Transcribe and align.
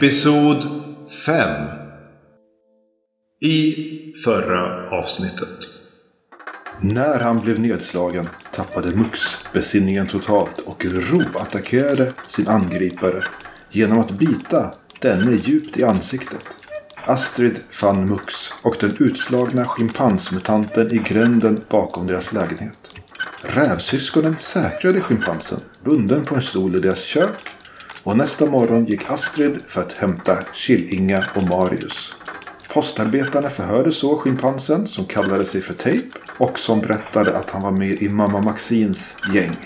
Episod 0.00 0.64
5 1.26 1.46
I 3.40 3.74
förra 4.24 4.90
avsnittet. 4.90 5.58
När 6.80 7.20
han 7.20 7.40
blev 7.40 7.60
nedslagen 7.60 8.28
tappade 8.52 8.96
Mux 8.96 9.20
besinningen 9.52 10.06
totalt 10.06 10.58
och 10.58 10.84
rovattackerade 10.84 12.12
sin 12.28 12.48
angripare 12.48 13.24
genom 13.70 14.00
att 14.00 14.10
bita 14.10 14.74
denne 15.00 15.32
djupt 15.32 15.76
i 15.76 15.84
ansiktet. 15.84 16.46
Astrid 17.04 17.60
fann 17.70 18.06
Mux 18.06 18.32
och 18.62 18.76
den 18.80 18.96
utslagna 19.00 19.64
schimpansmutanten 19.64 20.92
i 20.92 20.98
gränden 20.98 21.60
bakom 21.68 22.06
deras 22.06 22.32
lägenhet. 22.32 22.96
Rävsyskonen 23.44 24.38
säkrade 24.38 25.00
schimpansen 25.00 25.60
bunden 25.84 26.24
på 26.24 26.34
en 26.34 26.42
stol 26.42 26.76
i 26.76 26.80
deras 26.80 27.02
kök 27.02 27.56
och 28.02 28.16
nästa 28.16 28.46
morgon 28.46 28.86
gick 28.86 29.10
Astrid 29.10 29.58
för 29.68 29.82
att 29.82 29.92
hämta 29.92 30.36
Killinga 30.54 31.24
och 31.34 31.42
Marius. 31.42 32.16
Postarbetarna 32.68 33.50
förhörde 33.50 33.92
så 33.92 34.16
schimpansen 34.16 34.88
som 34.88 35.04
kallade 35.04 35.44
sig 35.44 35.60
för 35.60 35.74
Tape 35.74 36.02
och 36.38 36.58
som 36.58 36.80
berättade 36.80 37.36
att 37.36 37.50
han 37.50 37.62
var 37.62 37.70
med 37.70 38.02
i 38.02 38.08
Mamma 38.08 38.42
Maxins 38.42 39.16
gäng. 39.34 39.56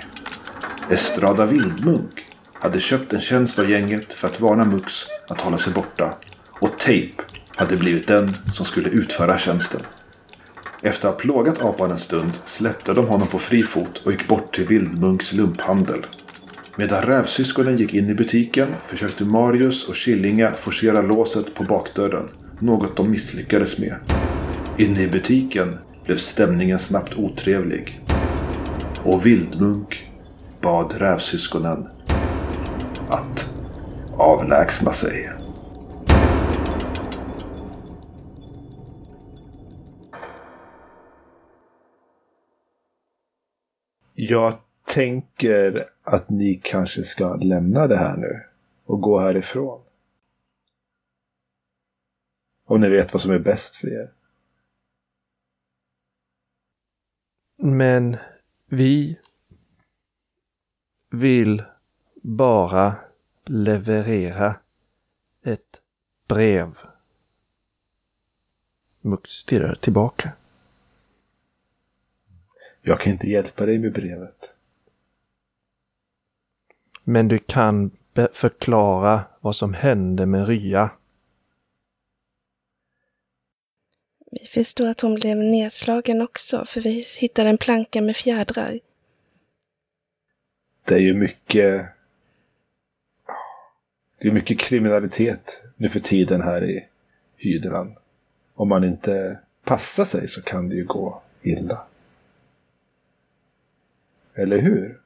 Estrada 0.91 1.47
Vildmunk 1.47 2.27
hade 2.53 2.81
köpt 2.81 3.13
en 3.13 3.21
tjänst 3.21 3.59
av 3.59 3.71
gänget 3.71 4.15
för 4.15 4.29
att 4.29 4.41
varna 4.41 4.65
Mux 4.65 4.93
att 5.31 5.41
hålla 5.41 5.59
sig 5.59 5.73
borta 5.73 6.15
och 6.61 6.79
Tape 6.79 7.11
hade 7.49 7.77
blivit 7.77 8.09
den 8.09 8.37
som 8.55 8.67
skulle 8.67 8.89
utföra 8.89 9.39
tjänsten. 9.39 9.81
Efter 10.83 11.09
att 11.09 11.15
ha 11.15 11.21
plågat 11.21 11.63
apan 11.63 11.91
en 11.91 11.99
stund 11.99 12.33
släppte 12.47 12.95
de 12.95 13.07
honom 13.07 13.29
på 13.29 13.39
fri 13.39 13.63
fot 13.63 14.03
och 14.05 14.13
gick 14.13 14.29
bort 14.29 14.55
till 14.55 14.67
Vildmunks 14.67 15.33
lumphandel. 15.33 16.07
Medan 16.77 17.03
rävsyskonen 17.03 17.77
gick 17.77 17.95
in 17.95 18.11
i 18.11 18.15
butiken 18.15 18.69
försökte 18.87 19.25
Marius 19.25 19.89
och 19.89 19.95
Killinga 19.95 20.51
forcera 20.51 21.03
låset 21.03 21.55
på 21.55 21.65
bakdörren. 21.65 22.29
Något 22.59 22.97
de 22.97 23.11
misslyckades 23.11 23.79
med. 23.79 23.95
Inne 24.79 25.03
i 25.03 25.09
butiken 25.09 25.79
blev 26.05 26.17
stämningen 26.17 26.79
snabbt 26.79 27.15
otrevlig. 27.15 28.01
Och 29.05 29.27
Vildmunk 29.27 30.07
bad 30.61 30.95
rävsyskonen 30.99 31.89
att 33.09 33.51
avlägsna 34.13 34.93
sig. 34.93 35.31
Jag 44.15 44.55
tänker 44.87 45.94
att 46.05 46.31
ni 46.31 46.61
kanske 46.65 47.03
ska 47.03 47.37
lämna 47.37 47.87
det 47.87 47.97
här 47.97 48.17
nu 48.17 48.43
och 48.85 49.01
gå 49.01 49.19
härifrån. 49.19 49.83
Om 52.65 52.81
ni 52.81 52.89
vet 52.89 53.13
vad 53.13 53.23
som 53.23 53.33
är 53.33 53.39
bäst 53.39 53.77
för 53.77 53.89
er. 53.89 54.13
Men 57.57 58.17
vi 58.67 59.19
vill 61.11 61.63
bara 62.23 62.97
leverera 63.45 64.57
ett 65.43 65.81
brev. 66.29 66.77
Mux 69.01 69.31
stirrar 69.31 69.75
tillbaka. 69.75 70.33
Jag 72.83 73.01
kan 73.01 73.13
inte 73.13 73.27
hjälpa 73.27 73.67
dig 73.67 73.79
med 73.79 73.93
brevet. 73.93 74.54
Men 77.05 77.29
du 77.29 77.39
kan 77.39 77.91
förklara 78.33 79.25
vad 79.41 79.57
som 79.57 79.75
hände 79.75 80.27
med 80.27 80.47
Rya. 80.49 80.91
Vi 84.31 84.47
förstår 84.47 84.89
att 84.89 85.01
hon 85.01 85.15
blev 85.15 85.37
nedslagen 85.37 86.23
också, 86.23 86.65
för 86.65 86.81
vi 86.81 87.05
hittade 87.19 87.49
en 87.49 87.59
planka 87.59 88.03
med 88.03 88.17
fjädrar. 88.17 88.81
Det 90.85 90.95
är 90.95 90.99
ju 90.99 91.15
mycket... 91.15 91.87
Det 94.19 94.29
är 94.29 94.33
mycket 94.33 94.59
kriminalitet 94.59 95.63
nu 95.77 95.89
för 95.89 96.01
tiden 96.01 96.43
här 96.43 96.65
i 96.65 96.89
hydran. 97.37 97.97
Om 98.55 98.69
man 98.69 98.85
inte 98.85 99.39
passar 99.65 100.05
sig 100.05 100.29
så 100.29 100.43
kan 100.43 100.69
det 100.69 100.75
ju 100.75 100.85
gå 100.85 101.23
illa. 101.43 101.87
Eller 104.35 104.59
hur? 104.59 105.04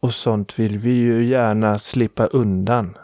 Och 0.00 0.14
sånt 0.14 0.58
vill 0.58 0.78
vi 0.78 0.90
ju 0.90 1.24
gärna 1.24 1.78
slippa 1.78 2.26
undan. 2.26 2.98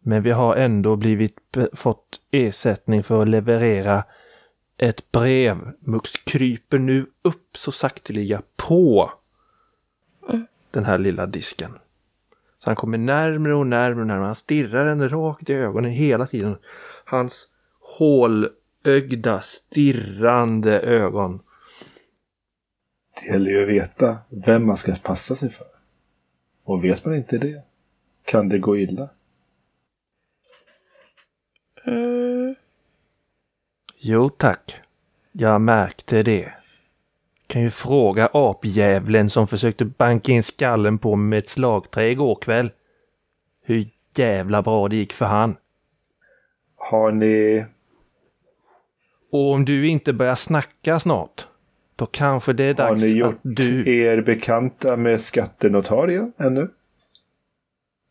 Men 0.00 0.22
vi 0.22 0.30
har 0.30 0.56
ändå 0.56 0.96
blivit 0.96 1.38
fått 1.72 2.20
ersättning 2.30 3.02
för 3.02 3.22
att 3.22 3.28
leverera 3.28 4.04
ett 4.76 5.12
brev. 5.12 5.56
Mux 5.80 6.12
kryper 6.12 6.78
nu 6.78 7.06
upp 7.22 7.56
så 7.56 7.72
sakteliga 7.72 8.42
på 8.56 9.12
Mm. 10.28 10.46
den 10.70 10.84
här 10.84 10.98
lilla 10.98 11.26
disken. 11.26 11.78
Så 12.58 12.70
han 12.70 12.76
kommer 12.76 12.98
närmre 12.98 13.54
och 13.54 13.66
närmre 13.66 14.00
och 14.00 14.06
närmre. 14.06 14.26
Han 14.26 14.34
stirrar 14.34 14.88
henne 14.88 15.08
rakt 15.08 15.50
i 15.50 15.54
ögonen 15.54 15.90
hela 15.90 16.26
tiden. 16.26 16.56
Hans 17.04 17.48
hålögda, 17.80 19.40
stirrande 19.40 20.80
ögon. 20.80 21.40
Det 23.22 23.32
gäller 23.32 23.50
ju 23.50 23.62
att 23.62 23.68
veta 23.68 24.18
vem 24.28 24.66
man 24.66 24.76
ska 24.76 24.94
passa 25.02 25.36
sig 25.36 25.50
för. 25.50 25.66
Och 26.64 26.84
vet 26.84 27.04
man 27.04 27.14
inte 27.14 27.38
det 27.38 27.62
kan 28.24 28.48
det 28.48 28.58
gå 28.58 28.78
illa. 28.78 29.08
Mm. 31.84 32.54
Jo 33.98 34.30
tack. 34.30 34.80
Jag 35.32 35.60
märkte 35.60 36.22
det. 36.22 36.52
Kan 37.46 37.62
ju 37.62 37.70
fråga 37.70 38.28
apjävlen 38.32 39.30
som 39.30 39.46
försökte 39.46 39.84
banka 39.84 40.32
in 40.32 40.42
skallen 40.42 40.98
på 40.98 41.16
mig 41.16 41.28
med 41.28 41.38
ett 41.38 41.48
slagträ 41.48 42.10
igår 42.10 42.34
kväll. 42.34 42.70
Hur 43.62 43.90
jävla 44.14 44.62
bra 44.62 44.88
det 44.88 44.96
gick 44.96 45.12
för 45.12 45.26
han. 45.26 45.56
Har 46.76 47.12
ni... 47.12 47.64
Och 49.30 49.52
om 49.52 49.64
du 49.64 49.88
inte 49.88 50.12
börjar 50.12 50.34
snacka 50.34 51.00
snart, 51.00 51.46
då 52.02 52.06
kanske 52.06 52.52
det 52.52 52.64
är 52.64 52.74
Har 52.74 52.90
dags 52.90 53.02
ni 53.02 53.08
gjort 53.08 53.34
att 53.34 53.40
du... 53.42 53.96
er 53.98 54.20
bekanta 54.20 54.96
med 54.96 55.20
skattenotarien 55.20 56.32
ännu? 56.36 56.70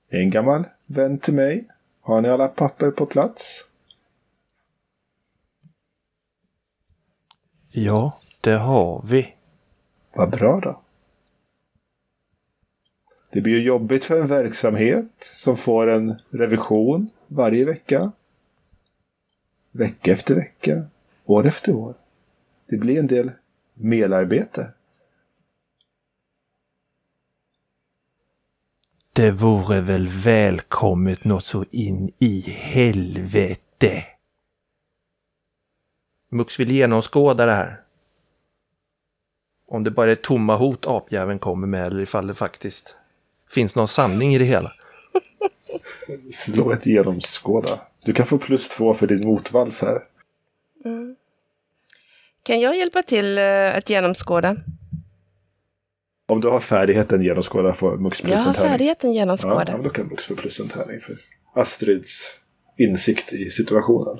En 0.10 0.30
gammal 0.30 0.64
vän 0.86 1.18
till 1.18 1.34
mig. 1.34 1.68
Har 2.02 2.22
ni 2.22 2.30
alla 2.30 2.48
papper 2.48 2.92
på 2.92 3.06
plats? 3.06 3.66
Ja, 7.70 8.20
det 8.42 8.58
har 8.58 9.04
vi. 9.06 9.36
Vad 10.14 10.32
bra 10.32 10.60
då. 10.60 10.82
Det 13.32 13.42
blir 13.42 13.54
ju 13.54 13.64
jobbigt 13.64 14.04
för 14.06 14.22
en 14.22 14.28
verksamhet 14.28 15.12
som 15.20 15.58
får 15.58 15.88
en 15.88 16.16
revision 16.30 17.10
varje 17.28 17.66
vecka. 17.66 18.12
Vecka 19.72 20.12
efter 20.12 20.36
vecka. 20.36 20.84
År 21.26 21.46
efter 21.46 21.76
år. 21.76 21.94
Det 22.66 22.78
blir 22.78 23.00
en 23.00 23.08
del 23.08 23.32
merarbete. 23.74 24.74
Det 29.14 29.32
vore 29.32 29.82
väl 29.82 30.08
välkommet 30.08 31.24
något 31.24 31.46
så 31.46 31.66
in 31.72 32.12
i 32.20 32.42
helvete. 32.50 34.06
Mux 36.30 36.60
vill 36.60 36.72
genomskåda 36.72 37.46
det 37.46 37.54
här. 37.54 37.82
Om 39.68 39.84
det 39.84 39.92
bara 39.92 40.12
är 40.12 40.16
tomma 40.16 40.56
hot 40.56 40.88
apjäveln 40.88 41.40
kommer 41.40 41.68
med 41.68 41.88
eller 41.88 42.02
ifall 42.02 42.28
det 42.28 42.34
faktiskt 42.34 42.96
finns 43.50 43.76
någon 43.76 43.88
sanning 43.88 44.36
i 44.36 44.38
det 44.38 44.46
hela. 44.46 44.72
Slå 46.34 46.72
ett 46.72 46.86
genomskåda. 46.86 47.82
Du 48.06 48.14
kan 48.14 48.26
få 48.26 48.38
plus 48.38 48.70
två 48.70 48.94
för 48.94 49.08
din 49.08 49.28
motvalls 49.28 49.82
här. 49.82 50.02
Mm. 50.86 51.16
Kan 52.44 52.60
jag 52.60 52.78
hjälpa 52.78 53.04
till 53.04 53.38
eh, 53.38 53.76
att 53.78 53.90
genomskåda? 53.90 54.56
Om 56.28 56.42
du 56.42 56.48
har 56.48 56.60
färdigheten 56.60 57.22
genomskåda 57.24 57.74
får 57.74 57.98
Mux 57.98 58.22
plus 58.22 58.32
Jag 58.32 58.40
har 58.40 58.48
en 58.48 58.54
tärning. 58.54 58.72
färdigheten 58.72 59.14
Ja, 59.14 59.20
genomskåda. 59.20 59.66
ja, 59.68 59.78
då 59.78 59.90
kan 59.90 60.08
Mux 60.08 60.26
få 60.26 60.36
plus 60.36 60.60
en 60.60 60.70
tärning 60.70 61.00
för 61.00 61.16
Astrids 61.56 62.40
insikt 62.78 63.34
i 63.34 63.50
situationen. 63.50 64.20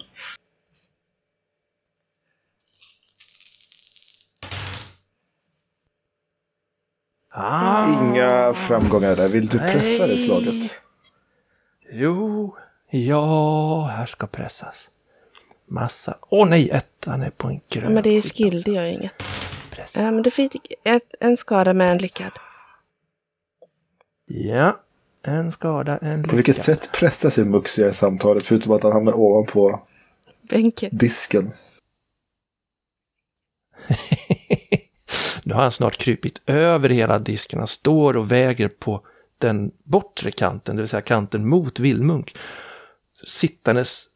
Ah, 7.34 7.88
Inga 7.88 8.54
framgångar 8.54 9.16
där. 9.16 9.28
Vill 9.30 9.48
du 9.48 9.58
pressa 9.60 10.08
det 10.08 10.14
Nej. 10.14 10.26
slaget? 10.26 10.72
Jo, 11.92 12.56
ja, 12.90 13.86
här 13.86 14.06
ska 14.06 14.28
pressas. 14.28 14.76
Massa. 15.72 16.18
Åh 16.30 16.50
nej, 16.50 16.70
ettan 16.70 17.22
är 17.22 17.30
på 17.30 17.48
en 17.48 17.60
grön. 17.70 17.84
Ja, 17.84 17.90
men 17.90 18.04
det 18.04 18.10
är 18.10 18.22
skill, 18.22 18.62
det 18.62 18.72
gör 18.72 18.86
inget. 18.86 19.24
Ja, 19.94 20.12
men 20.12 20.22
du 20.22 20.32
fick 20.32 20.56
ett, 20.84 21.04
en 21.20 21.38
skada 21.38 21.74
med 21.74 21.92
en 21.92 21.98
lyckad. 21.98 22.32
Ja, 24.26 24.80
en 25.24 25.52
skada, 25.52 25.98
en 25.98 26.24
På 26.24 26.36
vilket 26.36 26.56
lyckad. 26.56 26.66
sätt 26.66 26.90
pressar 26.94 27.30
sig 27.30 27.46
Mux 27.46 27.80
i 27.80 27.94
samtalet 27.94 28.48
förutom 28.48 28.72
att 28.72 28.84
han 28.84 28.92
hamnar 28.92 29.14
ovanpå 29.20 29.82
Benke. 30.50 30.90
disken? 30.92 31.52
nu 35.44 35.54
har 35.54 35.62
han 35.62 35.72
snart 35.72 35.98
krypit 35.98 36.42
över 36.46 36.90
hela 36.90 37.20
disken. 37.20 37.60
Han 37.60 37.68
står 37.68 38.18
och 38.18 38.32
väger 38.32 38.68
på 38.68 39.06
den 39.38 39.72
bortre 39.84 40.32
kanten, 40.32 40.76
det 40.76 40.82
vill 40.82 40.90
säga 40.90 41.02
kanten 41.02 41.48
mot 41.50 41.80
Vildmunk. 41.80 42.36
Sittandes 43.28 44.08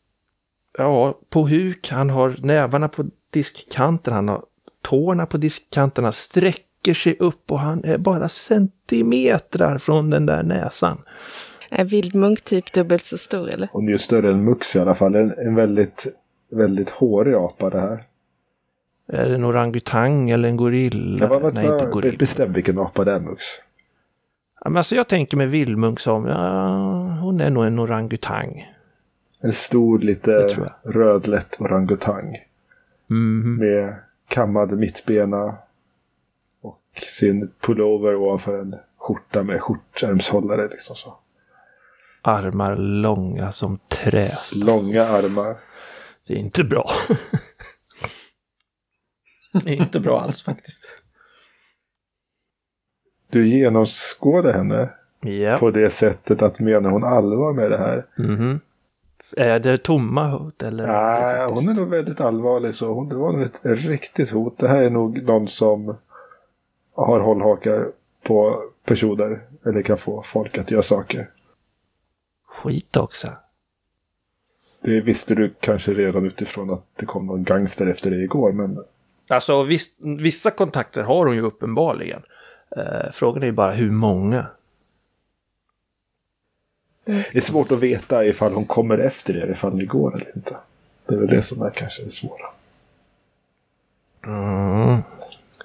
ja, 0.78 1.20
på 1.30 1.48
huk, 1.48 1.90
han 1.92 2.10
har 2.10 2.36
nävarna 2.40 2.88
på 2.88 3.06
diskkanten, 3.30 4.14
han 4.14 4.28
har 4.28 4.44
tårna 4.82 5.26
på 5.26 5.38
diskkanterna, 5.38 6.12
sträcker 6.12 6.94
sig 6.94 7.18
upp 7.20 7.52
och 7.52 7.60
han 7.60 7.84
är 7.84 7.98
bara 7.98 8.30
centimetrar 8.30 9.78
från 9.78 10.10
den 10.10 10.26
där 10.26 10.44
näsan. 10.44 11.02
Är 11.70 11.86
vildmunk 11.86 12.42
typ 12.42 12.74
dubbelt 12.74 13.06
så 13.06 13.18
stor 13.18 13.50
eller? 13.50 13.70
Hon 13.72 13.88
är 13.88 13.92
ju 13.92 13.98
större 13.98 14.32
än 14.32 14.44
Mux 14.44 14.76
i 14.76 14.80
alla 14.80 14.96
fall. 14.96 15.16
En, 15.16 15.32
en 15.38 15.56
väldigt, 15.56 16.08
väldigt 16.52 16.90
hårig 16.90 17.34
apa 17.36 17.70
det 17.70 17.80
här. 17.80 18.04
Är 19.08 19.30
det 19.30 19.36
en 19.36 19.46
orangutang 19.46 20.30
eller 20.30 20.50
en 20.50 20.58
gorilla? 20.58 21.18
Ja, 21.22 21.28
vad, 21.28 21.42
vad, 21.42 21.54
Nej, 21.56 21.66
inte 21.66 21.86
gorilla. 21.86 22.18
bestäm 22.18 22.54
vilken 22.54 22.80
apa 22.80 23.04
det 23.04 23.12
är 23.12 23.20
Mux. 23.20 23.44
Ja, 24.64 24.70
men 24.70 24.78
alltså 24.78 24.96
jag 24.96 25.08
tänker 25.08 25.38
med 25.38 25.50
vildmunk 25.50 26.00
som, 26.00 26.26
ja, 26.26 26.68
hon 27.22 27.42
är 27.42 27.50
nog 27.50 27.66
en 27.66 27.80
orangutang. 27.80 28.66
En 29.46 29.54
stor, 29.54 30.00
lite 30.00 30.32
rödlätt 30.84 31.62
orangutang. 31.62 32.38
Mhm. 33.08 33.56
Med 33.60 33.96
kammad 34.28 34.78
mittbena. 34.80 35.58
Och 36.62 36.82
sin 37.08 37.52
pullover 37.62 38.16
ovanför 38.16 38.62
en 38.62 38.76
skjorta 38.98 39.44
med 39.44 39.62
skjortärmshållare. 39.62 40.68
Liksom 40.68 40.96
så. 40.96 41.18
Armar 42.22 42.76
långa 42.78 43.52
som 43.52 43.80
trä. 43.88 44.28
Långa 44.66 45.04
armar. 45.04 45.56
Det 46.28 46.34
är 46.34 46.38
inte 46.38 46.64
bra. 46.64 46.90
det 49.64 49.70
är 49.70 49.82
inte 49.82 50.00
bra 50.00 50.22
alls 50.22 50.44
faktiskt. 50.44 50.86
Du 53.30 53.48
genomskådar 53.48 54.54
henne 54.54 54.90
Ja. 55.22 55.58
på 55.58 55.72
det 55.72 55.90
sättet 55.90 56.42
att 56.42 56.60
menar 56.60 56.90
hon 56.90 57.04
allvar 57.04 57.54
med 57.54 57.72
det 57.72 57.78
här? 57.78 58.06
Mhm. 58.18 58.60
Är 59.38 59.60
det 59.60 59.78
tomma 59.78 60.28
hot 60.28 60.64
eller? 60.64 60.88
Nej, 60.88 61.40
det 61.40 61.54
hon 61.54 61.70
är 61.70 61.74
nog 61.74 61.90
väldigt 61.90 62.22
allvarlig 62.22 62.76
så. 62.76 62.94
Hon, 62.94 63.10
det 63.10 63.16
var 63.16 63.32
nog 63.34 63.42
ett 63.42 63.62
riktigt 63.64 64.30
hot. 64.30 64.58
Det 64.58 64.68
här 64.68 64.84
är 64.84 64.90
nog 64.90 65.24
någon 65.24 65.48
som 65.48 65.98
har 66.96 67.20
hållhakar 67.20 67.92
på 68.24 68.64
personer. 68.86 69.40
Eller 69.66 69.82
kan 69.82 69.98
få 69.98 70.22
folk 70.22 70.58
att 70.58 70.72
göra 70.72 70.82
saker. 70.82 71.30
Skit 72.48 72.98
också. 72.98 73.28
Det 74.82 75.02
visste 75.02 75.36
du 75.36 75.54
kanske 75.60 75.94
redan 75.94 76.26
utifrån 76.26 76.70
att 76.70 76.86
det 76.96 77.06
kom 77.06 77.26
någon 77.26 77.44
gangster 77.44 77.88
efter 77.88 78.12
dig 78.12 78.24
igår. 78.24 78.52
Men 78.52 78.80
Alltså 79.28 79.64
viss, 79.64 79.96
vissa 79.98 80.52
kontakter 80.52 81.04
har 81.04 81.26
hon 81.26 81.36
ju 81.36 81.42
uppenbarligen. 81.42 82.22
Eh, 82.78 83.12
frågan 83.14 83.44
är 83.44 83.48
ju 83.48 83.54
bara 83.54 83.72
hur 83.72 83.92
många. 83.92 84.46
Det 87.06 87.36
är 87.36 87.42
svårt 87.42 87.72
att 87.72 87.80
veta 87.80 88.26
ifall 88.26 88.54
hon 88.54 88.66
kommer 88.66 88.98
efter 88.98 89.38
er. 89.38 89.52
Ifall 89.52 89.76
ni 89.76 89.86
går 89.86 90.16
eller 90.16 90.36
inte. 90.36 90.58
Det 91.08 91.16
är 91.16 91.20
väl 91.20 91.28
det 91.28 91.42
som 91.42 91.62
är 91.62 91.70
kanske 91.70 92.04
det 92.04 92.10
svåra. 92.10 92.46
Mm. 94.26 95.02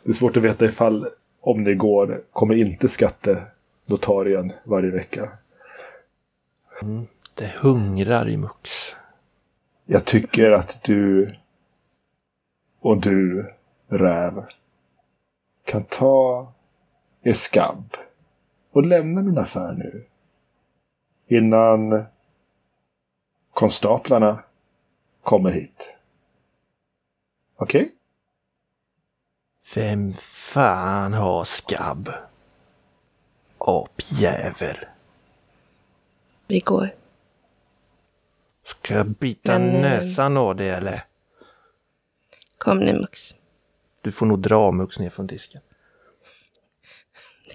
Det 0.03 0.11
är 0.11 0.13
svårt 0.13 0.37
att 0.37 0.43
veta 0.43 0.65
ifall 0.65 1.07
om 1.41 1.65
ni 1.65 1.75
går 1.75 2.21
kommer 2.33 2.55
inte 2.55 2.89
skattenotarien 2.89 4.53
varje 4.65 4.91
vecka. 4.91 5.31
Det 7.35 7.53
hungrar 7.57 8.29
i 8.29 8.37
Mux. 8.37 8.71
Jag 9.87 10.05
tycker 10.05 10.51
att 10.51 10.83
du 10.83 11.35
och 12.81 13.01
du, 13.01 13.53
räv, 13.89 14.45
kan 15.65 15.85
ta 15.85 16.53
er 17.23 17.33
skabb 17.33 17.97
och 18.73 18.87
lämna 18.87 19.23
min 19.23 19.39
affär 19.39 19.73
nu. 19.73 20.05
Innan 21.31 22.05
konstaplarna 23.55 24.43
kommer 25.23 25.50
hit. 25.50 25.97
Okej? 27.56 27.93
Vem 29.75 30.15
fan 30.15 31.12
har 31.12 31.44
skabb? 31.44 32.12
Apjävel. 33.59 34.77
Vi 36.47 36.59
går. 36.59 36.91
Ska 38.65 38.94
jag 38.94 39.06
bita 39.06 39.59
Men, 39.59 39.75
eh, 39.75 39.81
näsan 39.81 40.37
av 40.37 40.56
dig 40.56 40.71
eller? 40.71 41.05
Kom 42.59 42.79
nu 42.79 43.00
Mux. 43.00 43.35
Du 44.00 44.12
får 44.12 44.27
nog 44.27 44.38
dra 44.38 44.71
Mux 44.71 44.99
ner 44.99 45.11
från 45.11 45.27
disken. 45.27 45.61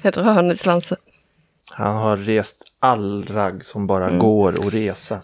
Jag 0.02 0.14
drar 0.14 0.24
honom 0.24 0.52
i 0.52 0.58
svansen. 0.58 0.98
Han 1.66 1.96
har 1.96 2.18
rest 2.18 2.72
all 2.80 3.24
ragg 3.26 3.66
som 3.66 3.88
bara 3.88 4.08
Mm. 4.08 4.20
går 4.20 4.54
att 4.68 4.74
resa. 4.74 5.22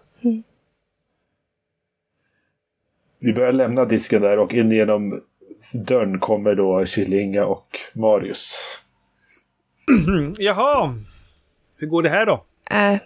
Vi 3.19 3.33
börjar 3.33 3.51
lämna 3.51 3.85
disken 3.85 4.21
där 4.21 4.39
och 4.39 4.53
in 4.53 4.71
genom 4.71 5.21
dörren 5.73 6.19
kommer 6.19 6.55
då 6.55 6.85
Killinga 6.85 7.45
och 7.45 7.65
Marius. 7.95 8.67
Mm, 10.07 10.33
jaha. 10.39 10.95
Hur 11.75 11.87
går 11.87 12.03
det 12.03 12.09
här 12.09 12.25
då? 12.25 12.45
Äh, 12.71 12.97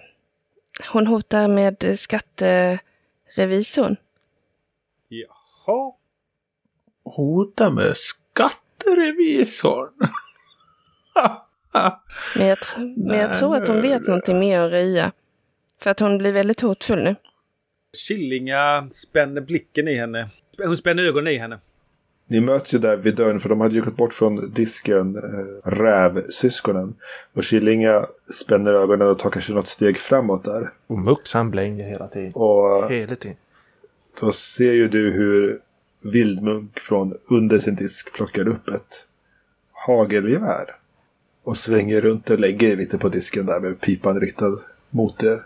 hon 0.94 1.08
hotar 1.08 1.48
med 1.48 2.00
skatterevisorn. 2.00 3.96
Jaha. 5.08 5.94
Hota 7.04 7.70
med 7.70 7.98
skatterevisorn. 7.98 9.92
Men 12.36 12.48
jag, 12.48 12.58
men 12.78 13.20
jag 13.20 13.30
Nej, 13.30 13.40
tror 13.40 13.56
att 13.56 13.68
hon 13.68 13.82
vet 13.82 14.02
någonting 14.08 14.40
mer 14.40 14.60
än 14.60 14.70
Röja. 14.70 15.12
För 15.82 15.90
att 15.90 16.00
hon 16.00 16.18
blir 16.18 16.32
väldigt 16.34 16.62
hotfull 16.62 17.04
nu. 17.04 17.16
Killinga 18.08 18.88
spänner 18.92 19.42
blicken 19.42 19.88
i 19.88 19.96
henne. 19.98 20.30
Hon 20.58 20.78
spänner 20.78 21.04
ögonen 21.04 21.34
i 21.34 21.38
henne. 21.38 21.60
Ni 22.28 22.42
möts 22.42 22.74
ju 22.74 22.78
där 22.80 22.98
vid 22.98 23.16
dörren 23.16 23.40
för 23.40 23.50
de 23.50 23.62
hade 23.62 23.76
ju 23.76 23.82
gått 23.82 23.96
bort 23.98 24.14
från 24.14 24.52
disken, 24.54 25.16
äh, 25.16 25.70
rävsyskonen. 25.70 26.96
Och 27.34 27.44
Killinga 27.44 28.06
spänner 28.34 28.74
ögonen 28.74 29.08
och 29.08 29.20
tar 29.20 29.30
kanske 29.30 29.54
något 29.54 29.68
steg 29.68 29.98
framåt 29.98 30.44
där. 30.46 30.70
Och 30.88 30.98
Mux 31.00 31.34
han 31.34 31.52
blänger 31.52 31.90
hela 31.90 32.08
tiden. 32.08 32.32
Och 32.34 32.92
Hela 32.92 33.16
tiden. 33.16 33.38
då 34.22 34.32
ser 34.32 34.74
ju 34.74 34.88
du 34.88 35.12
hur 35.12 35.60
Vildmunk 36.02 36.80
från 36.80 37.18
under 37.30 37.60
sin 37.60 37.76
disk 37.76 38.14
plockar 38.14 38.48
upp 38.48 38.70
ett 38.70 39.06
hagelgevär. 39.72 40.76
Och 41.46 41.58
svänger 41.58 42.02
runt 42.02 42.30
och 42.30 42.40
lägger 42.40 42.78
lite 42.78 42.98
på 42.98 43.10
disken 43.10 43.46
där 43.46 43.60
med 43.60 43.82
pipan 43.82 44.20
riktad 44.20 44.60
mot 44.90 45.24
er. 45.24 45.44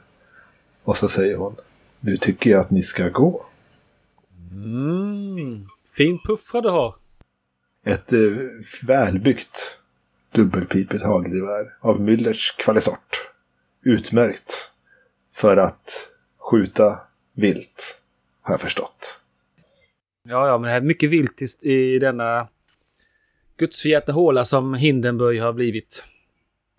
Och 0.84 0.98
så 0.98 1.08
säger 1.08 1.36
hon. 1.36 1.56
Nu 2.00 2.18
tycker 2.18 2.50
jag 2.50 2.60
att 2.60 2.72
ni 2.72 2.82
ska 2.82 3.10
gå. 3.10 3.46
Mm. 4.51 5.68
Fin 5.98 6.20
puffra 6.25 6.62
du 6.62 6.70
har. 6.70 6.96
Ett 7.86 8.13
eh, 8.13 8.20
välbyggt 8.88 9.77
dubbelpipigt 10.32 11.03
hagelgevär 11.03 11.74
av 11.79 12.01
Müllers 12.01 12.58
kvalisort. 12.58 13.32
Utmärkt 13.84 14.72
för 15.34 15.58
att 15.58 16.12
skjuta 16.38 17.00
vilt, 17.34 18.01
har 18.41 18.53
jag 18.53 18.62
förstått. 18.62 19.20
Ja, 20.24 20.48
ja, 20.48 20.58
men 20.58 20.70
det 20.70 20.75
är 20.75 20.82
mycket 20.82 21.10
vilt 21.10 21.41
i 21.62 22.00
denna 22.00 22.48
gudsförgätna 23.60 24.13
håla 24.13 24.46
som 24.46 24.74
Hindenburg 24.74 25.42
har 25.42 25.54
blivit. 25.54 26.06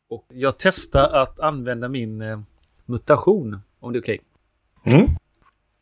Och 0.09 0.27
jag 0.29 0.55
testar 0.59 1.09
att 1.09 1.41
använda 1.41 1.89
min 1.89 2.23
eh, 2.23 2.41
mutation, 2.87 3.61
om 3.81 3.93
det 3.93 3.99
är 3.99 4.03
okej. 4.03 4.21
Mm. 4.85 5.07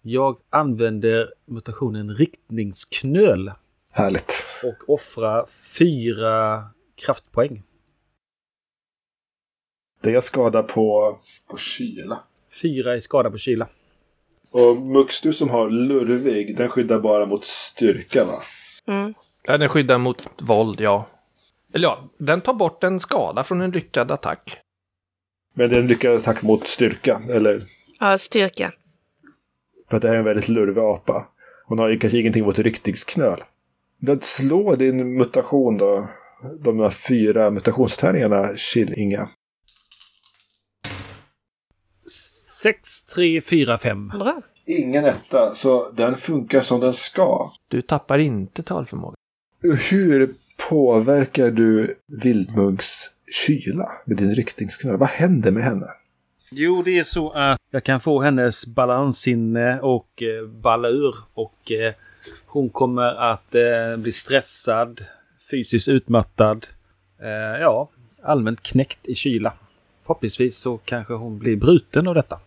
Jag 0.02 0.38
använder 0.50 1.34
mutationen 1.46 2.14
riktningsknöl 2.14 3.52
Härligt. 3.90 4.44
och 4.64 4.94
offrar 4.94 5.46
fyra 5.78 6.64
kraftpoäng. 6.94 7.62
Det 10.02 10.14
är 10.14 10.20
skada 10.20 10.62
på, 10.62 11.18
på 11.50 11.56
kyla. 11.56 12.20
Fyra 12.62 12.96
i 12.96 13.00
skada 13.00 13.30
på 13.30 13.38
kyla. 13.38 13.68
Och 14.50 14.76
Mux, 14.76 15.20
du 15.20 15.32
som 15.32 15.50
har 15.50 15.70
lurvig, 15.70 16.56
den 16.56 16.68
skyddar 16.68 16.98
bara 16.98 17.26
mot 17.26 17.44
styrka 17.44 18.24
va? 18.24 18.42
Mm. 18.86 19.14
Ja, 19.48 19.58
den 19.58 19.68
skyddar 19.68 19.98
mot 19.98 20.28
våld, 20.42 20.80
ja. 20.80 21.06
Eller 21.74 21.88
ja, 21.88 22.04
den 22.18 22.40
tar 22.40 22.54
bort 22.54 22.84
en 22.84 23.00
skada 23.00 23.44
från 23.44 23.60
en 23.60 23.70
lyckad 23.70 24.10
attack. 24.10 24.56
Men 25.54 25.70
det 25.70 25.76
är 25.76 25.80
en 25.80 25.86
lyckad 25.86 26.14
attack 26.14 26.42
mot 26.42 26.66
styrka, 26.66 27.20
eller? 27.30 27.62
Ja, 28.00 28.18
styrka. 28.18 28.72
För 29.90 29.96
att 29.96 30.02
det 30.02 30.08
här 30.08 30.14
är 30.14 30.18
en 30.18 30.24
väldigt 30.24 30.48
lurvig 30.48 30.82
apa. 30.82 31.28
Hon 31.66 31.78
har 31.78 31.88
ju 31.88 31.98
kanske 31.98 32.18
ingenting 32.18 32.44
mot 32.44 32.58
riktigsknöl. 32.58 33.42
Den 33.98 34.20
slår 34.20 34.76
din 34.76 35.16
mutation 35.16 35.78
då. 35.78 36.08
De 36.64 36.80
här 36.80 36.90
fyra 36.90 37.50
mutationstärningarna, 37.50 38.56
chill 38.56 38.94
inga. 38.96 39.28
6, 42.62 43.04
3, 43.04 43.40
4, 43.40 43.78
5. 43.78 44.08
Bra. 44.08 44.42
Ingen 44.66 45.04
etta, 45.04 45.50
så 45.50 45.90
den 45.90 46.14
funkar 46.14 46.60
som 46.60 46.80
den 46.80 46.94
ska. 46.94 47.52
Du 47.68 47.82
tappar 47.82 48.18
inte 48.18 48.62
talförmåga. 48.62 49.17
Hur 49.62 50.34
påverkar 50.68 51.50
du 51.50 51.94
Vildmunks 52.22 52.86
kyla 53.46 53.84
med 54.04 54.16
din 54.16 54.34
riktingsknöl? 54.34 54.98
Vad 54.98 55.08
händer 55.08 55.50
med 55.50 55.62
henne? 55.62 55.86
Jo, 56.50 56.82
det 56.82 56.98
är 56.98 57.02
så 57.02 57.30
att 57.30 57.60
jag 57.70 57.84
kan 57.84 58.00
få 58.00 58.22
hennes 58.22 58.66
balanssinne 58.66 59.80
och 59.80 60.22
eh, 60.22 60.46
balla 60.48 60.88
ur. 60.88 61.14
Och 61.34 61.72
eh, 61.72 61.94
hon 62.46 62.70
kommer 62.70 63.32
att 63.32 63.54
eh, 63.54 63.96
bli 63.96 64.12
stressad, 64.12 65.00
fysiskt 65.50 65.88
utmattad. 65.88 66.66
Eh, 67.22 67.60
ja, 67.60 67.90
allmänt 68.22 68.62
knäckt 68.62 69.08
i 69.08 69.14
kyla. 69.14 69.52
Förhoppningsvis 70.02 70.58
så 70.58 70.78
kanske 70.78 71.14
hon 71.14 71.38
blir 71.38 71.56
bruten 71.56 72.08
av 72.08 72.14
detta. 72.14 72.40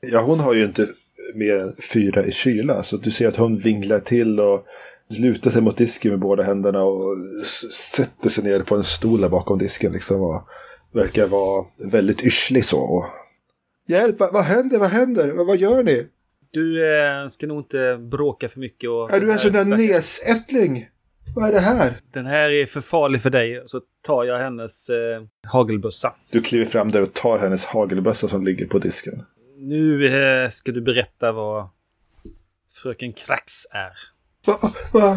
Ja, 0.00 0.20
hon 0.20 0.40
har 0.40 0.54
ju 0.54 0.64
inte 0.64 0.86
mer 1.34 1.58
än 1.58 1.74
fyra 1.92 2.24
i 2.24 2.32
kyla. 2.32 2.82
Så 2.82 2.96
du 2.96 3.10
ser 3.10 3.28
att 3.28 3.36
hon 3.36 3.58
vinglar 3.58 3.98
till 3.98 4.40
och 4.40 4.66
lutar 5.08 5.50
sig 5.50 5.62
mot 5.62 5.76
disken 5.76 6.10
med 6.10 6.20
båda 6.20 6.42
händerna 6.42 6.82
och 6.82 7.16
sätter 7.72 8.28
sig 8.28 8.44
ner 8.44 8.60
på 8.60 8.76
en 8.76 8.84
stol 8.84 9.20
där 9.20 9.28
bakom 9.28 9.58
disken. 9.58 9.92
Liksom, 9.92 10.22
och 10.22 10.48
verkar 10.92 11.26
vara 11.26 11.66
väldigt 11.76 12.26
yrslig 12.26 12.64
så. 12.64 12.78
Och... 12.78 13.04
Hjälp, 13.86 14.18
vad, 14.20 14.32
vad 14.32 14.44
händer, 14.44 14.78
vad 14.78 14.90
händer, 14.90 15.32
vad, 15.32 15.46
vad 15.46 15.56
gör 15.56 15.82
ni? 15.82 16.06
Du 16.50 16.94
eh, 16.98 17.28
ska 17.28 17.46
nog 17.46 17.60
inte 17.60 17.96
bråka 18.10 18.48
för 18.48 18.60
mycket. 18.60 18.90
Och 18.90 19.12
Är 19.12 19.20
du 19.20 19.32
en 19.32 19.38
sån 19.38 19.52
där 19.52 19.64
nesättling? 19.64 20.88
Vad 21.34 21.48
är 21.48 21.52
det 21.52 21.60
här? 21.60 21.92
Den 22.12 22.26
här 22.26 22.50
är 22.50 22.66
för 22.66 22.80
farlig 22.80 23.22
för 23.22 23.30
dig. 23.30 23.62
Så 23.66 23.80
tar 24.02 24.24
jag 24.24 24.38
hennes 24.38 24.90
eh, 24.90 25.22
hagelbössa. 25.46 26.14
Du 26.30 26.42
kliver 26.42 26.64
fram 26.64 26.90
där 26.90 27.02
och 27.02 27.14
tar 27.14 27.38
hennes 27.38 27.64
hagelbössa 27.64 28.28
som 28.28 28.44
ligger 28.44 28.66
på 28.66 28.78
disken. 28.78 29.14
Nu 29.56 30.06
eh, 30.06 30.48
ska 30.48 30.72
du 30.72 30.80
berätta 30.80 31.32
vad 31.32 31.68
Fröken 32.72 33.12
Krax 33.12 33.66
är. 33.70 33.92
Va, 34.48 34.72
va? 34.92 35.10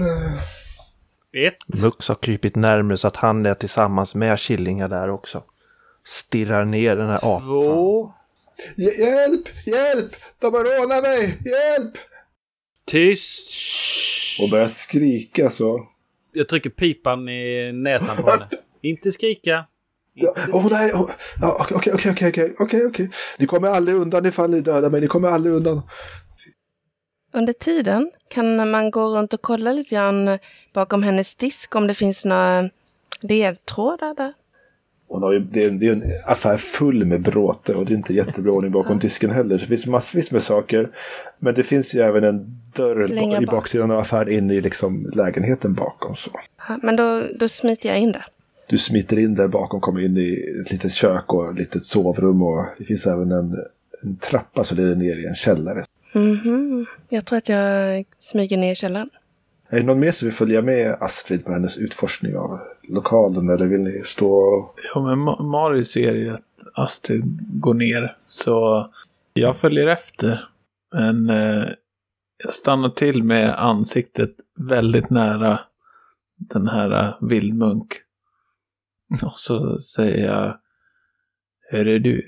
eh, 0.00 1.46
Ett. 1.46 1.82
Mux 1.82 2.08
har 2.08 2.14
krypit 2.14 2.56
närmare 2.56 2.96
så 2.96 3.08
att 3.08 3.16
han 3.16 3.46
är 3.46 3.54
tillsammans 3.54 4.14
med 4.14 4.38
Killinga 4.38 4.88
där 4.88 5.10
också. 5.10 5.42
Stirrar 6.06 6.64
ner 6.64 6.96
den 6.96 7.06
här 7.08 7.16
apan. 7.36 7.42
Två. 7.42 8.12
Hj- 8.76 9.00
Hjälp! 9.00 9.48
Hjälp! 9.66 10.12
De 10.38 10.54
har 10.54 10.64
rånat 10.80 11.02
mig! 11.02 11.22
Hjälp! 11.44 11.92
Tyst. 12.86 13.50
Och 14.42 14.50
börjar 14.50 14.68
skrika 14.68 15.50
så. 15.50 15.86
Jag 16.32 16.48
trycker 16.48 16.70
pipan 16.70 17.28
i 17.28 17.72
näsan 17.72 18.16
på 18.16 18.30
henne. 18.30 18.48
Inte 18.82 19.10
skrika. 19.10 19.66
Åh 20.52 20.66
nej! 20.70 20.92
ja, 21.40 21.66
Okej, 21.70 21.76
okej, 21.76 21.92
okej, 21.94 22.10
okej, 22.12 22.28
okej, 22.28 22.54
okej, 22.58 22.86
okej. 22.86 23.10
Ni 23.38 23.46
kommer 23.46 23.68
aldrig 23.68 23.96
undan 23.96 24.26
ifall 24.26 24.50
ni 24.50 24.60
dödar 24.60 24.90
mig. 24.90 25.00
Ni 25.00 25.06
kommer 25.06 25.28
aldrig 25.28 25.54
undan. 25.54 25.82
Under 27.32 27.52
tiden 27.52 28.10
kan 28.28 28.70
man 28.70 28.90
gå 28.90 29.18
runt 29.18 29.34
och 29.34 29.42
kolla 29.42 29.72
lite 29.72 29.94
grann 29.94 30.38
bakom 30.72 31.02
hennes 31.02 31.34
disk 31.34 31.74
om 31.74 31.86
det 31.86 31.94
finns 31.94 32.24
några 32.24 32.70
ledtrådar 33.20 34.14
där. 34.14 34.32
Hon 35.08 35.22
har 35.22 35.32
ju, 35.32 35.38
det, 35.40 35.64
är, 35.64 35.70
det 35.70 35.86
är 35.86 35.92
en 35.92 36.02
affär 36.26 36.56
full 36.56 37.04
med 37.04 37.22
bråte 37.22 37.74
och 37.74 37.86
det 37.86 37.92
är 37.92 37.96
inte 37.96 38.14
jättebra 38.14 38.52
ordning 38.52 38.72
bakom 38.72 38.98
disken 38.98 39.30
heller. 39.30 39.58
Så 39.58 39.62
det 39.62 39.68
finns 39.68 39.86
massvis 39.86 40.32
med 40.32 40.42
saker. 40.42 40.90
Men 41.38 41.54
det 41.54 41.62
finns 41.62 41.94
ju 41.94 42.00
även 42.00 42.24
en 42.24 42.60
dörr 42.76 43.08
Längre 43.08 43.42
i 43.42 43.46
bak. 43.46 43.54
baksidan 43.54 43.90
av 43.90 43.98
affären 43.98 44.32
in 44.32 44.50
i 44.50 44.60
liksom 44.60 45.10
lägenheten 45.14 45.74
bakom. 45.74 46.16
Så. 46.16 46.30
Ja, 46.68 46.78
Men 46.82 46.96
då, 46.96 47.22
då 47.38 47.48
smiter 47.48 47.88
jag 47.88 47.98
in 47.98 48.12
där. 48.12 48.26
Du 48.66 48.78
smiter 48.78 49.18
in 49.18 49.34
där 49.34 49.48
bakom, 49.48 49.80
kommer 49.80 50.04
in 50.04 50.16
i 50.16 50.60
ett 50.64 50.72
litet 50.72 50.92
kök 50.92 51.34
och 51.34 51.50
ett 51.50 51.58
litet 51.58 51.84
sovrum. 51.84 52.42
Och 52.42 52.64
det 52.78 52.84
finns 52.84 53.06
även 53.06 53.32
en, 53.32 53.56
en 54.02 54.16
trappa 54.16 54.64
som 54.64 54.76
leder 54.76 54.94
ner 54.94 55.18
i 55.18 55.26
en 55.26 55.34
källare. 55.34 55.84
Mhm. 56.12 56.86
Jag 57.08 57.24
tror 57.24 57.36
att 57.36 57.48
jag 57.48 58.04
smyger 58.18 58.56
ner 58.56 58.72
i 58.72 58.74
källaren. 58.74 59.10
Är 59.68 59.80
det 59.80 59.86
någon 59.86 60.00
mer 60.00 60.12
som 60.12 60.26
vill 60.28 60.34
följa 60.34 60.62
med 60.62 60.96
Astrid 61.00 61.44
på 61.44 61.52
hennes 61.52 61.76
utforskning 61.78 62.36
av 62.36 62.60
lokalen? 62.88 63.48
Eller 63.48 63.66
vill 63.66 63.80
ni 63.80 64.00
stå 64.04 64.32
och... 64.32 64.74
Ja, 64.94 65.02
men 65.02 65.18
Ma- 65.18 65.42
Mario 65.42 65.84
ser 65.84 66.12
ju 66.14 66.30
att 66.30 66.66
Astrid 66.74 67.24
går 67.60 67.74
ner. 67.74 68.16
Så 68.24 68.88
jag 69.32 69.56
följer 69.56 69.86
efter. 69.86 70.44
Men 70.94 71.30
eh, 71.30 71.64
jag 72.44 72.54
stannar 72.54 72.88
till 72.90 73.22
med 73.22 73.62
ansiktet 73.62 74.34
väldigt 74.70 75.10
nära 75.10 75.60
den 76.36 76.68
här 76.68 77.14
vildmunk. 77.20 77.88
Och 79.22 79.32
så 79.32 79.78
säger 79.78 80.26
jag. 80.26 80.56
Hörru 81.70 81.98
du. 81.98 82.22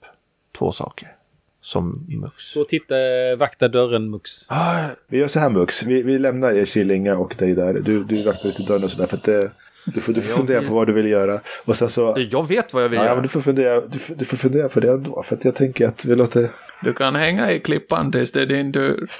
två 0.57 0.71
saker. 0.71 1.15
Som 1.61 2.05
Mux. 2.09 2.55
Och 2.55 2.67
titta, 2.67 2.95
vakta 3.39 3.67
dörren 3.67 4.09
Mux. 4.09 4.31
Ah, 4.47 4.87
Vi 5.07 5.17
gör 5.17 5.27
så 5.27 5.39
här 5.39 5.49
Mux, 5.49 5.83
vi, 5.83 6.03
vi 6.03 6.17
lämnar 6.19 6.51
er 6.51 6.65
Killinga 6.65 7.17
och 7.17 7.35
dig 7.37 7.55
där. 7.55 7.73
Du, 7.73 8.03
du 8.03 8.23
vaktar 8.23 8.47
lite 8.47 8.63
dörren 8.63 8.83
och 8.83 8.91
sådär 8.91 9.07
för 9.07 9.17
att 9.17 9.23
det, 9.23 9.51
du 9.85 10.01
får, 10.01 10.13
du 10.13 10.21
får 10.21 10.29
Jag 10.29 10.37
fundera 10.37 10.59
vill- 10.59 10.69
på 10.69 10.75
vad 10.75 10.87
du 10.87 10.93
vill 10.93 11.07
göra. 11.07 11.39
Och 11.65 11.75
sen 11.75 11.89
så... 11.89 12.15
jag 12.31 12.47
vet 12.47 12.73
vad 12.73 12.83
jag 12.83 12.89
vill 12.89 12.97
Ja, 12.97 13.03
göra. 13.05 13.15
men 13.15 13.23
du 13.23 13.29
får, 13.29 13.41
fundera, 13.41 13.81
du, 13.81 13.99
får- 13.99 14.15
du 14.15 14.25
får 14.25 14.37
fundera 14.37 14.69
på 14.69 14.79
det 14.79 14.91
ändå. 14.91 15.23
För 15.23 15.35
att 15.35 15.45
jag 15.45 15.55
tänker 15.55 15.87
att 15.87 16.05
vi 16.05 16.15
låter... 16.15 16.49
Du 16.83 16.93
kan 16.93 17.15
hänga 17.15 17.51
i 17.51 17.59
klippan 17.59 18.11
tills 18.11 18.31
det 18.33 18.41
är 18.41 18.45
din 18.45 18.73
tur. 18.73 19.11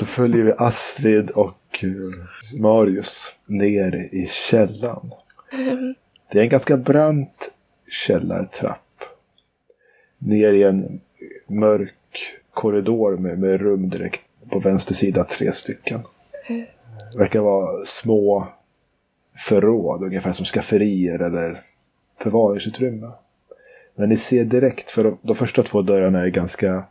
Så 0.00 0.06
följer 0.06 0.44
vi 0.44 0.52
Astrid 0.58 1.30
och 1.30 1.56
eh, 1.82 2.60
Marius 2.60 3.34
ner 3.46 3.94
i 4.14 4.28
källan. 4.30 5.10
Det 6.32 6.38
är 6.38 6.42
en 6.42 6.48
ganska 6.48 6.76
brant 6.76 7.50
källartrapp. 8.06 9.04
Ner 10.18 10.52
i 10.52 10.62
en 10.62 11.00
mörk 11.48 11.94
korridor 12.54 13.16
med, 13.16 13.38
med 13.38 13.60
rum 13.60 13.90
direkt 13.90 14.20
på 14.50 14.58
vänster 14.60 14.94
sida, 14.94 15.24
tre 15.24 15.52
stycken. 15.52 16.00
Det 17.12 17.18
verkar 17.18 17.40
vara 17.40 17.84
små 17.86 18.48
förråd, 19.40 20.02
ungefär 20.02 20.32
som 20.32 20.44
skafferier 20.44 21.18
eller 21.18 21.60
förvaringsutrymme. 22.18 23.10
Men 23.94 24.08
ni 24.08 24.16
ser 24.16 24.44
direkt, 24.44 24.90
för 24.90 25.04
de, 25.04 25.18
de 25.22 25.36
första 25.36 25.62
två 25.62 25.82
dörrarna 25.82 26.20
är 26.20 26.28
ganska 26.28 26.84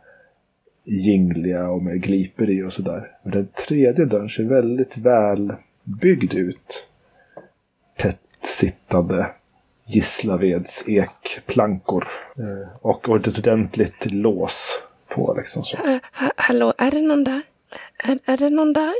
jingliga 0.84 1.70
och 1.70 1.82
med 1.82 2.02
gliper 2.02 2.50
i 2.50 2.62
och 2.62 2.72
sådär. 2.72 3.10
Men 3.22 3.32
den 3.32 3.48
tredje 3.66 4.04
dörren 4.04 4.28
ser 4.28 4.44
väldigt 4.44 4.96
väl 4.96 5.52
byggd 5.84 6.34
ut. 6.34 6.86
Tätt 7.96 8.18
sittande 8.42 9.26
Gislaveds 9.86 10.84
ekplankor. 10.88 12.08
Eh, 12.38 12.76
och 12.80 13.08
och 13.08 13.16
ett 13.16 13.38
ordentligt 13.38 14.12
lås 14.12 14.82
på 15.14 15.34
liksom 15.38 15.64
så. 15.64 15.76
Ha, 15.76 15.98
ha, 16.12 16.30
hallå, 16.36 16.74
är 16.78 16.90
det 16.90 17.02
någon 17.02 17.24
där? 17.24 17.42
Är, 17.98 18.18
är 18.24 18.36
det 18.36 18.50
någon 18.50 18.72
där? 18.72 18.94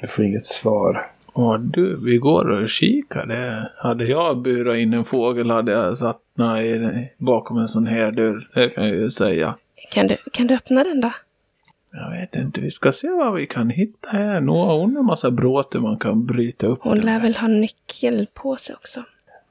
Du 0.00 0.08
får 0.08 0.24
inget 0.24 0.46
svar. 0.46 1.11
Åh 1.32 1.58
du, 1.58 2.04
vi 2.04 2.16
går 2.16 2.50
och 2.50 2.68
kikar. 2.68 3.26
Det 3.26 3.70
hade 3.76 4.04
jag 4.04 4.42
burat 4.42 4.76
in 4.76 4.92
en 4.92 5.04
fågel 5.04 5.50
hade 5.50 5.72
jag 5.72 5.98
satt 5.98 6.20
nej, 6.34 7.14
bakom 7.18 7.58
en 7.58 7.68
sån 7.68 7.86
här 7.86 8.12
dörr. 8.12 8.48
Det 8.54 8.68
kan 8.68 8.88
jag 8.88 8.96
ju 8.96 9.10
säga. 9.10 9.54
Kan 9.90 10.06
du, 10.06 10.16
kan 10.32 10.46
du 10.46 10.54
öppna 10.54 10.84
den 10.84 11.00
då? 11.00 11.12
Jag 11.92 12.10
vet 12.10 12.34
inte, 12.34 12.60
vi 12.60 12.70
ska 12.70 12.92
se 12.92 13.10
vad 13.10 13.34
vi 13.34 13.46
kan 13.46 13.70
hitta 13.70 14.08
här. 14.08 14.40
Hon 14.40 14.48
har 14.48 15.00
en 15.00 15.06
massa 15.06 15.30
bråte 15.30 15.78
man 15.78 15.98
kan 15.98 16.26
bryta 16.26 16.66
upp. 16.66 16.78
Hon 16.82 17.00
lär 17.00 17.20
väl 17.20 17.36
ha 17.36 17.48
nyckel 17.48 18.26
på 18.34 18.56
sig 18.56 18.74
också. 18.74 19.04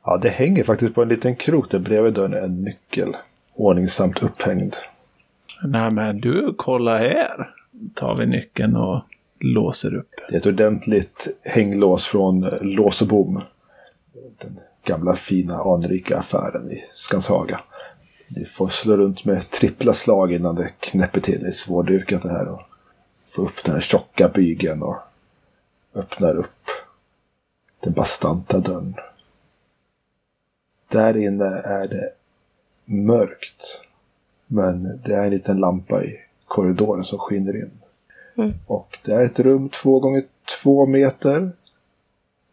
Ja, 0.06 0.18
det 0.18 0.30
hänger 0.30 0.64
faktiskt 0.64 0.96
på 0.96 1.02
en 1.02 1.10
liten 1.10 1.36
krok 1.36 1.72
där 1.72 1.80
bredvid 1.80 2.14
dörren 2.14 2.34
är 2.34 2.42
en 2.42 2.62
nyckel. 2.62 3.16
Ordningsamt 3.56 4.24
upphängd. 4.24 4.76
Nej 5.64 5.92
men 5.92 6.22
du, 6.22 6.54
kolla 6.58 6.98
här. 6.98 7.50
Tar 7.94 8.16
vi 8.16 8.26
nyckeln 8.26 8.76
och 8.76 9.02
låser 9.44 9.94
upp. 9.96 10.10
Det 10.30 10.36
är 10.36 10.40
ett 10.40 10.46
ordentligt 10.46 11.28
hänglås 11.44 12.08
från 12.08 12.40
Lås 12.62 13.02
och 13.02 13.08
Bom. 13.08 13.42
Den 14.38 14.60
gamla 14.84 15.16
fina 15.16 15.56
anrika 15.56 16.18
affären 16.18 16.72
i 16.72 16.84
Skanshaga. 16.94 17.62
Ni 18.28 18.46
får 18.46 18.70
slå 18.70 18.98
runt 18.98 19.26
med 19.26 19.50
trippla 19.50 19.94
slag 19.94 20.34
innan 20.34 20.56
det 20.56 20.72
knäpper 20.80 21.22
till. 21.22 21.40
Det 21.40 21.48
är 21.48 21.52
svårdukat 21.52 22.22
det 22.22 22.30
här. 22.30 22.48
Och 22.48 22.62
få 23.26 23.42
upp 23.42 23.64
den 23.64 23.74
här 23.74 23.82
tjocka 23.82 24.30
bygeln 24.30 24.84
och 24.84 24.98
öppnar 25.96 26.36
upp 26.36 26.68
den 27.80 27.94
bastanta 27.94 28.60
dörren. 28.60 28.96
Där 30.88 31.18
inne 31.18 31.46
är 31.46 31.88
det 31.88 32.10
mörkt. 32.86 33.82
Men 34.48 35.02
det 35.06 35.16
är 35.16 35.24
en 35.24 35.30
liten 35.30 35.58
lampa 35.58 36.04
i 36.04 36.20
korridoren 36.46 37.04
som 37.04 37.20
skiner 37.20 37.56
in. 37.56 37.81
Mm. 38.38 38.54
Och 38.68 39.00
det 39.06 39.14
är 39.14 39.24
ett 39.24 39.40
rum 39.40 39.70
två 39.70 40.00
gånger 40.00 40.24
två 40.62 40.86
meter. 40.86 41.52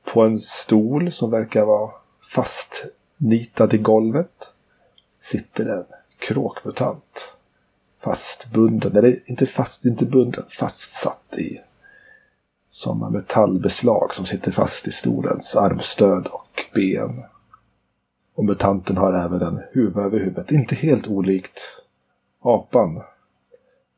På 0.05 0.23
en 0.23 0.41
stol 0.41 1.13
som 1.13 1.31
verkar 1.31 1.65
vara 1.65 1.91
fastnitad 2.35 3.75
i 3.75 3.79
golvet. 3.79 4.53
Sitter 5.21 5.67
en 5.67 5.85
kråkmutant. 6.19 7.35
Fastbunden, 8.01 8.97
eller 8.97 9.31
inte 9.31 9.47
fast, 9.47 9.85
inte 9.85 10.05
bunden, 10.05 10.45
fastsatt 10.49 11.39
i 11.39 11.61
sådana 12.71 13.11
metallbeslag 13.11 14.15
som 14.15 14.25
sitter 14.27 14.53
fast 14.53 14.89
i 14.89 14.93
stolens 14.93 15.57
armstöd 15.57 16.27
och 16.27 16.65
ben. 16.75 17.25
Och 18.35 18.45
mutanten 18.45 18.97
har 18.97 19.13
även 19.13 19.43
en 19.43 19.63
huvud 19.73 19.99
över 19.99 20.19
huvudet. 20.19 20.53
Inte 20.53 20.75
helt 20.75 21.09
olikt 21.09 21.61
apan 22.41 23.03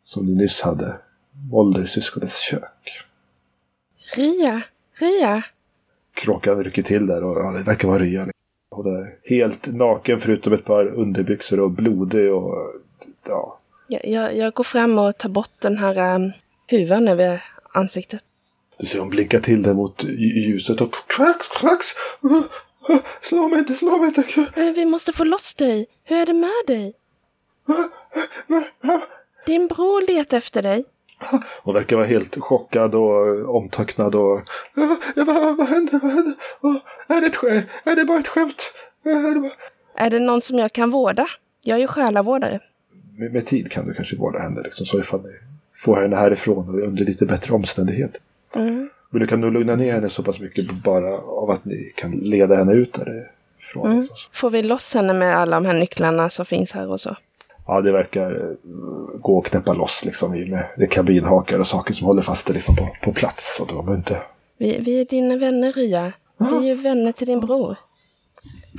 som 0.05 0.27
du 0.27 0.35
nyss 0.35 0.61
hade 0.61 0.99
åldersyskonets 1.53 2.39
kök. 2.41 3.03
Ria, 4.17 4.63
Ria. 4.95 5.43
Kråkan 6.15 6.65
rycker 6.65 6.83
till 6.83 7.07
där 7.07 7.25
och 7.25 7.37
ja, 7.39 7.51
det 7.51 7.63
verkar 7.65 7.89
vara 7.89 7.99
Rya. 7.99 8.29
Hon 8.71 8.97
är 8.97 9.19
helt 9.25 9.67
naken 9.75 10.21
förutom 10.21 10.53
ett 10.53 10.65
par 10.65 10.87
underbyxor 10.87 11.61
och 11.61 11.71
blodig 11.71 12.33
och 12.33 12.55
ja. 13.29 13.59
Jag, 13.89 14.07
jag, 14.09 14.37
jag 14.37 14.53
går 14.55 14.65
fram 14.65 14.99
och 14.99 15.19
tar 15.19 15.29
bort 15.29 15.51
den 15.61 15.77
här 15.79 16.15
um, 16.17 16.33
huvan 16.67 17.09
över 17.09 17.45
ansiktet. 17.73 18.25
Du 18.79 18.87
ser 18.87 18.99
hon 18.99 19.09
blinka 19.11 19.41
till 19.41 19.63
där 19.63 19.75
mot 19.75 20.05
lj- 20.05 20.47
ljuset 20.47 20.81
och 20.81 20.95
krax, 21.07 21.49
krax! 21.61 21.87
Slå 23.23 23.49
mig 23.49 23.59
inte, 23.59 23.75
slå 23.75 23.99
mig 23.99 24.07
inte! 24.17 24.61
Eh, 24.61 24.73
Vi 24.75 24.85
måste 24.87 25.13
få 25.13 25.25
loss 25.25 25.55
dig. 25.55 25.87
Hur 26.05 26.17
är 26.17 26.27
det 26.27 26.33
med 26.33 26.51
dig? 26.67 26.95
Din 29.47 29.69
bror 29.69 30.07
letar 30.07 30.37
efter 30.39 30.63
dig. 30.63 30.85
Hon 31.63 31.75
verkar 31.75 31.97
vara 31.97 32.07
helt 32.07 32.37
chockad 32.41 32.95
och 32.95 33.57
omtöcknad 33.57 34.15
och... 34.15 34.41
Ja, 35.17 35.25
vad, 35.25 35.57
vad 35.57 35.69
händer? 35.69 35.99
Vad 36.03 36.13
händer? 36.13 36.35
Är, 37.09 37.21
det 37.21 37.27
ett, 37.27 37.67
är 37.85 37.97
det 37.97 38.05
bara 38.05 38.19
ett 38.19 38.29
skämt? 38.29 38.73
Är 39.05 39.35
det 39.35 39.41
bara... 39.41 39.53
Är 39.95 40.11
det 40.11 40.19
någon 40.19 40.41
som 40.41 40.59
jag 40.59 40.73
kan 40.73 40.91
vårda? 40.91 41.27
Jag 41.65 41.77
är 41.77 41.81
ju 41.81 41.87
själavårdare. 41.87 42.61
med, 43.17 43.33
med 43.33 43.47
tid 43.47 43.71
kan 43.71 43.89
du 43.89 43.95
kanske 43.95 44.17
vårda 44.17 44.39
henne 44.39 44.63
liksom, 44.63 44.87
så 44.87 44.99
ifall 44.99 45.23
ni 45.23 45.33
får 45.75 46.03
henne 46.03 46.17
härifrån 46.17 46.69
och 46.69 46.81
under 46.81 47.05
lite 47.05 47.27
bättre 47.27 47.55
omständigheter. 47.55 48.21
Mm. 48.57 48.91
Men 49.11 49.21
du 49.21 49.27
kan 49.27 49.41
nog 49.41 49.53
lugna 49.53 49.77
ner 49.77 49.93
henne 49.93 50.09
så 50.09 50.23
pass 50.23 50.41
mycket 50.41 50.71
bara 50.71 51.19
av 51.19 51.51
att 51.51 51.65
ni 51.65 51.93
kan 51.97 52.11
leda 52.11 52.57
henne 52.57 52.73
ut 52.73 52.93
därifrån. 52.93 53.87
Mm. 53.87 53.99
Liksom. 53.99 54.17
Får 54.33 54.51
vi 54.51 54.63
loss 54.63 54.95
henne 54.95 55.13
med 55.13 55.37
alla 55.37 55.57
de 55.61 55.67
här 55.67 55.75
nycklarna 55.75 56.31
som 56.31 56.45
finns 56.45 56.73
här 56.73 56.89
och 56.89 57.01
så? 57.01 57.17
Ja, 57.71 57.81
det 57.81 57.93
verkar 57.93 58.31
eh, 58.31 58.57
gå 59.21 59.39
att 59.39 59.45
knäppa 59.45 59.73
loss 59.73 60.05
liksom 60.05 60.35
med 60.51 60.65
är 60.77 60.87
kabinhakar 60.87 61.59
och 61.59 61.67
saker 61.67 61.95
som 61.95 62.07
håller 62.07 62.23
fast 62.23 62.47
det 62.47 62.53
liksom 62.53 62.77
på, 62.77 62.89
på 63.03 63.13
plats. 63.13 63.61
Och 63.61 63.67
är 63.89 63.95
inte... 63.95 64.23
Vi, 64.59 64.79
vi 64.79 65.01
är 65.01 65.05
dina 65.05 65.37
vänner, 65.37 65.73
Rya. 65.73 66.13
Vi 66.37 66.57
är 66.57 66.61
ju 66.61 66.75
vänner 66.75 67.13
till 67.13 67.27
din 67.27 67.41
bror. 67.41 67.77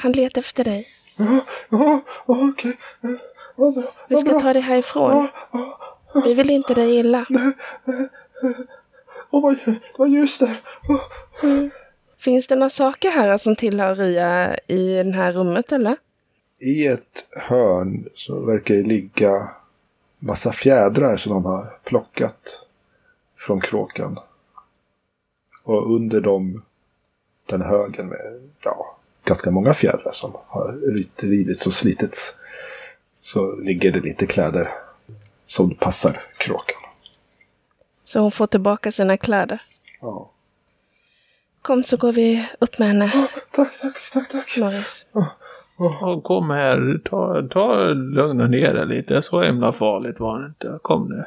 Han 0.02 0.12
letar 0.12 0.42
efter 0.42 0.64
dig. 0.64 0.88
Ja, 1.18 1.40
ja, 1.70 2.02
okej. 2.26 2.78
Ja, 3.02 3.10
Vad 3.56 3.74
bra. 3.74 3.84
Vi 4.10 4.16
Vad 4.16 4.24
ska 4.24 4.32
bra. 4.32 4.42
ta 4.42 4.54
dig 4.54 4.62
härifrån. 4.62 5.28
Vi 6.26 6.34
vill 6.34 6.50
inte 6.50 6.74
dig 6.74 6.96
illa. 6.96 7.26
Åh, 9.32 9.42
vad, 9.42 9.58
det 9.66 9.98
var 9.98 10.08
ljus 10.08 10.38
där. 10.38 10.56
Åh. 10.90 11.68
Finns 12.20 12.48
det 12.48 12.56
några 12.56 12.70
saker 12.70 13.12
här 13.12 13.38
som 13.38 13.56
tillhör 13.56 13.96
Rya 13.96 14.58
i 14.68 15.04
det 15.04 15.16
här 15.16 15.32
rummet 15.32 15.72
eller? 15.72 15.96
I 16.64 16.88
ett 16.88 17.28
hörn 17.32 18.10
så 18.16 18.40
verkar 18.40 18.76
det 18.76 18.84
ligga 18.84 19.50
massa 20.20 20.52
fjädrar 20.52 21.18
som 21.18 21.34
de 21.34 21.46
har 21.46 21.78
plockat 21.84 22.66
från 23.38 23.62
kråkan. 23.62 24.20
Och 25.64 25.96
under 25.96 26.22
dem 26.22 26.64
den 27.46 27.62
högen 27.62 28.08
med 28.08 28.50
ja, 28.64 28.98
ganska 29.24 29.52
många 29.52 29.74
fjädrar 29.74 30.12
som 30.12 30.32
har 30.48 30.72
rivits 31.28 31.68
och 31.68 31.74
slitits. 31.74 32.36
Så 33.20 33.56
ligger 33.56 33.92
det 33.92 34.00
lite 34.00 34.26
kläder 34.26 34.74
som 35.46 35.76
passar 35.76 36.24
kråkan. 36.38 36.82
Så 38.06 38.20
hon 38.20 38.32
får 38.32 38.48
tillbaka 38.48 38.92
sina 38.92 39.18
kläder. 39.18 39.62
Ja. 40.02 40.32
Kom 41.62 41.84
så 41.84 41.98
går 41.98 42.12
vi 42.12 42.50
upp 42.60 42.80
med 42.80 42.88
henne, 42.88 43.12
Tack, 43.52 43.82
tack, 43.82 44.12
tack, 44.14 44.30
tack. 44.30 44.58
Norris. 44.58 45.06
Ja, 45.82 46.22
kom 46.22 46.50
här, 46.50 47.02
ta, 47.04 47.48
ta 47.50 47.94
lugna 47.94 48.48
ner 48.48 48.74
dig 48.74 48.88
lite. 48.88 49.22
Så 49.22 49.42
himla 49.42 49.72
farligt 49.72 50.20
var 50.20 50.40
det 50.40 50.46
inte. 50.46 50.80
Kom 50.82 51.10
nu. 51.10 51.24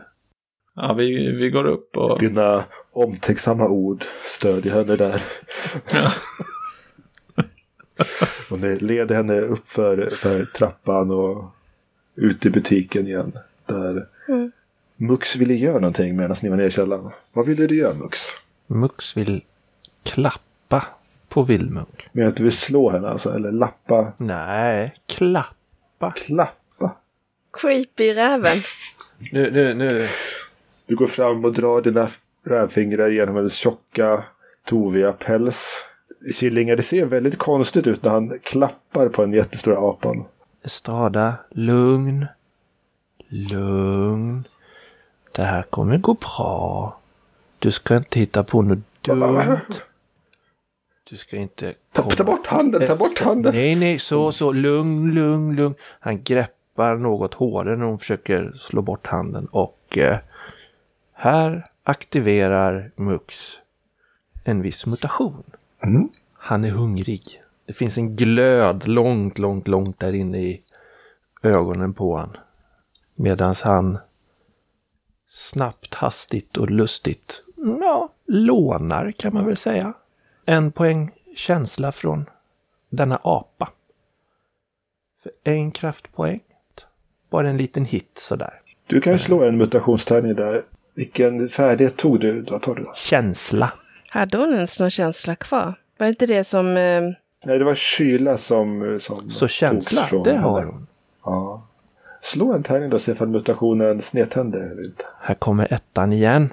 Ja, 0.75 0.93
vi, 0.93 1.33
vi 1.33 1.51
går 1.51 1.67
upp 1.67 1.97
och... 1.97 2.19
Dina 2.19 2.65
omtänksamma 2.93 3.69
ord 3.69 4.05
stödjer 4.25 4.73
henne 4.73 4.97
där. 4.97 5.23
Ja. 5.93 6.11
Och 8.51 8.61
ni 8.61 8.79
leder 8.79 9.15
henne 9.15 9.41
upp 9.41 9.67
för, 9.67 10.11
för 10.11 10.45
trappan 10.45 11.11
och 11.11 11.45
ut 12.15 12.47
i 12.47 12.51
butiken 12.51 13.07
igen. 13.07 13.33
Där 13.67 14.07
Mm. 14.29 14.53
Mux 14.97 15.37
ville 15.37 15.55
göra 15.55 15.79
någonting 15.79 16.17
medan 16.17 16.37
ni 16.43 16.49
var 16.49 16.57
nere 16.57 16.67
i 16.67 16.71
källaren. 16.71 17.11
Vad 17.33 17.47
ville 17.47 17.67
du 17.67 17.77
göra 17.77 17.95
Mux? 17.95 18.19
Mux 18.67 19.17
vill 19.17 19.45
klappa 20.03 20.85
på 21.35 21.43
Vildmunk. 21.43 22.09
Menar 22.13 22.29
att 22.29 22.37
du 22.37 22.43
vill 22.43 22.53
slå 22.53 22.91
henne 22.91 23.09
alltså? 23.09 23.35
Eller 23.35 23.53
lappa? 23.53 24.13
Nej, 24.17 24.95
klappa. 25.07 26.11
Klappa? 26.11 26.97
Creepy 27.53 28.13
räven. 28.13 28.57
Nu, 29.33 29.51
nu, 29.51 29.75
nu. 29.75 30.09
Du 30.87 30.97
går 30.97 31.07
fram 31.07 31.45
och 31.45 31.53
drar 31.53 31.83
dina 31.83 32.09
rävfingrar 32.47 33.09
genom 33.09 33.37
hennes 33.37 33.55
tjocka, 33.55 34.25
toviga 34.65 35.13
päls. 35.13 35.85
Killingar, 36.35 36.77
det 36.77 36.83
ser 36.83 37.07
väldigt 37.07 37.39
konstigt 37.39 37.87
ut 37.87 38.03
när 38.03 38.11
han 38.11 38.39
klappar 38.43 39.09
på 39.09 39.23
den 39.23 39.33
jättestora 39.33 39.79
apan. 39.79 40.25
Estrada, 40.65 41.35
lugn. 41.51 42.27
Lugn. 43.29 44.45
Det 45.33 45.43
här 45.43 45.63
kommer 45.63 45.99
gå 45.99 46.15
bra. 46.15 46.99
Du 47.59 47.71
ska 47.71 47.97
inte 47.97 48.21
hitta 48.21 48.45
på 48.45 48.63
något 48.63 48.79
dumt. 49.01 49.59
Du 51.11 51.17
ska 51.17 51.37
inte 51.37 51.75
Ta, 51.93 52.03
ta 52.03 52.25
bort 52.25 52.47
handen, 52.47 52.87
ta 52.87 52.97
bort 52.97 53.21
handen! 53.21 53.55
Nej, 53.55 53.75
nej, 53.75 53.99
så, 53.99 54.33
så. 54.33 54.53
Lugn, 54.53 55.15
lugn, 55.15 55.57
lugn. 55.57 55.75
Han 56.01 56.23
greppar 56.23 56.97
något 56.97 57.35
hårdare 57.35 57.77
när 57.77 57.85
hon 57.87 57.99
försöker 57.99 58.53
slå 58.61 58.83
bort 58.83 59.07
handen. 59.07 59.47
Och 59.47 59.99
eh, 59.99 60.19
här 61.13 61.67
aktiverar 61.83 62.91
Mux 62.97 63.35
en 64.45 64.63
viss 64.63 64.87
mutation. 64.87 65.45
Mm. 65.83 66.09
Han 66.35 66.65
är 66.65 66.71
hungrig. 66.71 67.43
Det 67.67 67.73
finns 67.73 67.99
en 67.99 68.17
glöd 68.17 68.89
långt, 68.89 69.39
långt, 69.39 69.69
långt 69.69 70.01
där 70.01 70.13
inne 70.13 70.39
i 70.39 70.63
ögonen 71.43 71.95
på 71.95 72.17
han. 72.17 72.37
Medan 73.15 73.55
han 73.63 73.99
snabbt, 75.31 75.95
hastigt 75.95 76.57
och 76.57 76.71
lustigt. 76.71 77.43
Ja, 77.57 78.09
lånar 78.27 79.11
kan 79.11 79.35
man 79.35 79.47
väl 79.47 79.57
säga. 79.57 79.95
En 80.47 80.73
poäng 80.73 81.11
känsla 81.37 81.93
från 81.93 82.27
denna 82.91 83.19
apa. 83.23 83.71
För 85.23 85.33
en 85.45 85.71
kraftpoäng. 85.71 86.41
Bara 87.31 87.49
en 87.51 87.57
liten 87.57 87.85
hit 87.85 88.11
sådär. 88.29 88.61
Du 88.87 89.01
kan 89.01 89.19
slå 89.19 89.45
en 89.45 89.57
mutationstärning 89.57 90.35
där. 90.35 90.63
Vilken 90.95 91.49
färdighet 91.49 91.97
tog 91.97 92.21
du? 92.21 92.43
Då 92.43 92.59
tar 92.59 92.75
du 92.75 92.83
då. 92.83 92.93
Känsla. 92.97 93.73
Hade 94.09 94.39
hon 94.39 94.55
ens 94.55 94.81
någon 94.81 94.91
känsla 94.91 95.35
kvar? 95.35 95.75
Var 95.99 96.07
det 96.07 96.09
inte 96.09 96.27
det 96.27 96.45
som... 96.45 96.77
Eh, 96.77 97.03
Nej, 97.47 97.59
det 97.59 97.65
var 97.65 97.75
kyla 97.75 98.37
som, 98.37 98.99
som 99.03 99.31
Så 99.31 99.49
känsla, 99.49 100.01
togs 100.01 100.09
från 100.11 100.23
det 100.23 100.37
har 100.37 100.59
henne. 100.61 100.73
hon. 100.73 100.87
Ja. 101.25 101.67
Slå 102.21 102.53
en 102.53 102.63
tärning 102.63 102.91
då 102.91 102.95
och 102.97 103.01
se 103.03 103.13
ifall 103.13 103.29
mutationen 103.29 104.03
snedtänder 104.03 104.61
eller 104.61 104.85
inte. 104.85 105.05
Här 105.21 105.35
kommer 105.35 105.73
ettan 105.73 106.13
igen. 106.13 106.53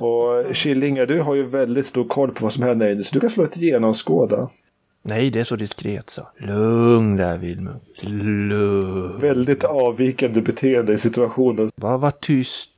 Och 0.00 0.54
Killinga, 0.54 1.06
du 1.06 1.20
har 1.20 1.34
ju 1.34 1.42
väldigt 1.42 1.86
stor 1.86 2.04
koll 2.04 2.30
på 2.30 2.44
vad 2.44 2.52
som 2.52 2.62
händer 2.62 2.92
inne, 2.92 3.04
så 3.04 3.14
du 3.14 3.20
kan 3.20 3.30
slå 3.30 3.44
ett 3.44 3.56
genomskåda. 3.56 4.50
Nej, 5.02 5.30
det 5.30 5.40
är 5.40 5.44
så 5.44 5.56
diskret 5.56 6.10
så. 6.10 6.28
Lugn 6.38 7.16
där 7.16 7.38
Vilmund. 7.38 7.80
Lugn. 8.00 9.20
Väldigt 9.20 9.64
avvikande 9.64 10.40
beteende 10.40 10.92
i 10.92 10.98
situationen. 10.98 11.70
Bara 11.76 11.96
var 11.96 12.10
tyst. 12.10 12.70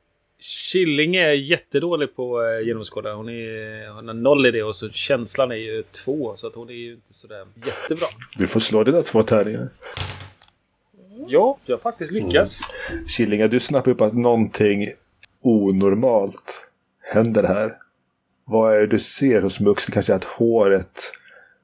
Killing 0.72 1.16
är 1.16 1.30
jättedålig 1.30 2.16
på 2.16 2.42
eh, 2.42 2.66
genomskåda. 2.66 3.14
Hon, 3.14 3.28
är, 3.28 3.94
hon 3.94 4.08
har 4.08 4.14
noll 4.14 4.46
i 4.46 4.50
det 4.50 4.62
och 4.62 4.76
så 4.76 4.90
känslan 4.90 5.50
är 5.50 5.56
ju 5.56 5.82
två. 5.82 6.36
Så 6.36 6.46
att 6.46 6.54
hon 6.54 6.70
är 6.70 6.74
ju 6.74 6.92
inte 6.92 7.14
sådär 7.14 7.44
jättebra. 7.66 8.06
Du 8.36 8.46
får 8.46 8.60
slå 8.60 8.84
dina 8.84 9.02
två 9.02 9.22
tärningar. 9.22 9.68
Ja, 11.28 11.58
jag 11.66 11.76
har 11.76 11.80
faktiskt 11.80 12.12
lyckats. 12.12 12.60
Killinga, 13.16 13.48
du 13.48 13.60
snappar 13.60 13.90
upp 13.90 14.00
att 14.00 14.14
någonting 14.14 14.88
onormalt 15.42 16.69
händer 17.10 17.42
här. 17.42 17.72
Vad 18.44 18.76
är 18.76 18.80
det 18.80 18.86
du 18.86 18.98
ser 18.98 19.42
hos 19.42 19.60
Mux? 19.60 19.86
Det 19.86 19.92
kanske 19.92 20.12
är 20.12 20.16
att 20.16 20.24
håret 20.24 21.12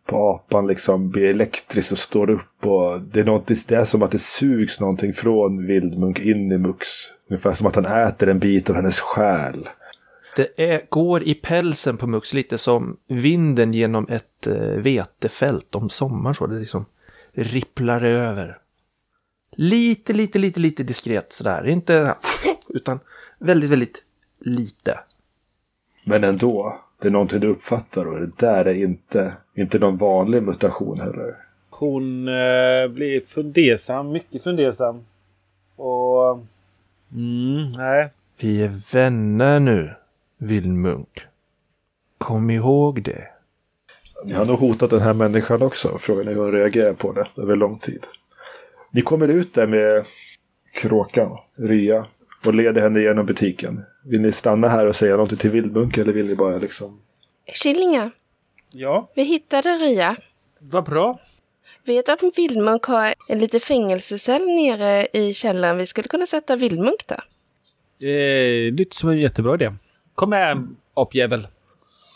på 0.07 0.17
apan 0.17 0.67
liksom 0.67 1.11
blir 1.11 1.31
elektriskt 1.31 1.93
och 1.93 1.99
står 1.99 2.31
upp. 2.31 2.67
Och 2.67 3.01
det, 3.01 3.21
är 3.21 3.25
något, 3.25 3.47
det 3.47 3.75
är 3.75 3.85
som 3.85 4.03
att 4.03 4.11
det 4.11 4.19
sugs 4.19 4.81
någonting 4.81 5.13
från 5.13 5.67
Vildmunk 5.67 6.19
in 6.19 6.53
i 6.53 6.59
Mux. 6.59 6.87
Ungefär 7.31 7.55
som 7.55 7.67
att 7.67 7.75
han 7.75 7.87
äter 7.87 8.29
en 8.29 8.39
bit 8.39 8.71
av 8.71 8.77
hennes 8.77 9.01
själ. 9.01 9.69
Det 10.37 10.73
är, 10.73 10.83
går 10.89 11.23
i 11.23 11.35
pälsen 11.35 11.97
på 11.97 12.07
Mux 12.07 12.33
lite 12.33 12.59
som 12.59 12.97
vinden 13.09 13.73
genom 13.73 14.09
ett 14.09 14.47
eh, 14.47 14.55
vetefält 14.57 15.75
om 15.75 15.91
sommaren 15.91 16.35
så. 16.35 16.47
Det 16.47 16.59
liksom 16.59 16.85
ripplar 17.33 18.03
över. 18.03 18.59
Lite, 19.53 20.13
lite, 20.13 20.39
lite, 20.39 20.61
lite 20.61 20.83
diskret 20.83 21.33
sådär. 21.33 21.67
Inte 21.67 22.15
utan 22.69 23.01
väldigt, 23.39 23.71
väldigt 23.71 24.03
lite. 24.41 24.99
Men 26.09 26.25
ändå, 26.25 26.81
det 27.01 27.09
är 27.09 27.13
någonting 27.13 27.41
du 27.41 27.47
uppfattar 27.47 28.05
och 28.05 28.21
det 28.21 28.37
där 28.37 28.65
är 28.65 28.83
inte, 28.85 29.33
inte 29.55 29.79
någon 29.79 29.97
vanlig 29.97 30.43
mutation 30.43 31.01
heller. 31.01 31.37
Hon 31.71 32.29
eh, 32.29 32.89
blir 32.89 33.27
fundersam. 33.27 34.13
Mycket 34.13 34.43
fundersam. 34.43 35.05
Och... 35.77 36.41
Mm, 37.13 37.73
nej. 37.73 38.09
Vi 38.39 38.63
är 38.63 38.81
vänner 38.93 39.61
nu, 39.61 39.95
Vilmunk. 40.39 41.21
Kom 42.19 42.51
ihåg 42.51 43.03
det. 43.03 43.29
Ni 44.25 44.33
har 44.33 44.47
nog 44.47 44.59
hotat 44.59 44.91
den 44.91 45.01
här 45.01 45.15
människan 45.15 45.63
också. 45.63 45.99
Frågan 45.99 46.29
är 46.29 46.35
hur 46.35 46.41
hon 46.41 46.53
reagerar 46.53 46.93
på 46.93 47.13
det 47.13 47.43
över 47.43 47.57
lång 47.57 47.79
tid. 47.79 48.07
Ni 48.91 49.03
kommer 49.03 49.29
ut 49.29 49.55
där 49.55 49.67
med 49.67 50.05
kråkan, 50.73 51.31
Rya, 51.59 52.07
och 52.45 52.55
leder 52.55 52.83
henne 52.83 53.01
genom 53.01 53.27
butiken. 53.27 53.85
Vill 54.07 54.21
ni 54.21 54.33
stanna 54.33 54.69
här 54.69 54.87
och 54.87 54.97
säga 54.97 55.13
någonting 55.13 55.39
till 55.39 55.51
Vildmunk 55.51 55.99
eller 55.99 56.13
vill 56.13 56.27
ni 56.27 56.35
bara 56.35 56.59
liksom... 56.59 57.01
Killinga, 57.63 58.11
Ja, 58.73 59.11
vi 59.15 59.23
hittade 59.23 59.69
Rya. 59.69 60.17
vad 60.59 60.85
bra. 60.85 61.21
Vet 61.85 62.09
att 62.09 62.21
Vildmunk 62.37 62.85
har 62.85 63.15
en 63.29 63.39
liten 63.39 63.61
fängelsecell 63.61 64.47
nere 64.47 65.07
i 65.13 65.35
källaren. 65.35 65.77
Vi 65.79 65.87
skulle 65.87 66.09
kunna 66.09 66.27
sätta 66.27 66.57
Vildmunk 66.57 67.07
där. 67.09 67.25
Det 68.01 68.71
låter 68.71 68.97
som 68.97 69.11
en 69.11 69.19
jättebra 69.19 69.55
idé. 69.55 69.73
Kom 70.15 70.31
med, 70.31 70.69
apjävel. 70.95 71.47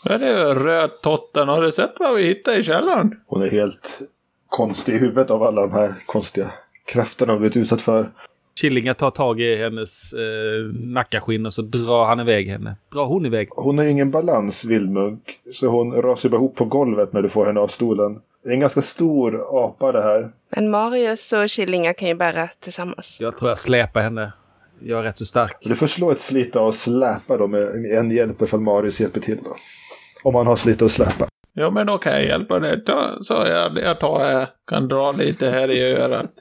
Ja, 0.09 0.17
det 0.17 0.27
är 0.27 0.55
rödtotten. 0.55 1.47
Har 1.47 1.61
du 1.61 1.71
sett 1.71 1.93
vad 1.99 2.15
vi 2.15 2.23
hittade 2.23 2.57
i 2.57 2.63
källaren? 2.63 3.19
Hon 3.27 3.41
är 3.41 3.49
helt 3.49 3.99
konstig 4.47 4.95
i 4.95 4.97
huvudet 4.97 5.31
av 5.31 5.43
alla 5.43 5.61
de 5.61 5.71
här 5.71 5.93
konstiga 6.05 6.51
krafterna 6.85 7.33
hon 7.33 7.39
blivit 7.41 7.57
utsatt 7.57 7.81
för. 7.81 8.09
Killinga 8.61 8.93
tar 8.93 9.11
tag 9.11 9.41
i 9.41 9.55
hennes 9.55 10.13
eh, 10.13 10.73
nackaskinn 10.73 11.45
och 11.45 11.53
så 11.53 11.61
drar 11.61 12.05
han 12.05 12.19
iväg 12.19 12.47
henne. 12.47 12.75
Drar 12.93 13.05
hon 13.05 13.25
iväg. 13.25 13.47
Hon 13.51 13.77
har 13.77 13.85
ingen 13.85 14.11
balans, 14.11 14.65
Vildmunk. 14.65 15.39
Så 15.51 15.67
hon 15.67 15.93
rasar 16.01 16.29
bara 16.29 16.37
ihop 16.37 16.55
på 16.55 16.65
golvet 16.65 17.13
när 17.13 17.21
du 17.21 17.29
får 17.29 17.45
henne 17.45 17.59
av 17.59 17.67
stolen. 17.67 18.19
Det 18.43 18.49
är 18.49 18.53
en 18.53 18.59
ganska 18.59 18.81
stor 18.81 19.41
apa 19.65 19.91
det 19.91 20.01
här. 20.01 20.31
Men 20.49 20.69
Marius 20.69 21.33
och 21.33 21.49
Killinga 21.49 21.93
kan 21.93 22.07
ju 22.07 22.15
bära 22.15 22.49
tillsammans. 22.59 23.17
Jag 23.19 23.37
tror 23.37 23.51
jag 23.51 23.57
släpar 23.57 24.01
henne. 24.01 24.33
Jag 24.79 24.99
är 24.99 25.03
rätt 25.03 25.17
så 25.17 25.25
stark. 25.25 25.57
Du 25.61 25.75
får 25.75 25.87
slå 25.87 26.11
ett 26.11 26.21
slita 26.21 26.61
och 26.61 26.75
släpa 26.75 27.37
då 27.37 27.47
med 27.47 27.85
en 27.85 28.11
hjälp 28.11 28.41
ifall 28.41 28.59
Marius 28.59 28.99
hjälper 28.99 29.19
till 29.19 29.37
då. 29.43 29.55
Om 30.23 30.35
han 30.35 30.47
har 30.47 30.55
slita 30.55 30.85
och 30.85 30.91
släpa. 30.91 31.25
Ja, 31.53 31.69
men 31.69 31.87
då 31.87 31.97
kan 31.97 32.11
jag 32.13 32.25
hjälpa 32.25 32.59
dig. 32.59 32.83
Ta, 32.83 33.17
så 33.21 33.33
jag, 33.33 33.77
jag 33.77 33.99
tar, 33.99 34.31
jag 34.31 34.47
kan 34.67 34.87
dra 34.87 35.11
lite 35.11 35.49
här 35.49 35.71
i 35.71 35.93
örat. 35.93 36.31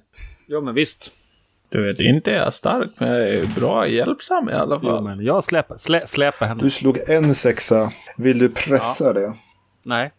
Ja, 0.48 0.60
men 0.60 0.74
visst. 0.74 1.12
Du 1.72 1.86
vet, 1.86 2.00
inte 2.00 2.30
är 2.32 2.36
jag 2.36 2.54
stark, 2.54 2.90
men 3.00 3.08
jag 3.08 3.28
är 3.28 3.46
bra 3.60 3.88
hjälpsam 3.88 4.48
i 4.48 4.52
alla 4.52 4.80
Jo, 4.82 4.88
fall. 4.90 5.04
men 5.04 5.24
jag 5.24 5.44
släpar, 5.44 5.76
slä, 5.76 6.06
släpar 6.06 6.46
henne. 6.46 6.62
Du 6.62 6.70
slog 6.70 6.98
en 7.08 7.34
sexa. 7.34 7.92
Vill 8.16 8.38
du 8.38 8.48
pressa 8.48 9.12
det? 9.12 9.34
Nej. 9.84 10.12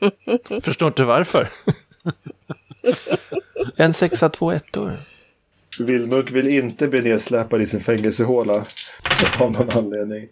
Förstår 0.62 0.88
inte 0.88 1.04
varför. 1.04 1.48
en 3.76 3.92
sexa, 3.94 4.28
två 4.28 4.50
ettor. 4.52 4.92
Vildmunk 5.80 6.30
vill 6.30 6.46
inte 6.48 6.88
bli 6.88 7.00
nedsläpad 7.00 7.62
i 7.62 7.66
sin 7.66 7.80
fängelsehåla. 7.80 8.64
Av 9.40 9.52
någon 9.52 9.70
anledning. 9.70 10.28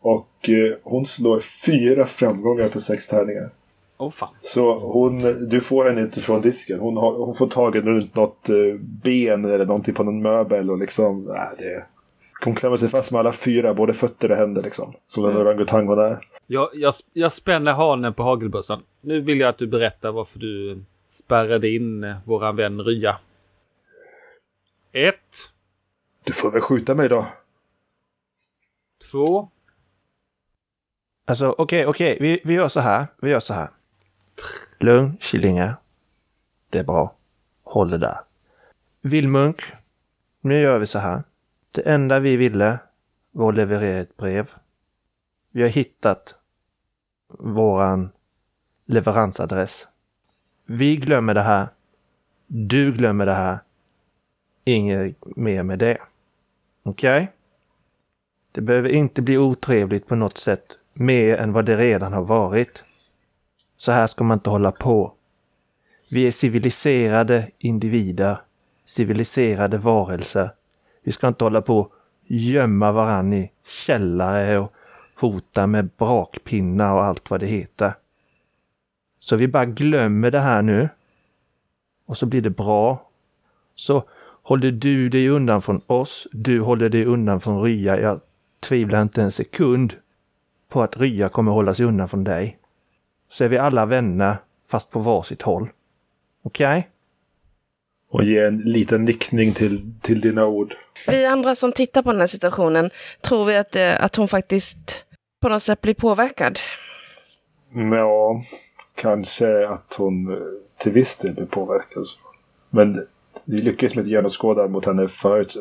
Och 0.00 0.48
eh, 0.48 0.76
hon 0.82 1.06
slår 1.06 1.40
fyra 1.40 2.04
framgångar 2.04 2.68
på 2.68 2.80
sex 2.80 3.06
tärningar. 3.08 3.50
Åh 3.96 4.10
fan. 4.10 4.34
Så 4.42 4.78
hon, 4.78 5.18
du 5.48 5.60
får 5.60 5.84
henne 5.84 6.00
inte 6.00 6.20
från 6.20 6.40
disken. 6.40 6.80
Hon, 6.80 6.96
har, 6.96 7.12
hon 7.12 7.34
får 7.34 7.46
tagen 7.46 7.82
runt 7.82 8.14
något 8.14 8.48
eh, 8.48 8.74
ben 8.80 9.44
eller 9.44 9.66
någonting 9.66 9.94
på 9.94 10.02
någon 10.02 10.22
möbel 10.22 10.70
och 10.70 10.78
liksom, 10.78 11.24
nej 11.24 11.48
det... 11.58 11.86
Hon 12.44 12.54
klämmer 12.54 12.76
sig 12.76 12.88
fast 12.88 13.12
med 13.12 13.18
alla 13.18 13.32
fyra, 13.32 13.74
både 13.74 13.92
fötter 13.92 14.30
och 14.30 14.36
händer 14.36 14.62
liksom. 14.62 14.94
Som 15.06 15.22
den 15.22 15.36
orangutang 15.36 15.86
hon 15.86 15.98
är. 15.98 16.18
Jag, 16.46 16.70
jag, 16.74 16.94
jag 17.12 17.32
spänner 17.32 17.72
hanen 17.72 18.14
på 18.14 18.22
hagelbössan. 18.22 18.82
Nu 19.00 19.20
vill 19.20 19.40
jag 19.40 19.48
att 19.48 19.58
du 19.58 19.66
berättar 19.66 20.12
varför 20.12 20.38
du 20.38 20.82
spärrade 21.06 21.68
in 21.68 22.04
eh, 22.04 22.16
våran 22.24 22.56
vän 22.56 22.80
Rya. 22.80 23.18
Ett, 24.92 25.36
Du 26.24 26.32
får 26.32 26.50
väl 26.50 26.60
skjuta 26.60 26.94
mig 26.94 27.08
då. 27.08 27.26
två, 29.10 29.48
Alltså 31.26 31.54
okej, 31.58 31.86
okej, 31.86 32.18
vi, 32.20 32.40
vi 32.44 32.54
gör 32.54 32.68
så 32.68 32.80
här. 32.80 33.06
Vi 33.22 33.30
gör 33.30 33.40
så 33.40 33.54
här. 33.54 33.68
Lugn, 34.80 35.16
Killinge. 35.20 35.74
Det 36.70 36.78
är 36.78 36.84
bra. 36.84 37.14
Håll 37.62 37.90
det 37.90 37.98
där. 37.98 38.20
Vilmunk, 39.00 39.62
nu 40.40 40.60
gör 40.60 40.78
vi 40.78 40.86
så 40.86 40.98
här. 40.98 41.22
Det 41.70 41.80
enda 41.80 42.18
vi 42.18 42.36
ville 42.36 42.78
var 43.30 43.48
att 43.48 43.56
leverera 43.56 44.00
ett 44.00 44.16
brev. 44.16 44.50
Vi 45.50 45.62
har 45.62 45.68
hittat 45.68 46.34
våran 47.28 48.10
leveransadress. 48.86 49.86
Vi 50.64 50.96
glömmer 50.96 51.34
det 51.34 51.42
här. 51.42 51.68
Du 52.46 52.92
glömmer 52.92 53.26
det 53.26 53.34
här. 53.34 53.58
Inget 54.64 55.36
mer 55.36 55.62
med 55.62 55.78
det. 55.78 55.98
Okej? 56.82 57.32
Det 58.52 58.60
behöver 58.60 58.88
inte 58.88 59.22
bli 59.22 59.38
otrevligt 59.38 60.06
på 60.06 60.14
något 60.14 60.38
sätt 60.38 60.78
mer 60.92 61.38
än 61.38 61.52
vad 61.52 61.64
det 61.64 61.76
redan 61.76 62.12
har 62.12 62.24
varit. 62.24 62.82
Så 63.84 63.92
här 63.92 64.06
ska 64.06 64.24
man 64.24 64.38
inte 64.38 64.50
hålla 64.50 64.72
på. 64.72 65.12
Vi 66.10 66.26
är 66.26 66.30
civiliserade 66.30 67.50
individer, 67.58 68.38
civiliserade 68.86 69.78
varelser. 69.78 70.50
Vi 71.02 71.12
ska 71.12 71.28
inte 71.28 71.44
hålla 71.44 71.62
på 71.62 71.78
och 71.78 71.92
gömma 72.26 72.92
varann 72.92 73.32
i 73.32 73.50
källare 73.64 74.58
och 74.58 74.72
hota 75.14 75.66
med 75.66 75.88
brakpinnar 75.98 76.92
och 76.92 77.04
allt 77.04 77.30
vad 77.30 77.40
det 77.40 77.46
heter. 77.46 77.92
Så 79.20 79.36
vi 79.36 79.48
bara 79.48 79.64
glömmer 79.64 80.30
det 80.30 80.40
här 80.40 80.62
nu. 80.62 80.88
Och 82.06 82.16
så 82.16 82.26
blir 82.26 82.40
det 82.40 82.50
bra. 82.50 83.10
Så 83.74 84.04
håller 84.42 84.70
du 84.70 85.08
dig 85.08 85.28
undan 85.28 85.62
från 85.62 85.80
oss, 85.86 86.26
du 86.32 86.60
håller 86.60 86.88
dig 86.88 87.04
undan 87.04 87.40
från 87.40 87.62
Rya. 87.62 88.00
Jag 88.00 88.20
tvivlar 88.60 89.02
inte 89.02 89.22
en 89.22 89.32
sekund 89.32 89.94
på 90.68 90.82
att 90.82 90.96
Rya 90.96 91.28
kommer 91.28 91.52
hålla 91.52 91.74
sig 91.74 91.86
undan 91.86 92.08
från 92.08 92.24
dig. 92.24 92.58
Så 93.34 93.44
är 93.44 93.48
vi 93.48 93.58
alla 93.58 93.86
vänner, 93.86 94.36
fast 94.68 94.90
på 94.90 94.98
varsitt 94.98 95.42
håll. 95.42 95.68
Okej? 96.42 96.90
Och 98.10 98.24
ge 98.24 98.40
en 98.44 98.56
liten 98.56 99.04
nickning 99.04 99.52
till, 99.52 99.92
till 100.00 100.20
dina 100.20 100.46
ord. 100.46 100.74
Vi 101.06 101.24
andra 101.24 101.54
som 101.54 101.72
tittar 101.72 102.02
på 102.02 102.12
den 102.12 102.20
här 102.20 102.26
situationen, 102.26 102.90
tror 103.20 103.44
vi 103.44 103.56
att, 103.56 103.76
eh, 103.76 104.04
att 104.04 104.16
hon 104.16 104.28
faktiskt 104.28 105.04
på 105.40 105.48
något 105.48 105.62
sätt 105.62 105.80
blir 105.80 105.94
påverkad? 105.94 106.58
Ja, 107.90 108.42
kanske 108.94 109.68
att 109.68 109.94
hon 109.94 110.32
eh, 110.32 110.38
till 110.78 110.92
viss 110.92 111.16
del 111.16 111.34
blir 111.34 111.46
påverkad. 111.46 112.04
Men 112.70 113.06
ni 113.44 113.56
lyckades 113.56 113.94
med 113.94 114.02
att 114.02 114.08
genomskåda 114.08 114.68
mot 114.68 114.86
henne 114.86 115.08
förut. 115.08 115.54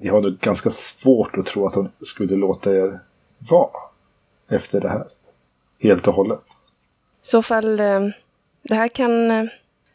Ni 0.00 0.08
har 0.08 0.22
nog 0.22 0.38
ganska 0.38 0.70
svårt 0.70 1.38
att 1.38 1.46
tro 1.46 1.66
att 1.66 1.74
hon 1.74 1.88
skulle 2.00 2.36
låta 2.36 2.74
er 2.76 3.00
vara 3.38 3.70
efter 4.50 4.80
det 4.80 4.88
här. 4.88 5.06
Helt 5.80 6.08
och 6.08 6.14
hållet. 6.14 6.55
Så 7.26 7.42
fall, 7.42 7.80
eh, 7.80 8.00
det 8.62 8.74
här 8.74 8.88
kan... 8.88 9.30
eh, 9.30 9.44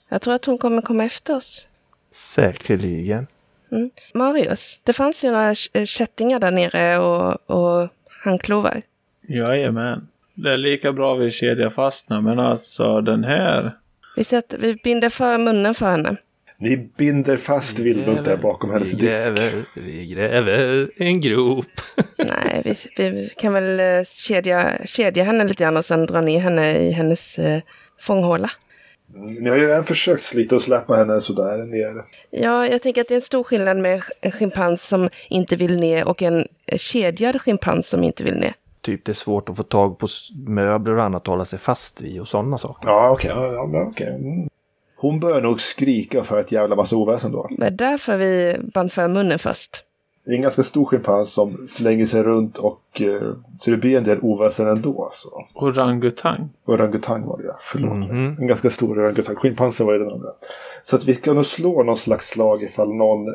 Jag 0.10 0.22
tror 0.22 0.34
att 0.34 0.46
hon 0.46 0.58
kommer 0.58 0.82
komma 0.82 1.04
efter 1.06 1.36
oss. 1.36 1.68
Säkerligen. 2.12 3.28
Marius, 4.14 4.82
det 4.84 4.94
fanns 4.94 5.24
ju 5.24 5.32
några 5.32 5.56
k- 5.56 5.86
kättingar 5.86 6.40
där 6.40 6.52
nere 6.52 6.98
och, 7.00 7.50
och 7.50 7.90
handklovar. 8.24 8.82
Jajamän. 9.28 10.08
Det 10.34 10.52
är 10.52 10.58
lika 10.58 10.92
bra 10.92 11.14
vi 11.16 11.32
kedjar 11.32 11.70
fast 11.70 12.10
nu, 12.10 12.22
men 12.22 12.40
alltså 12.40 13.02
den 13.02 13.24
här. 13.24 13.72
Vi, 14.16 14.24
sätter, 14.24 14.58
vi 14.58 14.76
binder 14.76 15.10
för 15.10 15.38
munnen 15.38 15.76
för 15.76 15.92
henne. 15.92 16.16
Ni 16.62 16.78
binder 16.98 17.38
fast 17.38 17.80
Vildmunk 17.80 18.26
där 18.26 18.38
bakom 18.38 18.72
hennes 18.72 18.94
vi 18.94 18.98
disk. 18.98 19.36
gräver, 19.36 19.66
vi 19.74 20.06
gräver 20.06 20.92
en 20.96 21.20
grop. 21.22 21.66
Nej, 22.18 22.62
vi, 22.98 23.10
vi 23.10 23.30
kan 23.38 23.54
väl 23.54 23.80
eh, 23.80 24.04
kedja, 24.04 24.72
kedja 24.86 25.24
henne 25.24 25.44
lite 25.44 25.64
grann 25.64 25.78
och 25.78 25.86
sen 25.86 26.06
dra 26.06 26.22
ner 26.22 26.40
henne 26.40 26.78
i 26.78 26.92
hennes 26.92 27.40
eh, 27.40 27.62
fånghåla. 28.00 28.50
Ni 29.40 29.50
har 29.50 29.58
ju 29.58 29.68
redan 29.68 29.84
försökt 29.84 30.24
slita 30.24 30.56
och 30.56 30.62
släppa 30.62 30.96
henne 30.96 31.22
sådär 31.22 31.58
ner. 31.58 32.02
Ja, 32.30 32.68
jag 32.68 32.82
tänker 32.82 33.02
att 33.02 33.08
det 33.08 33.14
är 33.14 33.16
en 33.16 33.22
stor 33.22 33.44
skillnad 33.44 33.78
med 33.78 34.04
en 34.22 34.32
schimpans 34.32 34.88
som 34.88 35.10
inte 35.30 35.56
vill 35.56 35.80
ner 35.80 36.08
och 36.08 36.22
en 36.22 36.48
eh, 36.66 36.78
kedjad 36.78 37.42
schimpans 37.42 37.90
som 37.90 38.04
inte 38.04 38.24
vill 38.24 38.38
ner. 38.38 38.54
Typ 38.82 39.06
det 39.06 39.12
är 39.12 39.14
svårt 39.14 39.50
att 39.50 39.58
få 39.58 39.64
tag 39.64 40.00
på 40.00 40.08
möbler 40.48 40.98
och 40.98 41.04
annat 41.04 41.22
att 41.22 41.28
hålla 41.28 41.46
sig 41.46 41.60
fast 41.60 42.02
vid 42.02 42.22
och 42.22 42.28
sådana 42.28 42.58
saker. 42.58 42.90
Ja, 42.90 43.12
okej. 43.12 43.32
Ja, 43.34 43.54
ja, 43.54 43.88
okej. 43.90 44.08
Mm. 44.08 44.50
Hon 45.02 45.20
bör 45.20 45.42
nog 45.42 45.62
skrika 45.62 46.24
för 46.24 46.40
ett 46.40 46.52
jävla 46.52 46.76
massa 46.76 46.96
oväsen 46.96 47.32
då. 47.32 47.48
Det 47.58 47.66
är 47.66 47.72
därför 47.72 48.18
vi 48.18 48.58
band 48.74 48.92
för 48.92 49.08
munnen 49.08 49.40
först. 49.40 49.84
Det 50.26 50.32
är 50.32 50.36
en 50.36 50.42
ganska 50.42 50.64
stor 50.64 50.86
schimpans 50.86 51.34
som 51.34 51.68
slänger 51.68 52.06
sig 52.06 52.24
runt 52.24 52.58
och 52.58 53.02
eh, 53.02 53.34
så 53.56 53.72
det 53.72 53.78
blir 53.78 53.98
en 53.98 54.04
del 54.04 54.20
oväsen 54.22 54.68
ändå. 54.68 55.12
Så. 55.14 55.46
Orangutang. 55.54 56.50
Orangutang 56.66 57.26
var 57.26 57.38
det 57.38 57.44
ja. 57.44 57.58
Förlåt 57.60 58.00
mig. 58.00 58.08
Mhm. 58.12 58.38
En 58.40 58.48
ganska 58.48 58.70
stor 58.70 59.00
orangutang. 59.00 59.36
Schimpansen 59.36 59.86
var 59.86 59.94
ju 59.94 60.00
den 60.00 60.12
andra. 60.12 60.30
Så 60.84 60.96
att 60.96 61.06
vi 61.06 61.14
ska 61.14 61.34
nog 61.34 61.46
slå 61.46 61.84
någon 61.84 61.98
slags 61.98 62.28
slag 62.28 62.64
ifall 62.64 62.94
någon 62.94 63.34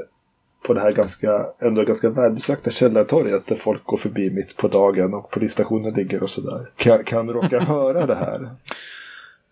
på 0.67 0.75
det 0.75 0.81
här 0.81 0.93
ganska, 0.93 1.47
ändå 1.59 1.83
ganska 1.83 2.11
välbesökta 2.11 2.71
källartorget 2.71 3.47
där 3.47 3.57
folk 3.57 3.85
går 3.85 3.97
förbi 3.97 4.31
mitt 4.31 4.57
på 4.57 4.69
dagen 4.69 5.15
och 5.15 5.31
polisstationen 5.31 5.95
ligger 5.95 6.23
och 6.23 6.31
sådär. 6.31 6.71
Kan, 6.77 7.05
kan 7.05 7.31
råka 7.31 7.61
höra 7.61 8.07
det 8.07 8.15
här. 8.15 8.51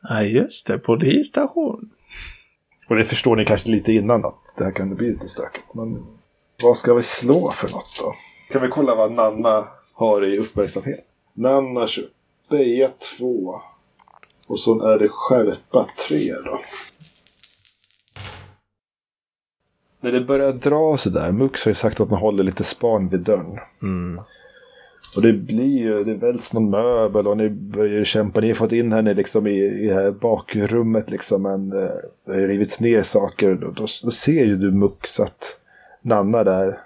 Ja, 0.08 0.22
just 0.22 0.66
det. 0.66 0.78
Polisstation. 0.78 1.90
Och 2.88 2.96
det 2.96 3.04
förstår 3.04 3.36
ni 3.36 3.44
kanske 3.44 3.70
lite 3.70 3.92
innan 3.92 4.24
att 4.24 4.54
det 4.58 4.64
här 4.64 4.72
kan 4.72 4.94
bli 4.94 5.10
lite 5.10 5.28
stökigt. 5.28 5.74
Men 5.74 6.06
vad 6.62 6.76
ska 6.76 6.94
vi 6.94 7.02
slå 7.02 7.50
för 7.50 7.68
något 7.68 8.00
då? 8.00 8.14
Kan 8.52 8.62
vi 8.62 8.68
kolla 8.68 8.94
vad 8.94 9.12
Nanna 9.12 9.68
har 9.92 10.24
i 10.24 10.38
uppmärksamhet? 10.38 11.04
Nanna 11.32 11.86
kör 11.86 12.04
Beja 12.50 12.90
2. 13.18 13.60
Och 14.46 14.58
så 14.58 14.88
är 14.88 14.98
det 14.98 15.08
skärpa 15.08 15.86
3 16.08 16.18
då. 16.44 16.60
När 20.00 20.12
det 20.12 20.20
börjar 20.20 20.52
dra 20.52 20.96
sådär, 20.96 21.32
Mux 21.32 21.64
har 21.64 21.70
ju 21.70 21.74
sagt 21.74 22.00
att 22.00 22.10
man 22.10 22.20
håller 22.20 22.44
lite 22.44 22.64
span 22.64 23.08
vid 23.08 23.20
dörren. 23.20 23.58
Mm. 23.82 24.20
Och 25.16 25.22
det 25.22 25.32
blir 25.32 25.78
ju, 25.78 26.02
det 26.02 26.14
välts 26.14 26.52
någon 26.52 26.70
möbel 26.70 27.26
och 27.26 27.36
ni 27.36 27.50
börjar 27.50 28.04
kämpa. 28.04 28.40
Ni 28.40 28.48
har 28.48 28.54
fått 28.54 28.72
in 28.72 28.92
henne 28.92 29.14
liksom 29.14 29.46
i, 29.46 29.64
i 29.64 29.86
det 29.86 29.94
här 29.94 30.10
bakrummet 30.10 31.10
liksom. 31.10 31.42
Men 31.42 31.72
eh, 31.72 31.88
det 32.26 32.32
har 32.32 32.48
rivits 32.48 32.80
ner 32.80 33.02
saker. 33.02 33.54
Då, 33.54 33.66
då, 33.70 33.86
då 34.04 34.10
ser 34.10 34.44
ju 34.44 34.56
du 34.56 34.70
Mux 34.70 35.20
att 35.20 35.56
Nanna 36.02 36.44
där, 36.44 36.78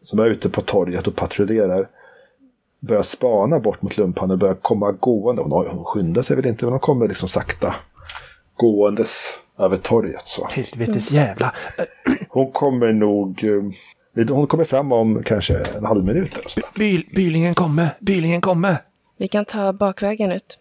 som 0.00 0.18
är 0.18 0.26
ute 0.26 0.48
på 0.48 0.60
torget 0.60 1.06
och 1.06 1.16
patrullerar, 1.16 1.88
börjar 2.80 3.02
spana 3.02 3.60
bort 3.60 3.82
mot 3.82 3.96
lumpan 3.96 4.30
och 4.30 4.38
börjar 4.38 4.54
komma 4.54 4.92
gående. 4.92 5.42
Hon, 5.42 5.52
har- 5.52 5.68
hon 5.68 5.84
skyndar 5.84 6.22
sig 6.22 6.36
väl 6.36 6.46
inte, 6.46 6.64
men 6.64 6.72
hon 6.72 6.80
kommer 6.80 7.08
liksom 7.08 7.28
sakta 7.28 7.74
gåendes 8.56 9.38
över 9.58 9.76
torget 9.76 10.22
så. 10.28 10.46
Helvetes 10.46 11.10
jävla. 11.10 11.52
Hon 12.28 12.52
kommer 12.52 12.92
nog... 12.92 13.44
eh, 14.16 14.26
Hon 14.28 14.46
kommer 14.46 14.64
fram 14.64 14.92
om 14.92 15.22
kanske 15.22 15.62
en 15.76 15.84
halv 15.84 16.04
minut 16.04 16.38
eller 16.38 16.48
så. 16.48 16.60
Byl, 16.74 17.04
bylingen 17.14 17.54
kommer, 17.54 17.88
bylingen 18.00 18.40
kommer. 18.40 18.76
Vi 19.16 19.28
kan 19.28 19.44
ta 19.44 19.72
bakvägen 19.72 20.32
ut. 20.32 20.58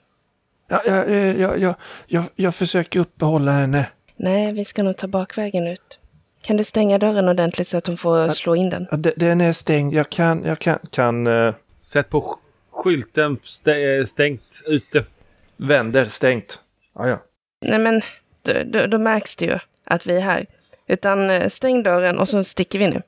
Ja, 0.68 0.82
ja, 0.86 1.04
eh, 1.04 1.41
ja, 1.41 1.56
ja, 1.58 1.76
jag, 2.08 2.24
jag 2.36 2.56
försöker 2.56 3.00
uppehålla 3.00 3.52
henne. 3.52 3.89
Nej, 4.18 4.54
vi 4.54 4.65
ska 4.65 4.84
nog 4.84 4.98
ta 4.98 5.08
bakvägen 5.08 5.68
ut. 5.68 6.00
Kan 6.41 6.58
du 6.58 6.63
stänga 6.63 6.98
dörren 6.98 7.30
ordentligt 7.30 7.68
så 7.68 7.78
att 7.78 7.88
hon 7.88 7.98
får 7.98 8.30
slå 8.30 8.56
in 8.56 8.70
den? 8.70 8.88
Den 9.15 9.41
är 9.41 9.52
stängd. 9.54 9.94
Jag 9.94 10.10
kan, 10.10 10.44
jag 10.44 10.60
kan, 10.60 10.80
kan 10.91 11.28
eh, 11.28 11.54
Sätt 11.76 12.10
på 12.10 12.22
sk- 12.22 12.38
skylten 12.72 13.38
stä- 13.38 14.04
stängt 14.06 14.62
ute. 14.68 15.04
vänder 15.58 16.06
stängt. 16.06 16.60
Ja, 16.96 17.08
ja. 17.08 17.22
Nej, 17.65 17.80
men 17.80 18.02
då, 18.41 18.52
då, 18.65 18.88
då 18.88 18.98
märks 18.98 19.36
det 19.36 19.46
ju 19.46 19.60
att 19.84 20.06
vi 20.08 20.15
är 20.15 20.22
här. 20.22 20.46
Utan 20.88 21.30
eh, 21.30 21.50
stäng 21.50 21.84
dörren 21.84 22.18
och 22.20 22.30
så 22.30 22.44
sticker 22.44 22.80
vi 22.80 22.88
nu. 22.88 23.02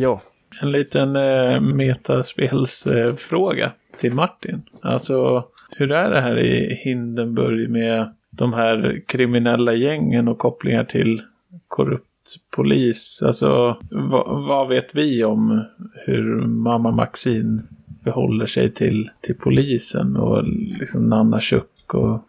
Ja, 0.00 0.22
En 0.62 0.72
liten 0.72 1.16
eh, 1.16 1.60
metaspelsfråga 1.60 3.64
eh, 3.64 3.70
till 3.98 4.14
Martin. 4.14 4.62
Alltså, 4.82 5.44
hur 5.76 5.92
är 5.92 6.10
det 6.10 6.20
här 6.20 6.38
i 6.38 6.74
Hindenburg 6.74 7.70
med 7.70 8.14
de 8.30 8.52
här 8.52 9.02
kriminella 9.06 9.74
gängen 9.74 10.28
och 10.28 10.38
kopplingar 10.38 10.84
till 10.84 11.22
korrupt 11.68 12.04
polis? 12.50 13.22
Alltså, 13.26 13.76
vad, 13.90 14.46
vad 14.48 14.68
vet 14.68 14.94
vi 14.94 15.24
om 15.24 15.64
hur 15.94 16.46
mamma 16.46 16.90
Maxine 16.90 17.60
förhåller 18.04 18.46
sig 18.46 18.70
till, 18.70 19.10
till 19.20 19.34
polisen 19.34 20.16
och 20.16 20.44
liksom 20.80 21.08
Nanna 21.08 21.40
Chuck 21.40 21.94
och 21.94 22.22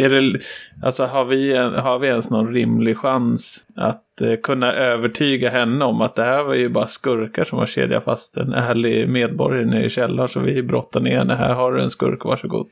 är 0.00 0.08
det, 0.10 0.38
alltså 0.82 1.04
har 1.04 1.24
vi, 1.24 1.56
en- 1.56 1.74
har 1.74 1.98
vi 1.98 2.06
ens 2.06 2.30
någon 2.30 2.52
rimlig 2.54 2.96
chans 2.98 3.66
att 3.76 4.20
eh, 4.20 4.34
kunna 4.42 4.72
övertyga 4.72 5.50
henne 5.50 5.84
om 5.84 6.00
att 6.00 6.14
det 6.14 6.22
här 6.22 6.42
var 6.44 6.54
ju 6.54 6.68
bara 6.68 6.86
skurkar 6.86 7.44
som 7.44 7.58
har 7.58 7.66
kedjat 7.66 8.04
fast 8.04 8.36
en 8.36 8.52
ärlig 8.52 9.08
medborgare 9.08 9.64
nere 9.66 9.84
i 9.84 9.90
källaren 9.90 10.28
så 10.28 10.40
vi 10.40 10.62
brottar 10.62 11.00
ner 11.00 11.18
henne. 11.18 11.34
Här 11.34 11.54
har 11.54 11.72
du 11.72 11.82
en 11.82 11.90
skurk, 11.90 12.24
varsågod. 12.24 12.66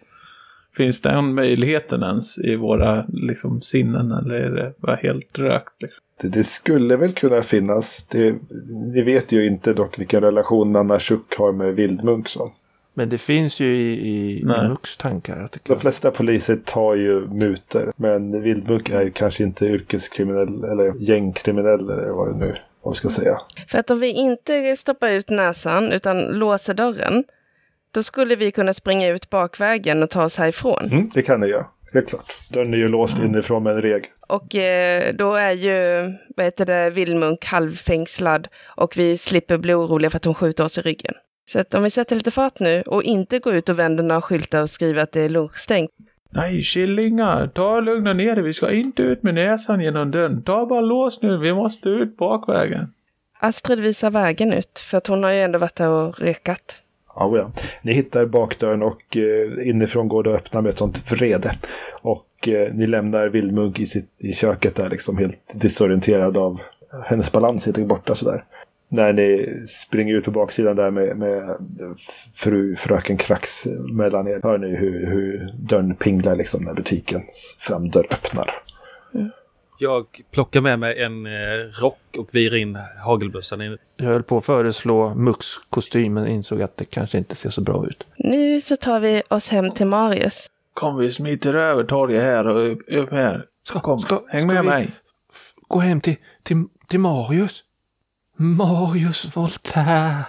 Finns 0.77 1.03
den 1.03 1.35
möjligheten 1.35 2.03
ens 2.03 2.39
i 2.39 2.57
våra 2.57 3.05
liksom, 3.09 3.61
sinnen 3.61 4.13
eller 4.13 4.35
är 4.35 4.51
det 4.51 4.73
bara 4.79 4.97
helt 4.97 5.39
rökt? 5.39 5.83
Liksom? 5.83 6.05
Det, 6.23 6.29
det 6.29 6.45
skulle 6.45 6.97
väl 6.97 7.13
kunna 7.13 7.43
finnas. 7.43 8.07
Det, 8.11 8.35
ni 8.95 9.03
vet 9.03 9.33
ju 9.33 9.47
inte 9.47 9.73
dock 9.73 9.99
vilken 9.99 10.21
relation 10.21 10.73
Nanna 10.73 11.01
Schuck 11.01 11.35
har 11.39 11.53
med 11.53 11.75
Vildmunk. 11.75 12.29
Så 12.29 12.53
men 12.99 13.09
det 13.09 13.19
finns 13.19 13.61
ju 13.61 13.77
i, 13.77 14.09
i, 14.09 14.41
i 14.41 14.45
Mux 14.45 14.97
tankar. 14.97 15.51
De 15.63 15.79
flesta 15.79 16.11
poliser 16.11 16.57
tar 16.57 16.95
ju 16.95 17.21
mutor. 17.21 17.93
Men 17.97 18.43
Vildmunk 18.43 18.89
är 18.89 19.03
ju 19.03 19.11
kanske 19.11 19.43
inte 19.43 19.67
yrkeskriminell 19.67 20.65
eller 20.65 20.95
gängkriminell 20.99 21.91
eller 21.91 22.11
vad 22.11 22.29
det 22.29 22.47
nu 22.47 22.57
vad 22.83 22.95
vi 22.95 22.99
ska 22.99 23.09
säga. 23.09 23.41
För 23.69 23.79
att 23.79 23.91
om 23.91 24.01
vi 24.01 24.11
inte 24.11 24.77
stoppar 24.77 25.09
ut 25.09 25.31
näsan 25.31 25.93
utan 25.93 26.19
låser 26.21 26.75
dörren, 26.75 27.25
då 27.91 28.03
skulle 28.03 28.37
vi 28.37 28.51
kunna 28.51 28.75
springa 28.75 29.09
ut 29.09 29.31
bakvägen 29.31 30.03
och 30.03 30.11
ta 30.11 30.25
oss 30.25 30.37
härifrån. 30.37 30.85
Mm, 30.85 31.11
det 31.15 31.23
kan 31.23 31.41
ni 31.41 31.47
göra. 31.47 31.67
Helt 31.95 32.09
klart. 32.09 32.25
Dörren 32.51 32.75
är 32.75 32.79
ju 32.79 32.89
låst 32.89 33.19
inifrån 33.19 33.63
med 33.63 33.73
en 33.73 33.83
reg. 33.83 34.05
Och 34.29 34.55
eh, 34.55 35.15
då 35.15 35.35
är 35.35 35.53
ju, 35.53 36.13
vad 36.37 36.47
heter 36.47 36.67
det, 36.67 36.91
Vildmunk 36.91 37.45
halvfängslad 37.45 38.49
och 38.77 38.97
vi 38.97 39.19
slipper 39.19 39.59
bli 39.59 39.75
oroliga 39.75 40.11
för 40.11 40.17
att 40.17 40.25
hon 40.25 40.35
skjuter 40.35 40.65
oss 40.65 40.79
i 40.79 40.81
ryggen. 40.81 41.15
Så 41.49 41.59
att 41.59 41.75
om 41.75 41.83
vi 41.83 41.91
sätter 41.91 42.17
lite 42.17 42.31
fart 42.31 42.61
nu 42.61 42.83
och 42.83 43.03
inte 43.03 43.39
går 43.39 43.55
ut 43.55 43.69
och 43.69 43.79
vänder 43.79 44.05
några 44.05 44.21
skyltar 44.21 44.63
och 44.63 44.71
skriver 44.71 45.03
att 45.03 45.13
det 45.13 45.21
är 45.21 45.29
lunchstängt. 45.29 45.91
Nej, 46.31 46.63
killingar, 46.63 47.47
ta 47.47 47.77
och 47.77 47.83
lugna 47.83 48.13
ner 48.13 48.39
er. 48.39 48.43
Vi 48.43 48.53
ska 48.53 48.71
inte 48.71 49.03
ut 49.03 49.23
med 49.23 49.35
näsan 49.35 49.81
genom 49.81 50.11
dörren. 50.11 50.43
Ta 50.43 50.67
bara 50.67 50.81
lås 50.81 51.23
nu, 51.23 51.39
vi 51.39 51.55
måste 51.55 51.89
ut 51.89 52.17
bakvägen. 52.17 52.93
Astrid 53.41 53.81
visar 53.81 54.11
vägen 54.11 54.53
ut, 54.53 54.79
för 54.79 54.99
att 54.99 55.07
hon 55.07 55.23
har 55.23 55.31
ju 55.31 55.41
ändå 55.41 55.59
varit 55.59 55.77
där 55.77 55.89
och 55.89 56.21
rekat. 56.21 56.79
Ja, 57.15 57.37
ja. 57.37 57.53
Ni 57.83 57.93
hittar 57.93 58.27
bakdörren 58.27 58.83
och 58.83 59.17
eh, 59.17 59.69
inifrån 59.69 60.09
går 60.09 60.23
det 60.23 60.31
att 60.31 60.41
öppna 60.41 60.61
med 60.61 60.71
ett 60.71 60.79
sånt 60.79 61.11
vrede. 61.11 61.53
Och 61.91 62.49
eh, 62.49 62.75
ni 62.75 62.87
lämnar 62.87 63.29
Vildmunk 63.29 63.81
i, 63.81 63.87
sitt, 63.87 64.11
i 64.19 64.33
köket 64.33 64.77
där 64.77 64.89
liksom 64.89 65.19
helt 65.19 65.61
disorienterad 65.61 66.37
av 66.37 66.61
hennes 67.05 67.33
balans 67.33 67.67
helt 67.67 67.89
borta 67.89 68.15
sådär. 68.15 68.45
När 68.91 69.13
ni 69.13 69.47
springer 69.69 70.15
ut 70.15 70.25
på 70.25 70.31
baksidan 70.31 70.77
där 70.77 70.91
med, 70.91 71.17
med 71.17 71.57
fru, 72.35 72.77
fröken 72.77 73.17
Krax 73.17 73.67
mellan 73.93 74.29
er 74.29 74.41
hör 74.43 74.59
ni 74.59 74.77
hur, 74.77 75.07
hur 75.07 75.51
dörren 75.59 75.95
pinglar 75.95 76.37
liksom 76.37 76.65
när 76.65 76.75
butikens 76.75 77.57
framdörr 77.59 78.07
öppnar. 78.11 78.51
Jag 79.81 80.07
plockar 80.33 80.61
med 80.61 80.79
mig 80.79 81.03
en 81.03 81.27
eh, 81.27 81.33
rock 81.83 81.99
och 82.19 82.29
virar 82.33 82.57
in 82.57 82.79
hagelbössan 83.05 83.79
Jag 83.97 84.05
höll 84.07 84.23
på 84.23 84.39
att 84.39 84.45
föreslå 84.45 85.15
Mux 85.15 85.47
kostym 85.71 86.15
men 86.15 86.27
insåg 86.27 86.63
att 86.63 86.77
det 86.77 86.85
kanske 86.85 87.19
inte 87.19 87.37
ser 87.37 87.51
så 87.51 87.61
bra 87.61 87.87
ut. 87.87 88.05
Nu 88.17 88.61
så 88.61 88.77
tar 88.77 89.01
vi 89.01 89.23
oss 89.31 89.49
hem 89.49 89.71
till 89.71 89.87
Marius. 89.87 90.47
Kom, 90.75 90.97
vi 90.99 91.11
smiter 91.11 91.55
över 91.55 91.85
torget 91.85 92.23
här 92.23 92.47
och 92.49 92.77
upp, 92.89 93.11
här. 93.11 93.45
Ska- 93.63 93.81
Kom, 93.81 93.99
ska- 93.99 94.23
häng 94.29 94.43
ska 94.43 94.53
med 94.55 94.63
vi- 94.63 94.69
mig. 94.69 94.91
Gå 95.69 95.79
hem 95.79 96.01
till, 96.01 96.17
till, 96.43 96.65
till 96.89 97.01
Marius. 97.01 97.65
Marius 98.41 99.37
Voltaire. 99.37 100.25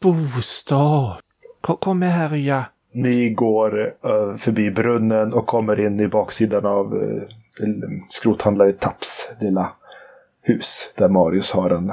Bostad. 0.00 1.16
Kom, 1.60 2.02
här 2.02 2.28
Rya. 2.28 2.64
Ni 2.92 3.30
går 3.30 3.86
eh, 3.86 4.36
förbi 4.36 4.70
brunnen 4.70 5.32
och 5.32 5.46
kommer 5.46 5.80
in 5.80 6.00
i 6.00 6.08
baksidan 6.08 6.66
av 6.66 6.94
uh, 6.94 7.22
skrothandlare 8.08 8.72
Taps 8.72 9.30
lilla 9.40 9.72
hus. 10.42 10.92
Där 10.96 11.08
Marius 11.08 11.52
har 11.52 11.70
en, 11.70 11.92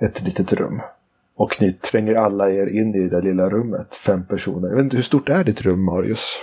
ett 0.00 0.22
litet 0.22 0.52
rum. 0.52 0.80
Och 1.34 1.56
ni 1.60 1.72
tränger 1.72 2.14
alla 2.14 2.50
er 2.50 2.66
in 2.66 2.94
i 2.94 3.08
det 3.08 3.20
lilla 3.20 3.50
rummet. 3.50 3.94
Fem 3.94 4.26
personer. 4.26 4.68
Jag 4.68 4.76
vet 4.76 4.84
inte, 4.84 4.96
hur 4.96 5.04
stort 5.04 5.28
är 5.28 5.44
ditt 5.44 5.62
rum 5.62 5.84
Marius? 5.84 6.38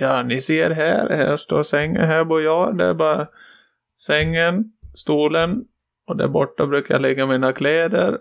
Ja, 0.00 0.22
ni 0.22 0.40
ser 0.40 0.70
här. 0.70 1.08
Här 1.08 1.36
står 1.36 1.62
sängen. 1.62 2.06
Här 2.06 2.24
bor 2.24 2.42
jag. 2.42 2.78
Det 2.78 2.84
är 2.84 2.94
bara 2.94 3.26
sängen, 3.96 4.72
stolen 4.94 5.64
och 6.10 6.16
där 6.16 6.28
borta 6.28 6.66
brukar 6.66 6.94
jag 6.94 7.02
lägga 7.02 7.26
mina 7.26 7.52
kläder. 7.52 8.18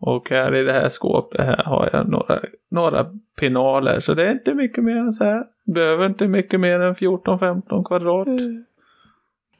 Och 0.00 0.30
här 0.30 0.54
i 0.54 0.64
det 0.64 0.72
här 0.72 0.88
skåpet 0.88 1.40
här 1.40 1.62
har 1.64 1.90
jag 1.92 2.08
några, 2.08 2.40
några 2.70 3.06
pinaler. 3.40 4.00
Så 4.00 4.14
det 4.14 4.26
är 4.26 4.32
inte 4.32 4.54
mycket 4.54 4.84
mer 4.84 4.96
än 4.96 5.12
så 5.12 5.24
här. 5.24 5.44
Behöver 5.64 6.06
inte 6.06 6.28
mycket 6.28 6.60
mer 6.60 6.80
än 6.80 6.94
14-15 6.94 7.84
kvadrat. 7.84 8.26
Mm. 8.26 8.64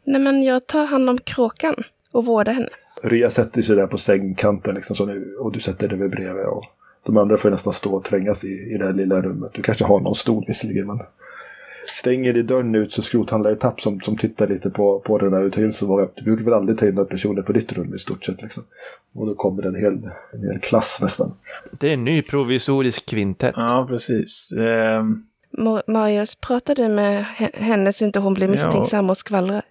Nej 0.04 0.20
men 0.20 0.42
jag 0.42 0.66
tar 0.66 0.84
hand 0.84 1.10
om 1.10 1.18
kråkan 1.18 1.74
och 2.12 2.24
vårdar 2.24 2.52
henne. 2.52 2.68
Ria 3.02 3.30
sätter 3.30 3.62
sig 3.62 3.76
där 3.76 3.86
på 3.86 3.98
sängkanten 3.98 4.74
liksom, 4.74 4.96
så 4.96 5.06
nu, 5.06 5.36
och 5.40 5.52
du 5.52 5.60
sätter 5.60 5.88
dig 5.88 5.98
vid 5.98 6.10
bredvid. 6.10 6.44
Och 6.44 6.64
de 7.06 7.16
andra 7.16 7.36
får 7.36 7.50
nästan 7.50 7.72
stå 7.72 7.94
och 7.94 8.04
trängas 8.04 8.44
i, 8.44 8.72
i 8.74 8.78
det 8.78 8.84
här 8.84 8.92
lilla 8.92 9.22
rummet. 9.22 9.50
Du 9.54 9.62
kanske 9.62 9.84
har 9.84 10.00
någon 10.00 10.14
stol 10.14 10.44
visserligen. 10.46 10.86
Men 10.86 11.00
stänger 11.88 12.32
di 12.32 12.42
dörren 12.42 12.74
ut 12.74 12.92
så 12.92 13.02
skrothandlare 13.02 13.56
Tapp 13.56 13.80
som, 13.80 14.00
som 14.00 14.16
tittar 14.16 14.48
lite 14.48 14.70
på, 14.70 15.00
på 15.00 15.18
den 15.18 15.32
här 15.32 15.50
tar 15.50 15.62
in 15.62 15.72
så 15.72 15.86
många. 15.86 16.08
Du 16.16 16.22
brukar 16.24 16.44
väl 16.44 16.54
aldrig 16.54 16.78
ta 16.78 16.86
in 16.86 16.94
några 16.94 17.08
personer 17.08 17.42
på 17.42 17.52
ditt 17.52 17.72
rum 17.72 17.94
i 17.94 17.98
stort 17.98 18.24
sett. 18.24 18.42
Liksom. 18.42 18.62
Och 19.14 19.26
då 19.26 19.34
kommer 19.34 19.62
en 19.66 19.74
hel, 19.74 19.92
en 20.32 20.42
hel 20.50 20.58
klass 20.62 20.98
nästan. 21.02 21.34
Det 21.80 21.88
är 21.88 21.92
en 21.92 22.04
ny 22.04 22.22
provisorisk 22.22 23.06
kvintett. 23.06 23.54
Ja, 23.56 23.86
precis. 23.88 24.52
Mo- 25.58 25.82
Marius, 25.86 26.34
pratar 26.34 26.74
du 26.74 26.88
med 26.88 27.24
he- 27.24 27.58
henne 27.58 27.92
så 27.92 28.04
inte 28.04 28.18
hon 28.20 28.34
blir 28.34 28.46
Ja. 28.46 28.50
misstänksam 28.50 29.10
och 29.10 29.16
skvallrar? 29.16 29.62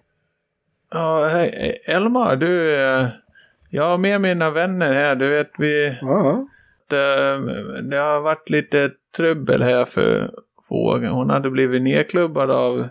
ja, 0.90 1.24
hej. 1.32 1.82
Elmar, 1.86 2.36
du. 2.36 2.74
eh, 2.76 3.06
Jag 3.70 3.82
har 3.88 3.98
med 3.98 4.20
mina 4.20 4.50
vänner 4.50 4.92
här. 4.92 5.16
Du 5.16 5.28
vet, 5.28 5.50
vi... 5.58 5.98
Ja, 6.00 6.46
det, 6.88 7.00
det 7.82 7.96
har 7.96 8.20
varit 8.20 8.50
lite 8.50 8.90
trubbel 9.16 9.62
här 9.62 9.84
för 9.84 10.30
fågeln. 10.68 11.12
Hon 11.12 11.30
hade 11.30 11.50
blivit 11.50 11.82
nedklubbad 11.82 12.50
av, 12.50 12.88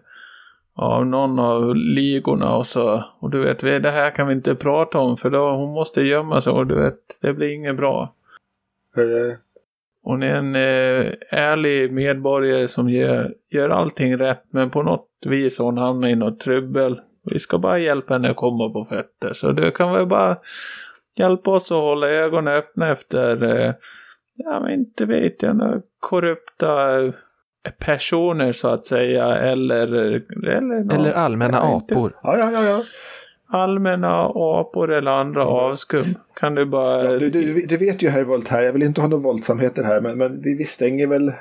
av 0.76 1.06
någon 1.06 1.40
av 1.40 1.76
ligorna 1.76 2.56
och 2.56 2.68
så. 2.68 3.04
Och 3.20 3.30
du 3.30 3.40
vet, 3.44 3.64
vi- 3.64 3.80
det 3.80 3.92
här 3.92 4.12
kan 4.12 4.28
vi 4.28 4.34
inte 4.34 4.56
prata 4.56 4.98
om 4.98 5.18
för 5.18 5.30
då 5.30 5.50
hon 5.52 5.74
måste 5.74 6.02
gömma 6.02 6.42
sig 6.42 6.54
och 6.54 6.68
du 6.68 6.76
vet, 6.76 7.00
det 7.22 7.34
blir 7.34 7.54
inget 7.54 7.78
bra. 7.78 8.14
Eh, 8.98 9.38
Hon 10.04 10.24
är 10.24 10.36
en 10.36 10.56
eh, 10.56 11.12
ärlig 11.32 11.92
medborgare 11.94 12.68
som 12.68 12.90
gör, 12.90 13.34
gör 13.50 13.70
allting 13.70 14.18
rätt 14.18 14.44
men 14.50 14.70
på 14.70 14.84
något 14.84 15.08
vis 15.26 15.58
har 15.60 15.66
hon 15.66 15.78
hamnat 15.78 16.10
i 16.10 16.16
något 16.16 16.40
trubbel. 16.40 17.02
Vi 17.32 17.40
ska 17.40 17.58
bara 17.58 17.80
hjälpa 17.80 18.14
henne 18.14 18.30
att 18.30 18.36
komma 18.36 18.70
på 18.70 18.84
fötter. 18.84 19.34
Så 19.34 19.52
du 19.52 19.72
kan 19.72 19.94
väl 19.94 20.06
bara 20.06 20.38
hjälpa 21.18 21.52
oss 21.52 21.72
att 21.72 21.78
hålla 21.78 22.10
ögonen 22.10 22.54
öppna 22.54 22.92
efter, 22.92 23.44
eh, 23.44 23.74
ja 24.36 24.60
men 24.60 24.74
inte 24.74 25.06
vet 25.06 25.44
jag, 25.44 25.56
några 25.56 25.82
korrupta 26.00 27.00
personer 27.78 28.52
så 28.52 28.68
att 28.68 28.86
säga. 28.86 29.26
Eller, 29.36 29.88
eller, 29.88 30.84
nå- 30.84 30.96
Eller 30.96 31.12
allmänna 31.12 31.60
apor. 31.62 32.14
ja, 32.24 32.38
ja, 32.38 32.52
ja. 32.52 32.64
ja. 32.64 32.84
Allmänna 33.50 34.26
apor 34.36 34.92
eller 34.94 35.12
andra 35.12 35.46
avskum. 35.46 36.04
Kan 36.40 36.56
du 36.56 36.66
bara... 36.66 37.04
Ja, 37.14 37.20
du, 37.20 37.30
du, 37.30 37.66
du 37.68 37.78
vet 37.78 38.02
ju 38.04 38.10
herr 38.10 38.24
Voltaire, 38.24 38.66
jag 38.66 38.74
vill 38.74 38.84
inte 38.84 39.02
ha 39.02 39.08
några 39.08 39.24
våldsamheter 39.24 39.84
här, 39.84 40.02
men, 40.02 40.18
men 40.18 40.42
vi, 40.42 40.56
vi 40.56 40.64
stänger 40.64 41.08
väl, 41.08 41.32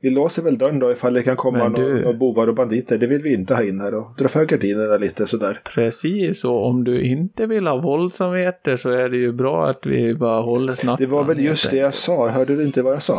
vi 0.00 0.10
låser 0.10 0.42
väl 0.42 0.58
dörren 0.58 0.78
då 0.78 0.92
ifall 0.92 1.14
det 1.14 1.22
kan 1.22 1.36
komma 1.36 1.68
du- 1.68 2.00
några 2.02 2.12
bovar 2.12 2.46
och 2.48 2.54
banditer. 2.54 2.98
Det 2.98 3.06
vill 3.06 3.22
vi 3.22 3.34
inte 3.34 3.54
ha 3.54 3.62
in 3.62 3.80
här 3.80 3.94
och 3.94 4.06
dra 4.18 4.28
för 4.28 4.44
gardinerna 4.44 4.96
lite 4.96 5.26
sådär. 5.26 5.58
Precis, 5.74 6.44
och 6.44 6.66
om 6.66 6.84
du 6.84 7.02
inte 7.02 7.46
vill 7.46 7.66
ha 7.66 7.76
våldsamheter 7.76 8.76
så 8.76 8.90
är 8.90 9.08
det 9.08 9.16
ju 9.16 9.32
bra 9.32 9.68
att 9.70 9.86
vi 9.86 10.14
bara 10.14 10.40
håller 10.40 10.74
snabbt. 10.74 10.98
Det 10.98 11.06
var 11.06 11.24
väl 11.24 11.44
just 11.44 11.70
det 11.70 11.76
jag 11.76 11.94
sa, 11.94 12.28
hörde 12.28 12.56
du 12.56 12.62
inte 12.62 12.82
vad 12.82 12.92
jag 12.92 13.02
sa? 13.02 13.18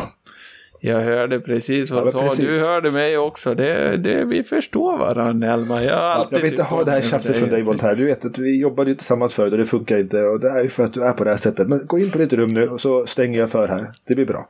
Jag 0.80 1.00
hörde 1.00 1.40
precis 1.40 1.90
vad 1.90 2.00
Ja, 2.00 2.04
du 2.04 2.10
sa. 2.10 2.20
precis. 2.28 2.46
Du 2.46 2.60
hörde 2.60 2.90
mig 2.90 3.18
också. 3.18 3.54
Det, 3.54 3.96
det, 3.96 4.24
vi 4.24 4.42
förstår 4.42 4.98
varandra, 4.98 5.52
Elma. 5.52 5.82
Jag, 5.82 5.94
har 5.94 6.00
alltid 6.00 6.38
Jag 6.38 6.42
vill 6.42 6.50
inte 6.50 6.62
ha 6.62 6.84
det 6.84 6.90
här 6.90 7.00
tjafset 7.00 7.36
från 7.36 7.48
dig 7.50 7.62
Voltaire. 7.62 7.94
Du 7.94 8.04
vet 8.04 8.24
att 8.24 8.38
vi 8.38 8.60
jobbade 8.60 8.90
ju 8.90 8.96
tillsammans 8.96 9.34
förut 9.34 9.52
och 9.52 9.58
det 9.58 9.66
funkar 9.66 9.98
inte. 9.98 10.22
Och 10.22 10.40
det 10.40 10.48
är 10.48 10.62
ju 10.62 10.68
för 10.68 10.84
att 10.84 10.92
du 10.94 11.02
är 11.02 11.12
på 11.12 11.24
det 11.24 11.30
här 11.30 11.36
sättet. 11.36 11.68
Men 11.68 11.80
gå 11.86 11.98
in 11.98 12.10
på 12.10 12.18
ditt 12.18 12.32
rum 12.32 12.50
nu 12.50 12.68
och 12.68 12.80
så 12.80 13.06
stänger 13.06 13.38
jag 13.38 13.50
för 13.50 13.68
här. 13.68 13.86
Det 14.04 14.14
blir 14.14 14.26
bra. 14.26 14.48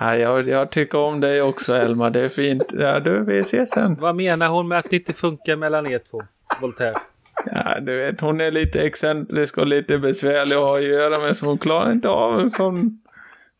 Ja, 0.00 0.16
jag, 0.16 0.48
jag 0.48 0.70
tycker 0.70 0.98
om 0.98 1.20
dig 1.20 1.42
också, 1.42 1.74
Elma. 1.74 2.10
Det 2.10 2.20
är 2.20 2.28
fint. 2.28 2.64
Ja, 2.78 3.00
du, 3.00 3.24
vi 3.24 3.38
ses 3.38 3.70
sen. 3.70 3.96
Vad 4.00 4.16
menar 4.16 4.48
hon 4.48 4.68
med 4.68 4.78
att 4.78 4.90
det 4.90 4.96
inte 4.96 5.12
funkar 5.12 5.56
mellan 5.56 5.86
er 5.86 6.00
två? 6.10 6.22
Voltaire. 6.60 6.94
Ja, 7.46 7.80
du 7.80 7.96
vet, 7.98 8.20
hon 8.20 8.40
är 8.40 8.50
lite 8.50 8.80
excentrisk 8.80 9.58
och 9.58 9.66
lite 9.66 9.98
besvärlig 9.98 10.56
att 10.56 10.62
ha 10.62 10.76
att 10.78 10.84
göra 10.84 11.18
med, 11.18 11.36
så 11.36 11.46
hon 11.46 11.58
klarar 11.58 11.92
inte 11.92 12.08
av 12.08 12.40
en 12.40 12.50
sån... 12.50 13.00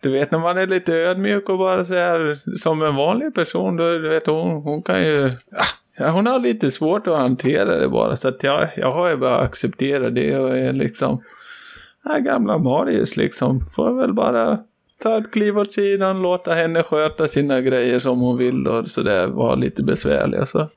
Du 0.02 0.10
vet, 0.10 0.30
när 0.30 0.38
man 0.38 0.58
är 0.58 0.66
lite 0.66 0.94
ödmjuk 0.94 1.48
och 1.48 1.58
bara 1.58 1.84
så 1.84 1.94
här 1.94 2.34
som 2.58 2.82
en 2.82 2.96
vanlig 2.96 3.34
person, 3.34 3.76
då 3.76 3.98
du 3.98 4.08
vet 4.08 4.26
hon, 4.26 4.62
hon 4.62 4.82
kan 4.82 5.02
ju... 5.02 5.30
Ah, 5.56 5.64
ja, 5.96 6.10
hon 6.10 6.26
har 6.26 6.38
lite 6.38 6.70
svårt 6.70 7.06
att 7.06 7.16
hantera 7.16 7.78
det 7.78 7.88
bara, 7.88 8.16
så 8.16 8.28
att 8.28 8.42
jag, 8.42 8.68
jag 8.76 8.92
har 8.92 9.10
ju 9.10 9.16
bara 9.16 9.38
accepterat 9.38 10.14
det 10.14 10.38
och 10.38 10.56
är 10.58 10.72
liksom... 10.72 11.16
Ja, 12.04 12.18
gamla 12.18 12.58
Marius 12.58 13.16
liksom, 13.16 13.60
får 13.66 13.92
väl 13.92 14.12
bara 14.12 14.58
ta 15.02 15.18
ett 15.18 15.30
kliv 15.30 15.58
åt 15.58 15.72
sidan, 15.72 16.22
låta 16.22 16.52
henne 16.52 16.82
sköta 16.82 17.28
sina 17.28 17.60
grejer 17.60 17.98
som 17.98 18.20
hon 18.20 18.36
vill 18.36 18.66
och 18.66 18.88
sådär, 18.88 19.26
vara 19.26 19.54
lite 19.54 19.82
besvärlig. 19.82 20.48
Så 20.48 20.68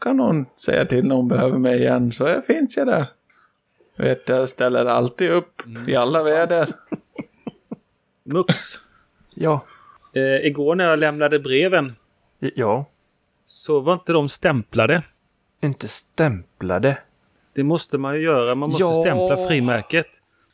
kan 0.00 0.20
hon 0.20 0.46
säga 0.56 0.84
till 0.84 1.04
när 1.04 1.14
hon 1.14 1.28
behöver 1.28 1.58
mig 1.58 1.78
igen, 1.78 2.12
så 2.12 2.24
jag 2.24 2.44
finns 2.44 2.76
jag 2.76 2.86
där. 2.86 3.04
Vet, 3.96 4.28
jag 4.28 4.48
ställer 4.48 4.86
alltid 4.86 5.30
upp 5.30 5.62
i 5.86 5.96
alla 5.96 6.22
väder. 6.22 6.68
Mux. 8.24 8.56
Ja. 9.34 9.64
Eh, 10.14 10.46
igår 10.46 10.74
när 10.74 10.84
jag 10.84 10.98
lämnade 10.98 11.38
breven 11.38 11.92
Ja. 12.38 12.84
så 13.44 13.80
var 13.80 13.92
inte 13.94 14.12
de 14.12 14.28
stämplade. 14.28 15.02
Inte 15.62 15.88
stämplade. 15.88 16.98
Det 17.54 17.62
måste 17.62 17.98
man 17.98 18.14
ju 18.14 18.20
göra. 18.22 18.54
Man 18.54 18.68
måste 18.68 18.82
Ja. 18.84 18.92
stämpla 18.92 19.36
frimärket. 19.48 20.06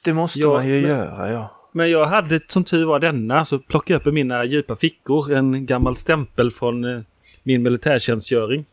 Det 0.04 0.12
måste 0.12 0.38
Ja, 0.38 0.48
man 0.52 0.66
ju 0.68 0.80
men- 0.80 0.90
göra, 0.90 1.30
ja. 1.32 1.54
Men 1.72 1.90
jag 1.90 2.06
hade 2.06 2.40
som 2.48 2.64
tur 2.64 2.84
var 2.84 2.98
denna 2.98 3.44
så 3.44 3.58
plockade 3.58 3.92
jag 3.94 4.00
upp 4.00 4.06
i 4.06 4.12
mina 4.12 4.44
djupa 4.44 4.76
fickor 4.76 5.32
en 5.32 5.66
gammal 5.66 5.96
stämpel 5.96 6.50
från 6.50 6.84
eh, 6.84 7.00
min 7.42 7.62
militärtjänstgöring. 7.62 8.64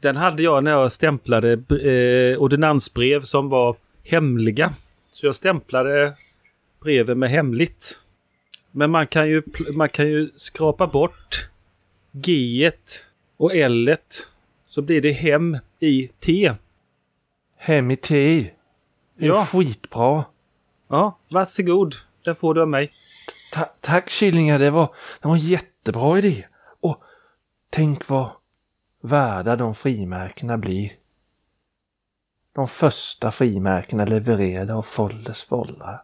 Den 0.00 0.16
hade 0.16 0.42
jag 0.42 0.64
när 0.64 0.70
jag 0.70 0.92
stämplade 0.92 1.52
eh, 1.52 2.38
ordinansbrev 2.38 3.20
som 3.20 3.48
var 3.48 3.76
hemliga. 4.04 4.72
Så 5.12 5.26
jag 5.26 5.34
stämplade 5.34 6.14
breven 6.80 7.18
med 7.18 7.30
hemligt. 7.30 8.00
Men 8.76 8.90
man 8.90 9.06
kan 9.06 9.28
ju, 9.28 9.42
man 9.72 9.88
kan 9.88 10.06
ju 10.06 10.30
skrapa 10.34 10.86
bort 10.86 11.48
G 12.12 12.70
och 13.36 13.54
L 13.54 13.96
så 14.66 14.82
blir 14.82 15.00
det 15.00 15.12
hem 15.12 15.58
i 15.80 16.08
T. 16.20 16.54
Hem 17.56 17.90
i 17.90 17.96
te. 17.96 18.50
Det 19.18 19.24
är 19.24 19.28
Ja. 19.28 19.44
skitbra. 19.46 20.24
Ja, 20.88 21.18
varsågod. 21.30 21.94
Den 22.24 22.34
får 22.36 22.54
du 22.54 22.62
av 22.62 22.68
mig. 22.68 22.92
Ta- 23.52 23.70
tack 23.80 24.10
Killingar, 24.10 24.58
det 24.58 24.70
var, 24.70 24.94
det 25.22 25.28
var 25.28 25.34
en 25.34 25.40
jättebra 25.40 26.18
idé. 26.18 26.44
Och 26.80 27.02
tänk 27.70 28.08
vad 28.08 28.30
värda 29.02 29.56
de 29.56 29.74
frimärkena 29.74 30.58
blir. 30.58 30.92
De 32.54 32.68
första 32.68 33.30
frimärkena 33.30 34.04
levererade 34.04 34.74
av 34.74 34.82
Folders 34.82 35.44
Follar. 35.44 36.02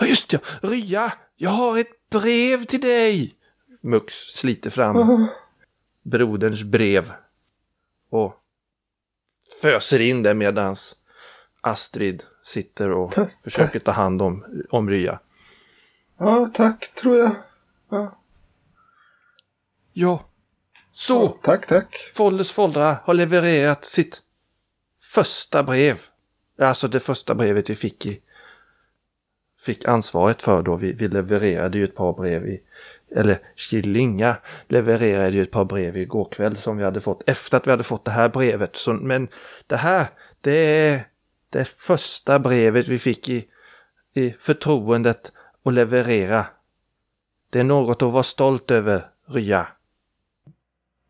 Ja 0.00 0.06
just 0.06 0.30
det, 0.30 0.40
Rya! 0.62 1.12
Jag 1.36 1.50
har 1.50 1.78
ett 1.78 1.95
brev 2.10 2.64
till 2.64 2.80
dig! 2.80 3.34
Mux 3.80 4.14
sliter 4.14 4.70
fram 4.70 5.26
broderns 6.02 6.62
brev 6.62 7.12
och 8.10 8.34
föser 9.60 10.00
in 10.00 10.22
det 10.22 10.34
medans 10.34 10.96
Astrid 11.60 12.22
sitter 12.44 12.90
och 12.90 13.12
Tack. 13.12 13.42
försöker 13.44 13.78
ta 13.78 13.90
hand 13.90 14.22
om, 14.22 14.44
om 14.70 14.90
Rya. 14.90 15.20
Ja, 16.18 16.50
tack 16.54 16.94
tror 16.94 17.16
jag. 17.16 17.32
Ja. 17.90 18.18
Ja. 19.92 20.28
Så! 20.92 21.28
Tack, 21.28 21.66
tack. 21.66 22.12
Folders 22.14 22.52
Foldra 22.52 22.98
har 23.04 23.14
levererat 23.14 23.84
sitt 23.84 24.22
första 25.00 25.62
brev. 25.62 26.00
Alltså 26.58 26.88
det 26.88 27.00
första 27.00 27.34
brevet 27.34 27.70
vi 27.70 27.74
fick 27.74 28.06
i 28.06 28.22
fick 29.66 29.84
ansvaret 29.84 30.42
för 30.42 30.62
då. 30.62 30.76
Vi, 30.76 30.92
vi 30.92 31.08
levererade 31.08 31.78
ju 31.78 31.84
ett 31.84 31.94
par 31.94 32.12
brev 32.12 32.48
i, 32.48 32.60
eller 33.16 33.38
Killinga 33.56 34.36
levererade 34.68 35.36
ju 35.36 35.42
ett 35.42 35.50
par 35.50 35.64
brev 35.64 35.96
igår 35.96 36.28
kväll 36.32 36.56
som 36.56 36.76
vi 36.76 36.84
hade 36.84 37.00
fått 37.00 37.22
efter 37.26 37.56
att 37.56 37.66
vi 37.66 37.70
hade 37.70 37.82
fått 37.82 38.04
det 38.04 38.10
här 38.10 38.28
brevet. 38.28 38.76
Så, 38.76 38.92
men 38.92 39.28
det 39.66 39.76
här, 39.76 40.06
det 40.40 40.56
är 40.56 41.06
det 41.50 41.64
första 41.64 42.38
brevet 42.38 42.88
vi 42.88 42.98
fick 42.98 43.28
i, 43.28 43.46
i 44.14 44.34
förtroendet 44.40 45.32
att 45.62 45.74
leverera. 45.74 46.46
Det 47.50 47.60
är 47.60 47.64
något 47.64 48.02
att 48.02 48.12
vara 48.12 48.22
stolt 48.22 48.70
över, 48.70 49.04
Rya. 49.28 49.66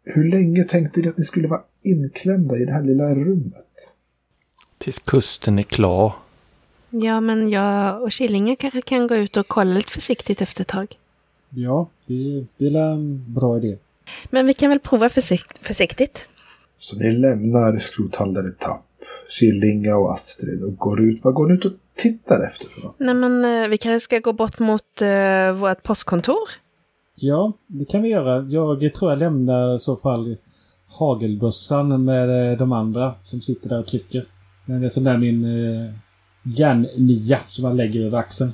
Hur 0.05 0.31
länge 0.31 0.65
tänkte 0.65 1.01
ni 1.01 1.09
att 1.09 1.19
ni 1.19 1.25
skulle 1.25 1.49
vara 1.49 1.63
inklämda 1.83 2.57
i 2.57 2.65
det 2.65 2.73
här 2.73 2.83
lilla 2.83 3.15
rummet? 3.15 3.95
Tills 4.79 4.99
kusten 4.99 5.59
är 5.59 5.63
klar. 5.63 6.26
Ja, 6.91 7.21
men 7.21 7.51
jag 7.51 8.03
och 8.03 8.13
Killinge 8.13 8.57
kanske 8.57 8.81
kan 8.81 9.07
gå 9.07 9.15
ut 9.15 9.37
och 9.37 9.49
kolla 9.49 9.75
lite 9.75 9.93
försiktigt 9.93 10.43
efter 10.43 10.63
ett 10.63 10.69
tag. 10.69 10.97
Ja, 11.51 11.89
det, 12.07 12.47
det 12.57 12.67
är 12.67 12.93
en 12.93 13.35
bra 13.35 13.57
idé. 13.57 13.77
Men 14.31 14.47
vi 14.47 14.55
kan 14.55 14.71
väl 14.71 14.79
prova 14.79 15.09
försikt 15.09 15.59
försiktigt. 15.59 16.23
Så 16.77 16.97
ni 16.97 17.13
lämnar 17.13 17.79
skrothandlare 17.79 18.51
Tapp, 18.51 18.85
Killinga 19.29 19.97
och 19.97 20.13
Astrid 20.15 20.65
och 20.65 20.77
går 20.77 21.01
ut. 21.01 21.25
Vad 21.25 21.35
går 21.35 21.47
ni 21.47 21.55
ut 21.55 21.65
och 21.65 21.73
tittar 21.95 22.47
efter 22.47 22.69
för 22.69 22.81
något? 22.81 22.95
Nej, 22.99 23.15
men 23.15 23.45
eh, 23.45 23.69
vi 23.69 23.79
kanske 23.79 24.05
ska 24.05 24.19
gå 24.19 24.33
bort 24.33 24.59
mot 24.59 25.03
uh, 25.03 25.53
vårt 25.53 25.83
postkontor. 25.83 26.49
Ja, 27.15 27.53
det 27.67 27.85
kan 27.85 28.03
vi 28.03 28.09
göra. 28.09 28.47
Jag 28.49 28.95
tror 28.95 29.11
jag 29.11 29.19
lämnar 29.19 29.77
i 29.77 29.79
så 29.79 29.97
fall 29.97 30.37
hagelbössan 30.87 32.05
med 32.05 32.53
eh, 32.53 32.59
de 32.59 32.73
andra 32.73 33.15
som 33.25 33.41
sitter 33.41 33.69
där 33.69 33.79
och 33.79 33.87
trycker. 33.87 34.25
Men 34.65 34.83
jag 34.83 34.93
tar 34.93 35.01
med 35.01 35.21
min 35.21 35.45
eh, 35.45 35.93
järnnia 36.47 37.39
som 37.47 37.65
jag 37.65 37.77
lägger 37.77 38.07
över 38.07 38.19
axeln. 38.19 38.53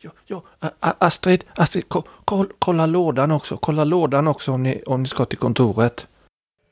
Ja, 0.00 0.10
ja, 0.26 0.42
Astrid, 0.80 1.44
Astrid, 1.54 1.88
ko, 1.88 2.02
koll, 2.24 2.52
kolla 2.58 2.86
lådan 2.86 3.30
också. 3.30 3.56
Kolla 3.56 3.84
lådan 3.84 4.28
också 4.28 4.52
om 4.52 4.62
ni, 4.62 4.82
om 4.86 5.02
ni 5.02 5.08
ska 5.08 5.24
till 5.24 5.38
kontoret. 5.38 6.06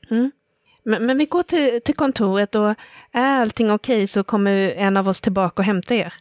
Mm. 0.09 0.31
Men, 0.83 1.05
men 1.05 1.17
vi 1.17 1.25
går 1.25 1.43
till, 1.43 1.81
till 1.81 1.95
kontoret 1.95 2.55
och 2.55 2.75
är 3.11 3.41
allting 3.41 3.71
okej 3.71 4.07
så 4.07 4.23
kommer 4.23 4.71
en 4.75 4.97
av 4.97 5.07
oss 5.07 5.21
tillbaka 5.21 5.61
och 5.61 5.65
hämta 5.65 5.95
er. 5.95 6.13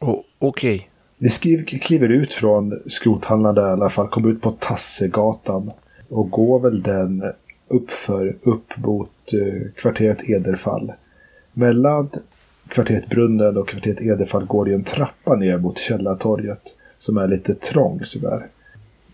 Oh, 0.00 0.20
Okej. 0.38 0.90
Ni 1.18 1.28
skriver, 1.30 1.64
kliver 1.64 2.08
ut 2.08 2.34
från 2.34 2.80
skrothandlaren 2.86 3.54
där 3.54 3.68
i 3.68 3.72
alla 3.72 3.90
fall, 3.90 4.08
kommer 4.08 4.28
ut 4.28 4.42
på 4.42 4.50
Tassegatan 4.50 5.70
och 6.08 6.30
går 6.30 6.60
väl 6.60 6.82
den 6.82 7.22
uppför, 7.68 8.36
upp 8.42 8.76
mot 8.76 9.32
eh, 9.32 9.72
kvarteret 9.76 10.28
Ederfall. 10.28 10.92
Mellan 11.52 12.10
kvarteret 12.68 13.08
Brunnen 13.08 13.56
och 13.56 13.68
kvarteret 13.68 14.00
Edefall 14.00 14.46
går 14.46 14.64
det 14.64 14.74
en 14.74 14.84
trappa 14.84 15.36
ner 15.36 15.58
mot 15.58 15.78
Källartorget 15.78 16.62
som 16.98 17.16
är 17.16 17.28
lite 17.28 17.54
trång 17.54 18.00
sådär. 18.00 18.46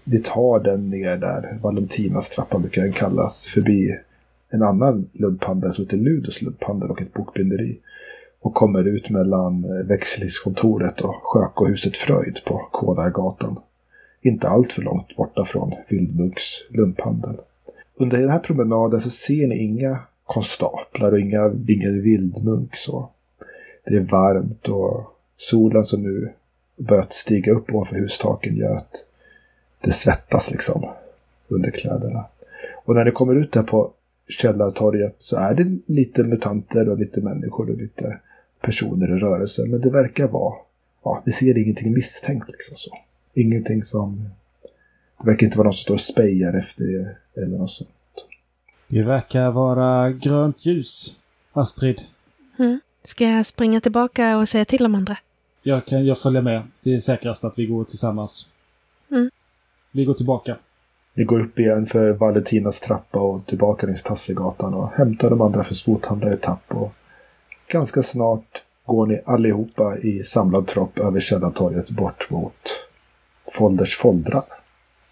Ni 0.04 0.18
tar 0.18 0.60
den 0.60 0.90
ner 0.90 1.16
där, 1.16 1.58
Valentinas 1.62 2.30
trappa 2.30 2.58
brukar 2.58 2.82
den 2.82 2.92
kallas, 2.92 3.46
förbi 3.46 3.96
en 4.50 4.62
annan 4.62 5.08
lumphandel 5.12 5.72
som 5.72 5.84
heter 5.84 5.96
Ludus 5.96 6.42
lumphandel 6.42 6.90
och 6.90 7.02
ett 7.02 7.14
bokbinderi. 7.14 7.78
Och 8.42 8.54
kommer 8.54 8.84
ut 8.84 9.10
mellan 9.10 9.66
växlingskontoret 9.86 11.00
och 11.00 11.14
Sjökohuset 11.22 11.96
Fröjd 11.96 12.40
på 12.46 12.68
Kodargatan. 12.72 13.56
Inte 14.22 14.48
allt 14.48 14.72
för 14.72 14.82
långt 14.82 15.16
borta 15.16 15.44
från 15.44 15.74
Vildmunks 15.88 16.44
lumphandel. 16.70 17.36
Under 17.96 18.18
den 18.18 18.30
här 18.30 18.38
promenaden 18.38 19.00
så 19.00 19.10
ser 19.10 19.46
ni 19.46 19.58
inga 19.58 19.98
konstaplar 20.24 21.12
och 21.12 21.20
inga, 21.20 21.52
ingen 21.68 22.02
vildmunk 22.02 22.76
så. 22.76 23.10
Det 23.84 23.96
är 23.96 24.00
varmt 24.00 24.68
och 24.68 25.16
solen 25.36 25.84
som 25.84 26.02
nu 26.02 26.32
börjat 26.76 27.12
stiga 27.12 27.52
upp 27.52 27.74
ovanför 27.74 27.96
hustaken 27.96 28.56
gör 28.56 28.76
att 28.76 29.06
det 29.80 29.92
svettas 29.92 30.50
liksom 30.50 30.88
under 31.48 31.70
kläderna. 31.70 32.24
Och 32.84 32.94
när 32.94 33.04
ni 33.04 33.10
kommer 33.10 33.34
ut 33.34 33.52
där 33.52 33.62
på 33.62 33.92
Källartorget 34.28 35.14
så 35.18 35.36
är 35.36 35.54
det 35.54 35.78
lite 35.86 36.24
mutanter 36.24 36.88
och 36.88 36.98
lite 36.98 37.20
människor 37.20 37.70
och 37.70 37.76
lite 37.76 38.20
personer 38.60 39.16
i 39.16 39.18
rörelse. 39.18 39.66
Men 39.66 39.80
det 39.80 39.90
verkar 39.90 40.28
vara, 40.28 40.54
ja, 41.04 41.22
ni 41.26 41.32
ser 41.32 41.58
ingenting 41.58 41.92
misstänkt 41.92 42.48
liksom 42.48 42.76
så. 42.76 42.98
Ingenting 43.34 43.82
som, 43.82 44.28
det 45.20 45.26
verkar 45.26 45.46
inte 45.46 45.58
vara 45.58 45.66
någon 45.66 45.72
som 45.72 45.82
står 45.82 45.94
och 45.94 46.00
spejar 46.00 46.54
efter 46.54 47.00
er 47.00 47.18
eller 47.34 47.58
något 47.58 47.70
sånt. 47.70 47.90
Det 48.88 49.02
verkar 49.02 49.50
vara 49.50 50.10
grönt 50.10 50.66
ljus, 50.66 51.18
Astrid. 51.52 52.00
Mm. 52.58 52.80
Ska 53.04 53.24
jag 53.24 53.46
springa 53.46 53.80
tillbaka 53.80 54.38
och 54.38 54.48
säga 54.48 54.64
till 54.64 54.82
de 54.82 54.94
andra? 54.94 55.16
Jag, 55.62 55.84
kan, 55.86 56.06
jag 56.06 56.18
följer 56.18 56.42
med. 56.42 56.62
Det 56.82 56.94
är 56.94 56.98
säkrast 57.00 57.44
att 57.44 57.58
vi 57.58 57.66
går 57.66 57.84
tillsammans. 57.84 58.46
Mm. 59.10 59.30
Vi 59.92 60.04
går 60.04 60.14
tillbaka. 60.14 60.56
Ni 61.14 61.24
går 61.24 61.40
upp 61.40 61.58
igen 61.58 61.86
för 61.86 62.10
Valentinas 62.10 62.80
trappa 62.80 63.18
och 63.20 63.46
tillbaka 63.46 63.86
längs 63.86 64.02
Tassegatan 64.02 64.74
och 64.74 64.90
hämtar 64.92 65.30
de 65.30 65.40
andra 65.40 65.62
för 65.62 65.74
skrothandlare 65.74 66.36
Tapp. 66.36 66.62
Och 66.74 66.92
ganska 67.68 68.02
snart 68.02 68.62
går 68.84 69.06
ni 69.06 69.20
allihopa 69.26 69.98
i 69.98 70.22
samlad 70.22 70.66
tropp 70.66 70.98
över 70.98 71.20
Källartorget 71.20 71.90
bort 71.90 72.30
mot 72.30 72.54
Folders 73.52 73.96
foldrar 73.96 74.42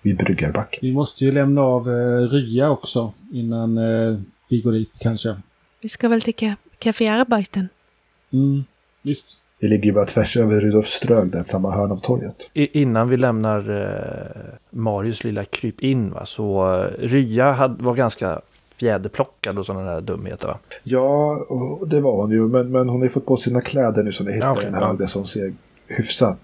vid 0.03 0.17
Bryggarbacken. 0.17 0.79
Vi 0.83 0.93
måste 0.93 1.25
ju 1.25 1.33
lämna 1.33 1.61
av 1.63 1.89
eh, 1.89 2.21
Rya 2.29 2.71
också 2.71 3.13
innan 3.33 3.79
eh, 3.79 4.19
vi 4.49 4.61
går 4.61 4.73
dit 4.73 4.99
kanske. 5.01 5.37
Vi 5.81 5.89
ska 5.89 6.09
väl 6.09 6.21
till 6.21 6.35
ka- 6.35 6.57
Café 6.79 7.09
Arbeiten? 7.09 7.69
Mm, 8.33 8.65
visst. 9.03 9.39
Det 9.61 9.67
ligger 9.69 9.85
ju 9.85 9.93
bara 9.93 10.05
tvärs 10.05 10.37
över 10.37 10.61
Rudolfströg, 10.61 11.31
där 11.31 11.45
samma 11.45 11.71
hörn 11.71 11.93
av 11.93 11.97
torget. 11.97 12.51
I, 12.55 12.81
innan 12.81 13.09
vi 13.09 13.17
lämnar 13.17 13.71
eh, 13.71 14.55
Marius 14.71 15.25
lilla 15.25 15.45
kryp 15.45 15.83
in 15.83 16.11
va, 16.11 16.27
så 16.27 16.75
eh, 16.75 17.07
Rya 17.07 17.53
hade, 17.53 17.83
var 17.85 17.95
ganska 17.95 18.41
fjäderplockad 18.77 19.59
och 19.59 19.67
sådana 19.67 19.93
där 19.93 20.01
dumheter 20.01 20.49
va. 20.49 20.59
Ja, 20.83 21.39
det 21.87 22.01
var 22.01 22.17
hon 22.17 22.31
ju. 22.31 22.49
Men, 22.49 22.73
men 22.73 22.89
hon 22.89 23.01
har 23.01 23.05
ju 23.05 23.09
fått 23.09 23.27
på 23.27 23.37
sina 23.37 23.61
kläder 23.61 24.03
nu 24.03 24.13
så 24.13 24.25
ni 24.25 24.33
hittar 24.33 24.47
Ja, 24.47 24.53
okej, 24.53 24.67
en 24.67 24.75
ja. 24.75 24.87
hög 24.87 24.99
där 24.99 25.07
som 25.07 25.27
ser 25.27 25.53
hyfsat. 25.89 26.39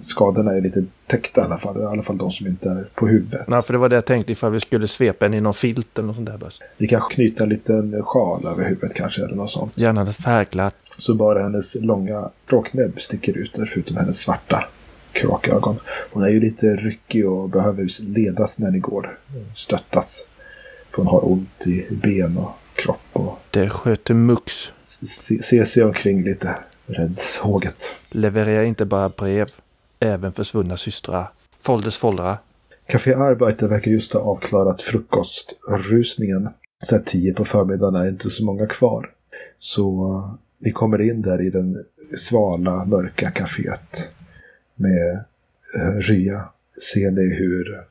Skadorna 0.00 0.52
är 0.52 0.60
lite 0.60 0.84
täckta 1.06 1.40
i 1.40 1.44
alla 1.44 1.58
fall. 1.58 1.80
I 1.82 1.84
alla 1.84 2.02
fall 2.02 2.18
de 2.18 2.30
som 2.30 2.46
inte 2.46 2.70
är 2.70 2.88
på 2.94 3.06
huvudet. 3.06 3.48
Nej, 3.48 3.62
för 3.62 3.72
det 3.72 3.78
var 3.78 3.88
det 3.88 3.94
jag 3.94 4.04
tänkte 4.04 4.32
ifall 4.32 4.52
vi 4.52 4.60
skulle 4.60 4.88
svepa 4.88 5.24
henne 5.24 5.36
i 5.36 5.40
någon 5.40 5.54
filt 5.54 5.98
eller 5.98 6.06
något 6.06 6.16
sånt 6.16 6.28
där. 6.28 6.38
Bara. 6.38 6.50
Ni 6.78 6.86
kan 6.86 7.00
knyta 7.10 7.42
en 7.42 7.48
liten 7.48 8.02
sjal 8.02 8.46
över 8.46 8.64
huvudet 8.68 8.94
kanske 8.94 9.24
eller 9.24 9.34
något 9.36 9.50
sånt. 9.50 9.72
Gärna 9.74 10.12
färgglatt. 10.12 10.76
Så 10.98 11.14
bara 11.14 11.42
hennes 11.42 11.76
långa 11.82 12.30
rocknäbb 12.46 13.00
sticker 13.00 13.36
ut 13.36 13.54
där 13.54 13.66
förutom 13.66 13.96
hennes 13.96 14.18
svarta 14.18 14.68
kråkögon. 15.12 15.76
Hon 16.12 16.22
är 16.22 16.28
ju 16.28 16.40
lite 16.40 16.66
ryckig 16.76 17.28
och 17.28 17.48
behöver 17.48 17.88
ledas 18.08 18.58
när 18.58 18.70
ni 18.70 18.78
går. 18.78 19.18
Stöttas. 19.54 20.28
För 20.90 20.96
hon 21.02 21.06
har 21.06 21.32
ont 21.32 21.66
i 21.66 21.86
ben 21.90 22.38
och 22.38 22.50
kropp 22.74 22.98
och 23.12 23.38
Det 23.50 23.70
sköter 23.70 24.14
Mux. 24.14 24.52
se, 24.80 25.42
se 25.42 25.66
sig 25.66 25.84
omkring 25.84 26.22
lite 26.22 26.56
räddhåget. 26.86 27.96
Levererar 28.10 28.62
inte 28.62 28.84
bara 28.84 29.08
brev, 29.08 29.48
även 30.00 30.32
försvunna 30.32 30.76
systrar. 30.76 31.30
Folders 31.60 31.98
foldrar. 31.98 32.38
Café 32.86 33.14
Arbeiter 33.14 33.68
verkar 33.68 33.90
just 33.90 34.12
ha 34.12 34.20
avklarat 34.20 34.82
frukostrusningen. 34.82 36.48
Så 36.84 36.96
här 36.96 37.02
tio 37.02 37.34
på 37.34 37.44
förmiddagen 37.44 37.94
är 37.94 38.08
inte 38.08 38.30
så 38.30 38.44
många 38.44 38.66
kvar. 38.66 39.10
Så 39.58 40.12
uh, 40.12 40.34
vi 40.58 40.70
kommer 40.70 41.00
in 41.00 41.22
där 41.22 41.46
i 41.46 41.50
den 41.50 41.84
svala, 42.18 42.84
mörka 42.84 43.30
kaféet. 43.30 44.08
Med 44.74 45.24
uh, 45.76 45.98
Rya. 46.00 46.48
Ser 46.92 47.10
ni 47.10 47.34
hur 47.34 47.84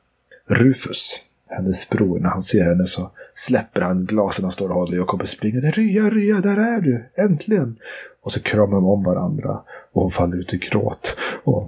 Rufus, 0.48 1.20
hennes 1.56 1.88
bror, 1.88 2.18
när 2.18 2.28
han 2.28 2.42
ser 2.42 2.64
henne 2.64 2.86
så 2.86 3.10
släpper 3.34 3.80
han 3.80 4.04
glasen 4.04 4.44
han 4.44 4.52
står 4.52 4.68
och 4.68 4.74
håller 4.74 4.96
i 4.96 5.00
och 5.00 5.06
kommer 5.06 5.24
springande. 5.26 5.70
Rya, 5.70 6.10
Rya, 6.10 6.40
där 6.40 6.56
är 6.56 6.80
du! 6.80 7.04
Äntligen! 7.16 7.76
Och 8.22 8.32
så 8.32 8.40
kramar 8.42 8.74
de 8.76 8.86
om 8.86 9.02
varandra. 9.04 9.60
Och 9.92 10.02
hon 10.02 10.10
faller 10.10 10.36
ut 10.36 10.54
i 10.54 10.56
gråt. 10.58 11.16
Och 11.44 11.62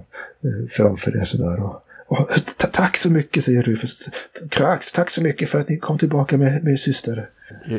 eh, 0.44 0.68
framför 0.70 1.20
er 1.20 1.24
sådär. 1.24 1.62
Och, 1.62 1.82
och, 2.06 2.28
"Ta- 2.56 2.66
tack 2.68 2.96
så 2.96 3.10
mycket, 3.10 3.44
säger 3.44 3.62
Rufus. 3.62 4.08
Krax, 4.50 4.92
tack 4.92 5.10
så 5.10 5.22
mycket 5.22 5.48
för 5.50 5.60
att 5.60 5.68
ni 5.68 5.76
kom 5.78 5.98
tillbaka 5.98 6.38
med 6.38 6.64
min 6.64 6.78
syster. 6.78 7.28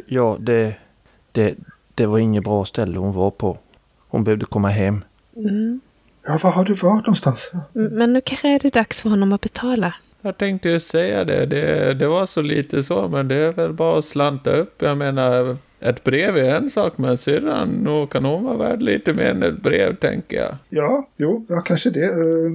Ja, 0.07 0.37
det, 0.41 0.75
det, 1.31 1.55
det 1.95 2.05
var 2.05 2.19
inget 2.19 2.43
bra 2.43 2.65
ställe 2.65 2.99
hon 2.99 3.13
var 3.13 3.31
på. 3.31 3.57
Hon 4.09 4.23
behövde 4.23 4.45
komma 4.45 4.69
hem. 4.69 5.03
Mm. 5.35 5.79
Ja, 6.25 6.39
var 6.43 6.51
har 6.51 6.65
du 6.65 6.73
varit 6.73 7.05
någonstans? 7.05 7.49
M- 7.53 7.61
Men 7.91 8.13
nu 8.13 8.21
kanske 8.21 8.47
är 8.55 8.59
det 8.59 8.73
dags 8.73 9.01
för 9.01 9.09
honom 9.09 9.33
att 9.33 9.41
betala. 9.41 9.93
Jag 10.21 10.37
tänkte 10.37 10.69
ju 10.69 10.79
säga 10.79 11.23
det. 11.23 11.45
det. 11.45 11.93
Det 11.93 12.07
var 12.07 12.25
så 12.25 12.41
lite 12.41 12.83
så, 12.83 13.07
men 13.07 13.27
det 13.27 13.35
är 13.35 13.51
väl 13.51 13.73
bara 13.73 13.99
att 13.99 14.05
slanta 14.05 14.51
upp. 14.51 14.81
Jag 14.81 14.97
menar, 14.97 15.57
ett 15.79 16.03
brev 16.03 16.37
är 16.37 16.55
en 16.55 16.69
sak, 16.69 16.97
men 16.97 17.17
syrran, 17.17 17.69
nog 17.69 18.09
kan 18.09 18.25
hon 18.25 18.43
vara 18.43 18.57
värd 18.57 18.81
lite 18.81 19.13
mer 19.13 19.25
än 19.25 19.43
ett 19.43 19.61
brev, 19.61 19.95
tänker 19.95 20.37
jag. 20.37 20.55
Ja, 20.69 21.07
jo, 21.17 21.45
ja, 21.49 21.61
kanske 21.61 21.89
det. 21.89 22.03
Eh, 22.03 22.51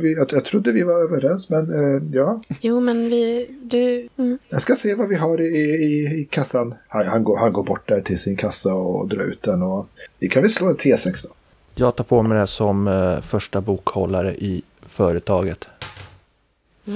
vi, 0.00 0.14
jag, 0.14 0.26
jag 0.32 0.44
trodde 0.44 0.72
vi 0.72 0.82
var 0.82 1.04
överens, 1.04 1.50
men 1.50 1.70
eh, 1.70 2.02
ja. 2.12 2.40
Jo, 2.60 2.80
men 2.80 3.10
vi... 3.10 3.46
Du... 3.62 4.08
Mm. 4.16 4.38
Jag 4.48 4.62
ska 4.62 4.74
se 4.74 4.94
vad 4.94 5.08
vi 5.08 5.14
har 5.14 5.40
i, 5.40 5.44
i, 5.44 6.20
i 6.20 6.28
kassan. 6.30 6.74
Han, 6.88 7.06
han, 7.06 7.24
går, 7.24 7.36
han 7.36 7.52
går 7.52 7.64
bort 7.64 7.88
där 7.88 8.00
till 8.00 8.18
sin 8.18 8.36
kassa 8.36 8.74
och 8.74 9.08
drar 9.08 9.24
ut 9.24 9.42
den. 9.42 9.62
Och, 9.62 9.88
vi 10.18 10.28
kan 10.28 10.42
väl 10.42 10.50
slå 10.50 10.66
en 10.66 10.76
T6 10.76 11.26
då. 11.28 11.34
Jag 11.74 11.96
tar 11.96 12.04
på 12.04 12.22
mig 12.22 12.38
det 12.38 12.46
som 12.46 12.88
eh, 12.88 13.20
första 13.20 13.60
bokhållare 13.60 14.34
i 14.34 14.62
företaget. 14.86 15.68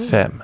Fem. 0.09 0.43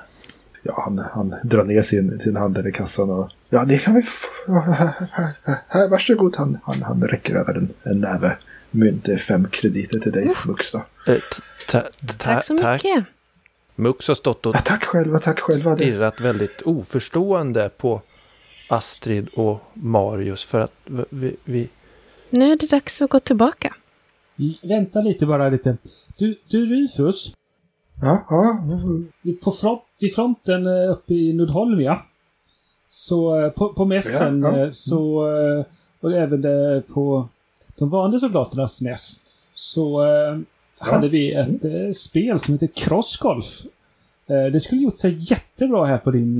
Ja, 0.62 0.82
han, 0.84 0.98
han 0.98 1.34
drar 1.42 1.64
ner 1.64 1.82
sin, 1.82 2.18
sin 2.18 2.36
handel 2.36 2.66
i 2.66 2.72
kassan 2.72 3.10
och... 3.10 3.30
Ja, 3.48 3.64
det 3.64 3.78
kan 3.78 3.94
vi 3.94 4.02
få. 4.02 4.52
Här, 4.52 4.72
här, 4.72 5.34
här, 5.42 5.56
här, 5.68 5.88
varsågod. 5.88 6.36
Han, 6.36 6.58
han, 6.62 6.82
han 6.82 7.02
räcker 7.02 7.34
över 7.34 7.54
en, 7.54 7.68
en 7.82 8.00
näve 8.00 8.36
mynt. 8.70 9.08
Fem 9.20 9.48
krediter 9.50 9.98
till 9.98 10.12
dig, 10.12 10.32
Mux 10.46 10.72
då. 10.72 10.84
Eh, 11.06 11.82
Tack 12.18 12.44
så 12.44 12.54
mycket. 12.54 13.04
Mux 13.74 14.08
har 14.08 14.14
stått 14.14 14.46
och 14.46 14.56
Ja, 14.56 14.60
tack 14.64 14.84
själva, 14.84 15.18
tack 15.18 15.40
själva. 15.40 15.70
Det, 15.70 15.76
stirrat 15.76 16.20
väldigt 16.20 16.62
oförstående 16.62 17.70
på 17.76 18.02
Astrid 18.68 19.28
och 19.34 19.62
Marius 19.72 20.44
för 20.44 20.60
att 20.60 20.74
vi, 21.10 21.36
vi 21.44 21.68
Nu 22.30 22.52
är 22.52 22.56
det 22.56 22.70
dags 22.70 23.02
att 23.02 23.10
gå 23.10 23.20
tillbaka. 23.20 23.74
Mm, 24.38 24.54
Vänta 24.62 25.00
lite 25.00 25.26
bara 25.26 25.48
lite. 25.48 25.76
Du, 26.16 26.38
du 26.48 26.66
Rufus. 26.66 27.32
Ja, 28.02 28.26
ja. 28.30 28.62
På 29.44 29.50
front, 29.52 29.82
vid 30.00 30.14
fronten 30.14 30.66
eh, 30.66 30.90
uppe 30.92 31.14
i 31.14 31.32
Nordholm, 31.32 31.80
ja. 31.80 32.02
Så 32.88 33.40
eh, 33.40 33.50
på, 33.50 33.72
på 33.72 33.84
mässen 33.84 34.42
Ja, 34.42 34.58
ja. 34.58 34.64
eh, 34.64 34.70
så... 34.70 35.26
Och 36.00 36.12
även 36.12 36.42
på 36.82 37.28
de 37.76 37.90
vanliga 37.90 38.18
soldaternas 38.18 38.82
mäss. 38.82 39.16
Så 39.54 40.04
hade 40.78 41.08
vi 41.08 41.32
ett 41.32 41.96
spel 41.96 42.38
som 42.40 42.54
heter 42.54 42.66
Crossgolf. 42.66 43.62
Det 44.26 44.60
skulle 44.60 44.80
gjort 44.82 44.98
sig 44.98 45.16
jättebra 45.30 45.86
här 45.86 45.98
på 45.98 46.10
din, 46.10 46.38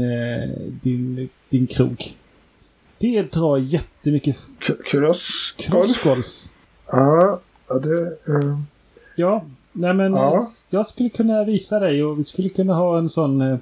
din, 0.82 1.28
din 1.48 1.66
krog. 1.66 2.04
Det 2.98 3.22
drar 3.32 3.56
jättemycket 3.56 4.36
K- 4.66 4.72
Cross. 4.84 5.54
crossgolf. 5.58 6.26
Ja, 6.92 7.40
det... 7.82 8.18
Ja, 9.16 9.44
nej 9.78 9.94
men 9.94 10.14
eh, 10.14 10.20
ja. 10.20 10.52
jag 10.70 10.86
skulle 10.86 11.08
kunna 11.08 11.44
visa 11.44 11.78
dig 11.78 12.04
och 12.04 12.18
vi 12.18 12.24
skulle 12.24 12.48
kunna 12.48 12.74
ha 12.74 12.98
en 12.98 13.08
sån 13.08 13.40
eh, 13.40 13.58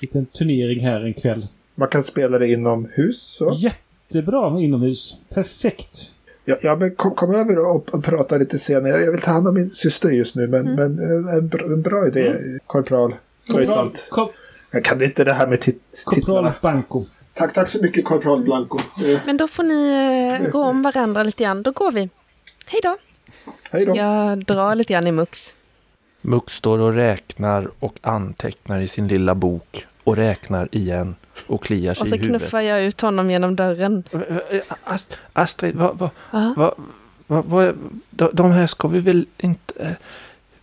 liten 0.00 0.26
turnering 0.26 0.80
här 0.80 1.00
en 1.04 1.14
kväll. 1.14 1.46
Man 1.74 1.88
kan 1.88 2.02
spela 2.02 2.38
det 2.38 2.48
inomhus. 2.48 3.22
Så. 3.22 3.56
Jättebra 3.56 4.60
inomhus. 4.60 5.16
Perfekt. 5.34 6.12
Ja, 6.44 6.56
ja, 6.62 6.76
men 6.76 6.94
kom, 6.94 7.14
kom 7.14 7.34
över 7.34 7.58
och, 7.58 7.94
och 7.94 8.04
prata 8.04 8.36
lite 8.36 8.58
senare. 8.58 8.88
Jag, 8.88 9.02
jag 9.02 9.12
vill 9.12 9.20
ta 9.20 9.30
hand 9.30 9.48
om 9.48 9.54
min 9.54 9.70
syster 9.70 10.10
just 10.10 10.34
nu, 10.34 10.46
men, 10.46 10.74
men 10.74 10.98
eh, 10.98 11.34
en, 11.34 11.48
bra, 11.48 11.66
en 11.66 11.82
bra 11.82 12.06
idé, 12.06 12.34
korpral. 12.66 13.14
Korpral, 13.46 13.66
Löjtnant. 13.66 14.08
Jag 14.72 14.84
kan 14.84 15.02
inte 15.02 15.24
det 15.24 15.32
här 15.32 15.46
med 15.46 15.60
tit 15.60 16.02
korpral 16.04 16.20
titlarna. 16.20 16.54
Banco. 16.62 17.04
Tack, 17.34 17.52
tack 17.54 17.68
så 17.68 17.82
mycket, 17.82 18.04
korpral 18.04 18.42
Blanco. 18.42 18.78
Eh, 18.78 19.20
Men 19.26 19.36
då 19.36 19.48
får 19.48 19.62
ni 19.62 20.40
eh, 20.42 20.50
gå 20.50 20.62
om 20.62 20.82
varandra 20.82 21.22
lite 21.22 21.44
grann. 21.44 21.62
Då 21.62 21.70
går 21.70 21.92
vi. 21.92 22.08
Hej 22.66 22.80
då. 22.82 22.96
Hej 23.70 23.86
då. 23.86 23.96
Jag 23.96 24.44
drar 24.44 24.74
lite 24.74 24.92
grann 24.92 25.06
i 25.06 25.12
Mux. 25.12 25.54
Mux 26.20 26.52
står 26.52 26.78
och 26.78 26.94
räknar 26.94 27.70
och 27.78 27.98
antecknar 28.02 28.80
i 28.80 28.88
sin 28.88 29.08
lilla 29.08 29.34
bok 29.34 29.86
och 30.04 30.16
räknar 30.16 30.68
igen 30.72 31.16
och 31.46 31.64
kliar 31.64 31.94
sig 31.94 32.02
Och 32.02 32.08
så 32.08 32.14
i 32.14 32.18
huvudet. 32.18 32.40
knuffar 32.40 32.60
jag 32.60 32.82
ut 32.82 33.00
honom 33.00 33.30
genom 33.30 33.56
dörren. 33.56 34.04
Ast- 34.84 35.18
Astrid, 35.32 35.76
vad, 35.76 35.98
vad, 35.98 36.10
Ja. 36.30 36.54
vad, 36.56 36.74
vad, 37.26 37.44
vad, 37.44 37.74
de, 38.10 38.30
de 38.32 38.50
här 38.52 38.66
ska 38.66 38.88
vi 38.88 39.00
väl 39.00 39.26
inte... 39.38 39.82
eh, 39.82 39.92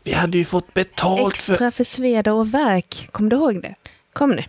Vi 0.04 0.14
hade 0.14 0.38
ju 0.38 0.46
fått 0.46 0.74
betalt 0.74 1.38
för... 1.38 1.54
Extra 1.54 1.72
för 1.72 1.84
sveda 1.84 2.34
och 2.34 2.54
värk. 2.54 3.10
Kom 3.12 3.30
du 3.30 3.36
ihåg 3.36 3.62
det? 3.62 3.76
Kom 4.14 4.30
nu. 4.32 4.44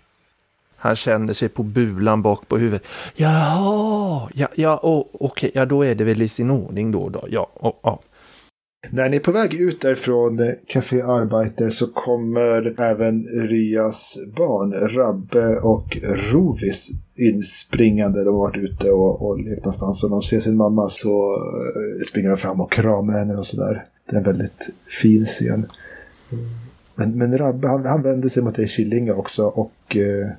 Han 0.80 0.96
kände 0.96 1.34
sig 1.34 1.48
på 1.48 1.62
bulan 1.62 2.22
bak 2.22 2.48
på 2.48 2.58
huvudet. 2.58 2.82
Jaha, 3.16 4.28
ja, 4.34 4.48
ja, 4.54 4.80
oh, 4.82 5.06
okej, 5.12 5.50
ja 5.54 5.66
då 5.66 5.82
är 5.82 5.94
det 5.94 6.04
väl 6.04 6.22
i 6.22 6.28
sin 6.28 6.50
ordning 6.50 6.92
då. 6.92 7.08
då. 7.08 7.24
Ja, 7.28 7.50
oh, 7.54 7.72
oh. 7.82 7.98
När 8.90 9.08
ni 9.08 9.16
är 9.16 9.20
på 9.20 9.32
väg 9.32 9.54
ut 9.54 9.80
därifrån 9.80 10.52
Café 10.66 11.02
Arbeiter 11.02 11.70
så 11.70 11.86
kommer 11.86 12.80
även 12.80 13.22
Rias 13.22 14.18
barn, 14.36 14.72
Rabbe 14.72 15.56
och 15.56 15.98
Rovis 16.32 16.90
inspringande. 17.16 18.24
De 18.24 18.34
har 18.34 18.40
varit 18.40 18.56
ute 18.56 18.90
och, 18.90 19.28
och 19.28 19.38
lekt 19.38 19.64
någonstans 19.64 20.04
och 20.04 20.10
de 20.10 20.22
ser 20.22 20.40
sin 20.40 20.56
mamma 20.56 20.88
så 20.88 21.32
eh, 21.34 22.04
springer 22.08 22.28
de 22.28 22.36
fram 22.36 22.60
och 22.60 22.72
kramar 22.72 23.18
henne 23.18 23.36
och 23.36 23.46
sådär. 23.46 23.86
Det 24.10 24.16
är 24.16 24.18
en 24.18 24.24
väldigt 24.24 24.70
fin 25.00 25.24
scen. 25.24 25.66
Men, 26.94 27.18
men 27.18 27.38
Rabbe 27.38 27.68
han, 27.68 27.86
han 27.86 28.02
vänder 28.02 28.28
sig 28.28 28.42
mot 28.42 28.54
dig 28.54 28.68
Killinga 28.68 29.14
också 29.14 29.44
och 29.44 29.96
eh, 29.96 30.30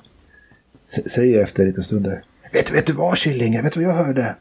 säger 0.92 1.42
efter 1.42 1.66
lite 1.66 1.84
stunder. 1.84 2.24
Vet, 2.54 2.72
vet 2.72 2.86
du 2.86 2.94
vad 2.94 3.18
Killinga? 3.18 3.62
Vet 3.62 3.74
du 3.74 3.86
vad 3.86 3.90
jag 3.90 4.06
hörde? 4.06 4.36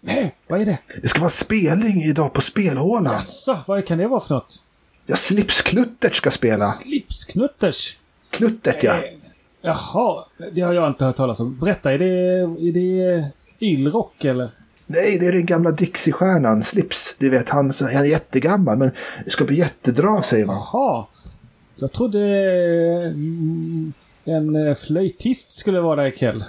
Nej, 0.00 0.34
vad 0.48 0.60
är 0.60 0.64
det? 0.64 0.78
Det 1.02 1.08
ska 1.08 1.20
vara 1.20 1.30
spelning 1.30 2.02
idag 2.02 2.32
på 2.32 2.40
spelhålan. 2.40 3.12
Jaså, 3.12 3.58
vad 3.66 3.86
kan 3.86 3.98
det 3.98 4.08
vara 4.08 4.20
för 4.20 4.34
något? 4.34 4.62
Ja, 5.06 5.16
Slipskluttert 5.16 6.14
ska 6.14 6.30
spela. 6.30 6.66
Slipsknutters? 6.66 7.96
Kluttert 8.30 8.82
ja. 8.82 8.94
Eh, 8.94 9.02
Jaha, 9.62 10.24
det 10.52 10.60
har 10.60 10.72
jag 10.72 10.88
inte 10.88 11.04
hört 11.04 11.16
talas 11.16 11.40
om. 11.40 11.58
Berätta, 11.58 11.92
är 11.92 11.98
det, 11.98 12.08
är 12.68 12.72
det 12.72 13.30
ylrock 13.60 14.24
eller? 14.24 14.50
Nej, 14.86 15.18
det 15.18 15.26
är 15.26 15.32
den 15.32 15.46
gamla 15.46 15.70
Dixie-stjärnan 15.70 16.62
Slips. 16.62 17.14
Du 17.18 17.30
vet, 17.30 17.48
han, 17.48 17.72
han 17.80 17.90
är 17.90 18.04
jättegammal 18.04 18.78
men 18.78 18.90
det 19.24 19.30
ska 19.30 19.44
bli 19.44 19.58
jättedrag 19.58 20.24
säger 20.24 20.46
man. 20.46 20.56
Jaha. 20.56 21.06
Jag 21.76 21.92
trodde 21.92 22.18
mm, 23.14 23.92
en 24.26 24.68
eh, 24.68 24.74
flöjtist 24.74 25.50
skulle 25.50 25.80
vara 25.80 26.08
ikväll. 26.08 26.44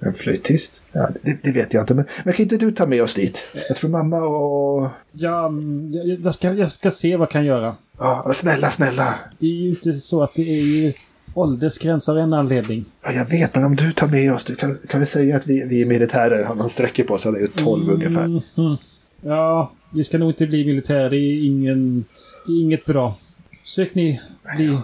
En 0.00 0.14
flöjtist? 0.14 0.86
Ja, 0.92 1.10
det, 1.22 1.38
det 1.42 1.52
vet 1.52 1.74
jag 1.74 1.82
inte. 1.82 1.94
Men, 1.94 2.04
men 2.24 2.34
kan 2.34 2.42
inte 2.42 2.56
du 2.56 2.72
ta 2.72 2.86
med 2.86 3.02
oss 3.02 3.14
dit? 3.14 3.38
Jag 3.68 3.76
tror 3.76 3.90
mamma 3.90 4.16
och... 4.16 4.88
Ja, 5.12 5.46
mm, 5.46 5.92
jag, 6.22 6.34
ska, 6.34 6.52
jag 6.52 6.72
ska 6.72 6.90
se 6.90 7.16
vad 7.16 7.26
jag 7.26 7.30
kan 7.30 7.44
göra. 7.44 7.76
Ja, 7.98 8.32
snälla, 8.34 8.70
snälla. 8.70 9.14
Det 9.38 9.46
är 9.46 9.50
ju 9.50 9.68
inte 9.68 9.92
så 9.92 10.22
att 10.22 10.34
det 10.34 10.42
är 10.42 10.62
ju 10.62 10.92
åldersgräns 11.34 12.08
av 12.08 12.18
en 12.18 12.32
anledning. 12.32 12.84
Ja, 13.02 13.12
jag 13.12 13.26
vet, 13.26 13.54
men 13.54 13.64
om 13.64 13.76
du 13.76 13.92
tar 13.92 14.08
med 14.08 14.32
oss. 14.32 14.44
Du 14.44 14.54
kan, 14.54 14.78
kan 14.88 15.00
vi 15.00 15.06
säga 15.06 15.36
att 15.36 15.46
vi, 15.46 15.64
vi 15.64 15.82
är 15.82 15.86
militärer? 15.86 16.44
Han, 16.44 16.68
sträcker 16.68 17.04
på 17.04 17.18
sig. 17.18 17.28
Han 17.28 17.36
är 17.36 17.40
ju 17.40 17.46
12 17.46 17.90
ungefär. 17.90 18.28
Mhm. 18.28 18.76
Ja, 19.20 19.72
det 19.90 20.04
ska 20.04 20.18
nog 20.18 20.30
inte 20.30 20.46
bli 20.46 20.66
militär. 20.66 21.10
Det 21.10 21.16
är, 21.16 21.46
ingen, 21.46 22.04
det 22.46 22.52
är 22.52 22.60
inget 22.60 22.84
bra. 22.84 23.16
Sök 23.62 23.94
ni 23.94 24.20
bli 24.56 24.78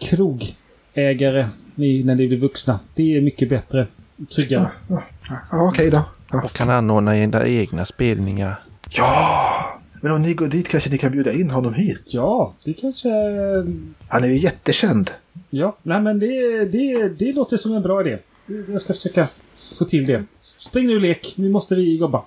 krogägare 0.00 1.48
när 1.74 2.14
ni 2.14 2.28
blir 2.28 2.38
vuxna. 2.38 2.80
Det 2.94 3.16
är 3.16 3.20
mycket 3.20 3.48
bättre. 3.48 3.86
Tryggare. 4.34 4.68
Ja, 4.88 5.02
okej 5.50 5.90
då. 5.90 6.02
Ja. 6.32 6.42
Och 6.44 6.52
kan 6.52 6.70
anordna 6.70 7.18
era 7.18 7.46
egna 7.48 7.84
spelningar. 7.84 8.58
ja! 8.90 9.78
Men 10.04 10.12
om 10.12 10.22
ni 10.22 10.34
går 10.34 10.46
dit 10.46 10.68
kanske 10.68 10.90
ni 10.90 10.98
kan 10.98 11.12
bjuda 11.12 11.32
in 11.32 11.50
honom 11.50 11.74
hit. 11.74 12.02
Ja, 12.06 12.54
det 12.64 12.72
kanske... 12.72 13.08
Han 14.08 14.24
är 14.24 14.28
ju 14.28 14.38
jättekänd. 14.38 15.10
Ja, 15.50 15.76
nej 15.82 16.00
men 16.00 16.18
det, 16.18 16.64
det, 16.64 17.08
det 17.08 17.32
låter 17.32 17.56
som 17.56 17.74
en 17.74 17.82
bra 17.82 18.00
idé. 18.00 18.18
Jag 18.68 18.80
ska 18.80 18.92
försöka 18.92 19.28
få 19.78 19.84
till 19.84 20.06
det. 20.06 20.24
Spring 20.40 20.86
nu 20.86 20.94
och 20.94 21.00
lek. 21.00 21.34
Nu 21.36 21.50
måste 21.50 21.74
vi 21.74 21.96
jobba. 21.96 22.22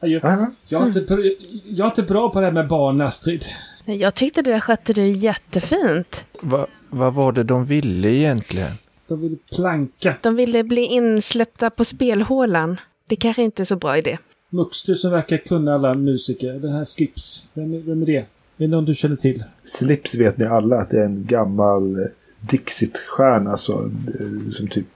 Adjö. 0.00 0.20
Ja, 0.22 0.30
ja. 0.30 0.46
Jag 0.68 0.82
är, 0.82 0.86
inte, 0.86 1.34
jag 1.64 1.84
är 1.84 1.90
inte 1.90 2.02
bra 2.02 2.30
på 2.30 2.40
det 2.40 2.46
här 2.46 2.52
med 2.52 2.68
barn, 2.68 3.00
Astrid. 3.00 3.44
Jag 3.84 4.14
tyckte 4.14 4.42
det 4.42 4.50
där 4.50 4.60
skötte 4.60 4.92
du 4.92 5.06
jättefint. 5.06 6.24
Va, 6.40 6.66
vad 6.90 7.14
var 7.14 7.32
det 7.32 7.42
de 7.44 7.66
ville 7.66 8.08
egentligen? 8.08 8.72
De 9.08 9.20
vill 9.20 9.36
planka. 9.54 10.14
De 10.22 10.36
ville 10.36 10.64
bli 10.64 10.80
insläppta 10.80 11.70
på 11.70 11.84
spelhålan. 11.84 12.80
Det 13.06 13.16
kanske 13.16 13.42
inte 13.42 13.62
är 13.62 13.64
så 13.64 13.76
bra 13.76 13.98
idé. 13.98 14.18
Mux, 14.50 14.82
du 14.82 14.96
som 14.96 15.10
verkar 15.10 15.36
kunna 15.36 15.74
alla 15.74 15.94
musiker. 15.94 16.52
Den 16.52 16.72
här 16.72 16.84
Slips. 16.84 17.46
Vem, 17.54 17.74
är- 17.74 17.78
vem 17.80 18.02
är 18.02 18.06
det? 18.06 18.16
Är 18.16 18.24
det 18.56 18.66
någon 18.66 18.84
du 18.84 18.94
känner 18.94 19.16
till? 19.16 19.44
Slips 19.62 20.14
vet 20.14 20.38
ni 20.38 20.44
alla 20.46 20.76
att 20.80 20.90
det 20.90 21.00
är 21.00 21.04
en 21.04 21.24
gammal 21.26 21.98
eh, 22.00 22.06
Dixit-stjärna. 22.40 23.56
Så, 23.56 23.72
eh, 23.84 24.50
som 24.52 24.68
typ 24.68 24.86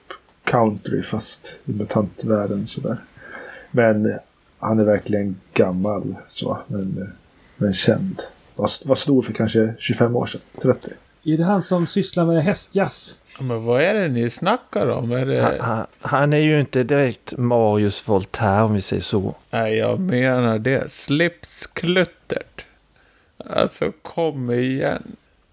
country 0.44 1.02
fast 1.02 1.60
i 1.64 1.72
mutantvärlden 1.72 2.66
sådär. 2.66 3.04
Men 3.70 4.06
eh, 4.06 4.12
han 4.58 4.78
är 4.78 4.84
verkligen 4.84 5.36
gammal 5.54 6.14
så. 6.28 6.58
Men, 6.66 7.12
men 7.56 7.72
känd. 7.72 8.22
Var, 8.56 8.70
var 8.88 8.96
stor 8.96 9.22
för 9.22 9.32
kanske 9.32 9.74
25 9.78 10.16
år 10.16 10.26
sedan. 10.26 10.40
30. 10.62 10.90
Är 11.24 11.36
det 11.36 11.44
han 11.44 11.62
som 11.62 11.86
sysslar 11.86 12.26
med 12.26 12.42
hästjazz? 12.44 13.18
Men 13.40 13.64
vad 13.64 13.82
är 13.82 13.94
det 13.94 14.08
ni 14.08 14.30
snackar 14.30 14.88
om? 14.88 15.12
Är 15.12 15.18
Han, 15.18 15.28
det... 15.28 15.62
han, 15.62 15.86
han 16.00 16.32
är 16.32 16.38
ju 16.38 16.60
inte 16.60 16.82
direkt 16.82 17.36
Marius 17.38 18.08
Voltaire 18.08 18.62
om 18.62 18.74
vi 18.74 18.80
säger 18.80 19.02
så. 19.02 19.34
Nej, 19.50 19.76
jag 19.76 20.00
menar 20.00 20.58
det. 20.58 20.90
Slipskluttert. 20.90 22.64
Alltså, 23.46 23.92
kom 24.02 24.50
igen. 24.50 25.02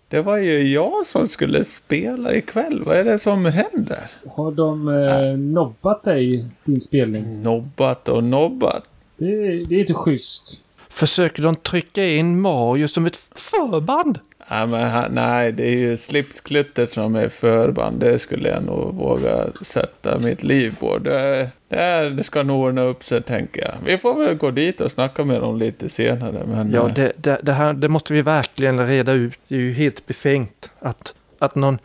Det 0.08 0.22
var 0.22 0.38
ju 0.38 0.74
jag 0.74 1.06
som 1.06 1.28
skulle 1.28 1.64
spela 1.64 2.34
ikväll. 2.34 2.84
Vad 2.86 2.98
är 2.98 3.04
det 3.04 3.20
som 3.20 3.46
händer? 3.46 4.10
Har 4.28 4.52
de 4.52 4.88
eh, 4.88 5.38
nobbat 5.38 6.04
dig, 6.04 6.46
din 6.64 6.82
spelning? 6.82 7.44
Nobbat 7.44 8.10
och 8.10 8.24
nobbat. 8.24 8.84
Det, 9.18 9.66
det 9.66 9.76
är 9.76 9.80
inte 9.80 9.94
schysst. 9.94 10.62
Försöker 10.90 11.44
de 11.44 11.56
trycka 11.56 12.06
in 12.06 12.42
Mario 12.42 12.88
som 12.88 13.06
ett 13.06 13.20
förband? 13.36 14.20
Ja, 14.50 14.66
men 14.66 14.89
han, 14.89 15.12
nej, 15.12 15.52
det 15.52 15.64
är 15.64 15.78
ju 15.78 15.97
slipsklutter 15.97 16.86
som 16.86 17.16
är 17.16 17.30
förband. 17.30 18.00
Det 18.00 18.20
skulle 18.20 18.50
jag 18.50 18.64
nog 18.64 18.95
våga 18.95 19.45
sätta 19.62 20.20
mitt 20.20 20.43
liv 20.43 20.76
på. 20.80 20.97
Det, 20.97 21.50
det, 21.68 22.10
det 22.10 22.24
ska 22.24 22.43
nog 22.43 22.60
ordna 22.62 22.82
upp 22.82 23.04
sig, 23.04 23.22
tänker 23.22 23.62
jag. 23.62 23.74
Vi 23.86 23.97
får 23.97 24.14
väl 24.26 24.36
gå 24.36 24.52
dit 24.52 24.82
och 24.82 24.91
snacka 24.91 25.24
med 25.26 25.41
dem 25.41 25.58
lite 25.58 25.89
senare. 25.89 26.43
Men, 26.45 26.72
Ja, 26.72 26.88
eh, 26.88 26.93
det, 26.93 27.12
det, 27.16 27.39
det 27.43 27.54
här 27.54 27.74
det 27.74 27.88
måste 27.88 28.14
vi 28.14 28.22
verkligen 28.22 28.88
reda 28.88 29.12
ut. 29.12 29.39
Det 29.47 29.56
är 29.56 29.60
ju 29.60 29.74
helt 29.74 30.08
befängt 30.08 30.70
att, 30.80 31.14
att 31.39 31.56
någon 31.56 31.80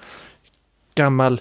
gammal 0.94 1.40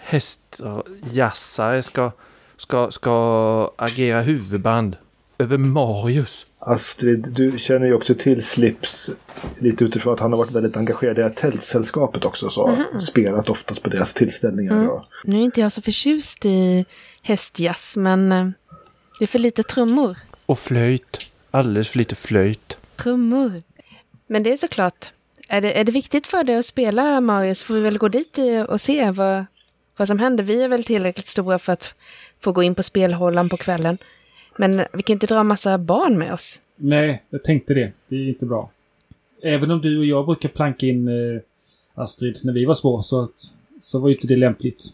hästjassare 0.00 1.82
ska, 1.82 2.10
ska, 2.56 2.90
ska 2.90 3.70
agera 3.76 4.20
huvudband 4.20 4.96
över 5.38 5.58
Marius. 5.58 6.45
Astrid, 6.68 7.28
du 7.32 7.58
känner 7.58 7.86
ju 7.86 7.94
också 7.94 8.14
till 8.14 8.42
Slips 8.42 9.10
lite 9.58 9.84
utifrån 9.84 10.14
att 10.14 10.20
han 10.20 10.32
har 10.32 10.38
varit 10.38 10.50
väldigt 10.50 10.76
engagerad 10.76 11.18
i 11.18 11.20
det 11.20 11.28
här 11.28 11.34
tältsällskapet 11.34 12.24
också. 12.24 12.50
Så 12.50 12.66
har 12.66 12.98
spelat 12.98 13.50
oftast 13.50 13.82
på 13.82 13.90
deras 13.90 14.14
tillställningar. 14.14 14.72
Mm. 14.72 14.90
Nu 15.24 15.36
är 15.36 15.40
inte 15.40 15.60
jag 15.60 15.72
så 15.72 15.82
förtjust 15.82 16.44
i 16.44 16.84
hästjazz, 17.22 17.96
men 17.96 18.32
eh, 18.32 18.48
det 19.18 19.24
är 19.24 19.26
för 19.26 19.38
lite 19.38 19.62
trummor. 19.62 20.16
Och 20.46 20.58
flöjt. 20.58 21.30
Alldeles 21.50 21.88
för 21.88 21.98
lite 21.98 22.14
flöjt. 22.14 22.76
Trummor. 22.96 23.62
Men 24.26 24.42
det 24.42 24.52
är 24.52 24.56
såklart. 24.56 25.10
Är 25.48 25.60
det, 25.60 25.80
är 25.80 25.84
det 25.84 25.92
viktigt 25.92 26.26
för 26.26 26.44
dig 26.44 26.56
att 26.56 26.66
spela 26.66 27.20
Marius 27.20 27.62
får 27.62 27.74
vi 27.74 27.80
väl 27.80 27.98
gå 27.98 28.08
dit 28.08 28.38
och 28.68 28.80
se 28.80 29.10
vad, 29.10 29.44
vad 29.96 30.08
som 30.08 30.18
händer. 30.18 30.44
Vi 30.44 30.62
är 30.62 30.68
väl 30.68 30.84
tillräckligt 30.84 31.26
stora 31.26 31.58
för 31.58 31.72
att 31.72 31.94
få 32.40 32.52
gå 32.52 32.62
in 32.62 32.74
på 32.74 32.82
spelhålan 32.82 33.48
på 33.48 33.56
kvällen. 33.56 33.98
Men 34.58 34.84
vi 34.92 35.02
kan 35.02 35.14
inte 35.14 35.26
dra 35.26 35.42
massa 35.42 35.78
barn 35.78 36.18
med 36.18 36.32
oss. 36.32 36.60
Nej, 36.76 37.22
jag 37.30 37.44
tänkte 37.44 37.74
det. 37.74 37.92
Det 38.08 38.16
är 38.16 38.28
inte 38.28 38.46
bra. 38.46 38.70
Även 39.42 39.70
om 39.70 39.80
du 39.80 39.98
och 39.98 40.04
jag 40.04 40.26
brukar 40.26 40.48
planka 40.48 40.86
in 40.86 41.08
eh, 41.08 41.40
Astrid 41.94 42.40
när 42.44 42.52
vi 42.52 42.64
var 42.64 42.74
små 42.74 43.02
så, 43.02 43.22
att, 43.22 43.38
så 43.80 43.98
var 43.98 44.08
ju 44.08 44.14
inte 44.14 44.26
det 44.26 44.36
lämpligt. 44.36 44.84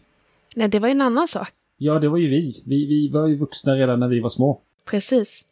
Nej, 0.57 0.69
det 0.69 0.79
var 0.79 0.89
ju 0.89 0.93
en 0.93 1.01
annan 1.01 1.29
sak. 1.29 1.49
Ja, 1.79 1.99
det 1.99 2.09
var 2.09 2.19
ju 2.19 2.29
vi. 2.29 2.53
vi. 2.65 2.87
Vi 2.87 3.09
var 3.09 3.27
ju 3.27 3.37
vuxna 3.37 3.75
redan 3.75 4.01
när 4.01 4.09
vi 4.09 4.21
var 4.21 4.29
små. 4.29 4.61
Precis. 4.85 5.45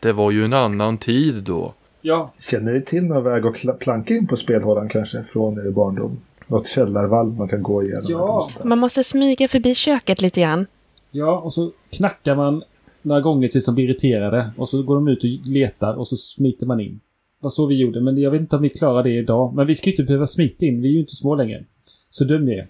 Det 0.00 0.12
var 0.12 0.30
ju 0.30 0.44
en 0.44 0.52
annan 0.52 0.98
tid 0.98 1.34
då. 1.34 1.74
Ja, 2.00 2.32
känner 2.38 2.72
ni 2.72 2.82
till 2.82 3.04
någon 3.04 3.24
väg 3.24 3.46
att 3.46 3.78
planka 3.78 4.14
in 4.14 4.26
på 4.26 4.36
spelhålan 4.36 4.88
kanske 4.88 5.22
från 5.22 5.58
er 5.66 5.70
barndom? 5.70 6.20
Något 6.46 6.66
källarvalv 6.66 7.34
man 7.34 7.48
kan 7.48 7.62
gå 7.62 7.82
igenom? 7.82 8.04
Ja. 8.08 8.50
Man 8.64 8.78
måste 8.78 9.04
smyga 9.04 9.48
förbi 9.48 9.74
köket 9.74 10.20
lite 10.20 10.40
grann. 10.40 10.66
ja, 11.10 11.40
och 11.40 11.52
så 11.52 11.72
knackar 11.90 12.36
man 12.36 12.62
några 13.02 13.20
gånger 13.20 13.48
tills 13.48 13.66
de 13.66 13.74
blir 13.74 13.84
irriterade. 13.84 14.50
Och 14.56 14.68
så 14.68 14.82
går 14.82 14.94
de 14.94 15.08
ut 15.08 15.24
och 15.24 15.30
letar 15.48 15.94
och 15.94 16.08
så 16.08 16.16
smiter 16.16 16.66
man 16.66 16.80
in. 16.80 16.92
Det 16.92 17.44
var 17.44 17.50
så 17.50 17.66
vi 17.66 17.74
gjorde, 17.74 18.00
men 18.00 18.20
jag 18.20 18.30
vet 18.30 18.40
inte 18.40 18.56
om 18.56 18.62
vi 18.62 18.68
klarar 18.68 19.02
det 19.02 19.10
idag. 19.10 19.54
Men 19.54 19.66
vi 19.66 19.74
ska 19.74 19.86
ju 19.86 19.92
inte 19.92 20.02
behöva 20.02 20.26
smita 20.26 20.66
in, 20.66 20.82
vi 20.82 20.88
är 20.88 20.92
ju 20.92 21.00
inte 21.00 21.16
små 21.16 21.34
längre. 21.34 21.64
Så 22.10 22.24
är 22.24 22.48
jag. 22.48 22.66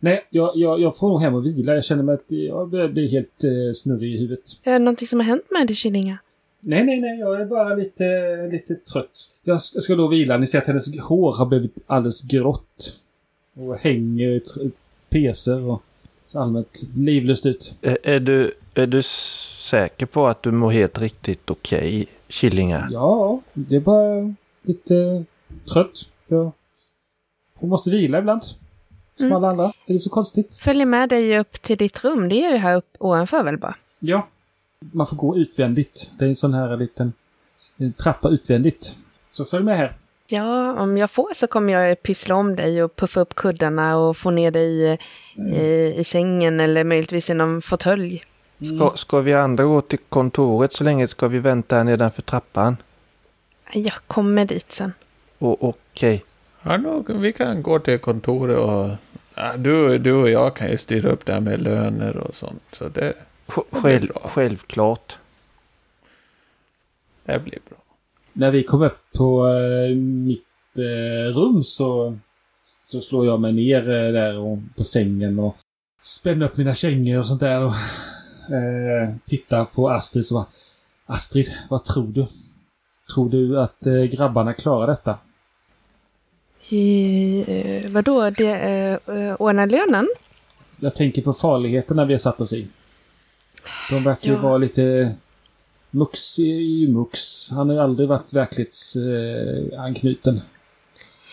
Nej, 0.00 0.26
jag, 0.30 0.56
jag, 0.56 0.80
jag 0.80 0.96
får 0.96 1.08
nog 1.08 1.20
hem 1.20 1.34
och 1.34 1.46
vila. 1.46 1.74
Jag 1.74 1.84
känner 1.84 2.02
mig 2.02 2.14
att 2.14 2.30
jag 2.30 2.68
börjar 2.70 2.88
bli 2.88 3.08
helt 3.08 3.44
eh, 3.44 3.72
snurrig 3.74 4.14
i 4.14 4.18
huvudet. 4.18 4.44
Är 4.62 4.72
det 4.72 4.78
någonting 4.78 5.08
som 5.08 5.20
har 5.20 5.24
hänt 5.24 5.44
med 5.50 5.66
dig, 5.66 5.76
Killinga? 5.76 6.18
Nej, 6.60 6.84
nej, 6.84 7.00
nej. 7.00 7.18
Jag 7.18 7.40
är 7.40 7.44
bara 7.44 7.74
lite, 7.74 8.04
lite 8.52 8.74
trött. 8.74 9.28
Jag 9.44 9.60
ska, 9.60 9.76
jag 9.76 9.82
ska 9.82 9.94
då 9.94 10.08
vila. 10.08 10.36
Ni 10.36 10.46
ser 10.46 10.58
att 10.58 10.66
hennes 10.66 11.00
hår 11.00 11.32
har 11.32 11.46
blivit 11.46 11.84
alldeles 11.86 12.22
grått. 12.22 13.00
Och 13.54 13.76
hänger 13.76 14.28
i 14.28 14.70
peser 15.10 15.62
och 15.70 15.82
ser 16.24 16.40
allmänt 16.40 16.82
livlöst 16.96 17.46
ut. 17.46 17.74
Är, 17.82 17.98
är, 18.02 18.20
du, 18.20 18.54
är 18.74 18.86
du 18.86 19.02
säker 19.66 20.06
på 20.06 20.26
att 20.26 20.42
du 20.42 20.52
mår 20.52 20.70
helt 20.70 20.98
riktigt 20.98 21.50
okej, 21.50 22.06
Killinga? 22.28 22.88
Ja, 22.90 23.40
det 23.52 23.76
är 23.76 23.80
bara 23.80 24.34
lite 24.66 25.24
trött. 25.72 25.90
Jag, 26.26 26.52
måste 27.60 27.90
vila 27.90 28.18
ibland. 28.18 28.42
Som 28.44 28.56
Mm. 29.26 29.32
alla 29.36 29.48
andra. 29.48 29.64
Är 29.86 29.92
det 29.92 29.98
så 29.98 30.10
konstigt? 30.10 30.56
Följer 30.56 30.86
med 30.86 31.08
dig 31.08 31.38
upp 31.38 31.52
till 31.62 31.78
ditt 31.78 32.04
rum. 32.04 32.28
Det 32.28 32.44
är 32.44 32.50
ju 32.52 32.56
här 32.56 32.76
upp 32.76 32.96
ovanför 32.98 33.42
väl 33.44 33.58
bara? 33.58 33.74
Ja. 33.98 34.28
Man 34.80 35.06
får 35.06 35.16
gå 35.16 35.36
utvändigt. 35.36 36.10
Det 36.18 36.24
är 36.24 36.28
en 36.28 36.36
sån 36.36 36.54
här 36.54 36.76
liten 36.76 37.12
en 37.76 37.92
trappa 37.92 38.28
utvändigt. 38.28 38.96
Så 39.30 39.44
följ 39.44 39.64
med 39.64 39.76
här. 39.76 39.92
Ja, 40.28 40.80
om 40.82 40.96
jag 40.96 41.10
får 41.10 41.34
så 41.34 41.46
kommer 41.46 41.72
jag 41.72 42.02
pyssla 42.02 42.34
om 42.34 42.56
dig 42.56 42.82
och 42.82 42.96
puffa 42.96 43.20
upp 43.20 43.34
kuddarna 43.34 43.96
och 43.96 44.16
få 44.16 44.30
ner 44.30 44.50
dig 44.50 44.82
i, 44.82 44.98
i, 45.56 45.94
i 45.96 46.04
sängen 46.04 46.60
eller 46.60 46.84
möjligtvis 46.84 47.30
i 47.30 47.34
någon 47.34 47.62
fåtölj. 47.62 48.24
Ska, 48.60 48.92
ska 48.96 49.20
vi 49.20 49.34
andra 49.34 49.64
gå 49.64 49.80
till 49.80 49.98
kontoret 50.08 50.72
så 50.72 50.84
länge 50.84 51.08
ska 51.08 51.28
vi 51.28 51.38
vänta 51.38 51.76
här 51.76 51.84
nedanför 51.84 52.22
trappan? 52.22 52.76
Jag 53.72 53.94
kommer 54.06 54.44
dit 54.44 54.72
sen. 54.72 54.92
Och 55.38 55.64
Okej. 55.64 56.24
Ja, 56.62 56.78
då, 56.78 57.04
vi 57.08 57.32
kan 57.32 57.62
gå 57.62 57.78
till 57.78 57.98
kontoret 57.98 58.58
och... 58.58 58.90
Ja, 59.34 59.56
du, 59.56 59.98
du 59.98 60.12
och 60.12 60.30
jag 60.30 60.56
kan 60.56 60.70
ju 60.70 60.76
styra 60.76 61.10
upp 61.10 61.24
det 61.26 61.32
här 61.32 61.40
med 61.40 61.60
löner 61.60 62.16
och 62.16 62.34
sånt. 62.34 62.62
Så 62.72 62.88
det, 62.88 63.00
Det 63.00 63.14
Själv, 63.70 64.12
självklart. 64.24 65.16
det 67.24 67.38
blir 67.38 67.58
bra. 67.68 67.78
När 68.32 68.50
vi 68.50 68.62
kom 68.62 68.82
upp 68.82 68.98
på 69.18 69.46
eh, 69.48 69.96
mitt 69.96 70.78
eh, 70.78 71.34
rum 71.34 71.62
så, 71.62 72.18
så 72.60 73.00
slår 73.00 73.26
jag 73.26 73.40
mig 73.40 73.52
ner 73.52 73.80
eh, 73.90 74.12
där 74.12 74.38
och, 74.38 74.58
på 74.76 74.84
sängen 74.84 75.38
och 75.38 75.56
spänner 76.02 76.46
upp 76.46 76.56
mina 76.56 76.74
kängor 76.74 77.18
och 77.18 77.26
sånt 77.26 77.40
där 77.40 77.60
och 77.64 77.72
eh, 78.50 79.14
tittar 79.26 79.64
på 79.64 79.90
Astrid 79.90 80.26
så 80.26 80.34
bara 80.34 80.46
Astrid, 81.06 81.46
vad 81.70 81.84
tror 81.84 82.06
du? 82.06 82.26
Tror 83.14 83.30
du 83.30 83.60
att 83.60 83.86
eh, 83.86 84.02
grabbarna 84.02 84.52
klarar 84.52 84.86
detta? 84.86 85.18
I, 86.68 87.44
eh, 87.48 87.90
vadå, 87.90 88.30
det, 88.30 88.52
eh, 88.52 89.16
eh, 89.16 89.34
ordna 89.38 89.66
lönen? 89.66 90.08
Jag 90.80 90.94
tänker 90.94 91.22
på 91.22 91.32
farligheterna 91.32 92.04
vi 92.04 92.14
har 92.14 92.18
satt 92.18 92.40
oss 92.40 92.52
i. 92.52 92.66
De 93.90 94.04
verkar 94.04 94.28
ju 94.30 94.34
Ja. 94.36 94.42
vara 94.42 94.58
lite... 94.58 95.14
Mux 95.90 96.38
är 96.38 96.42
ju 96.60 96.88
Mux. 96.88 97.50
Han 97.50 97.68
har 97.68 97.74
ju 97.76 97.82
aldrig 97.82 98.08
varit 98.08 98.32
verklighetsanknuten. 98.32 99.72
Eh, 99.74 99.80
anknuten. 99.82 100.40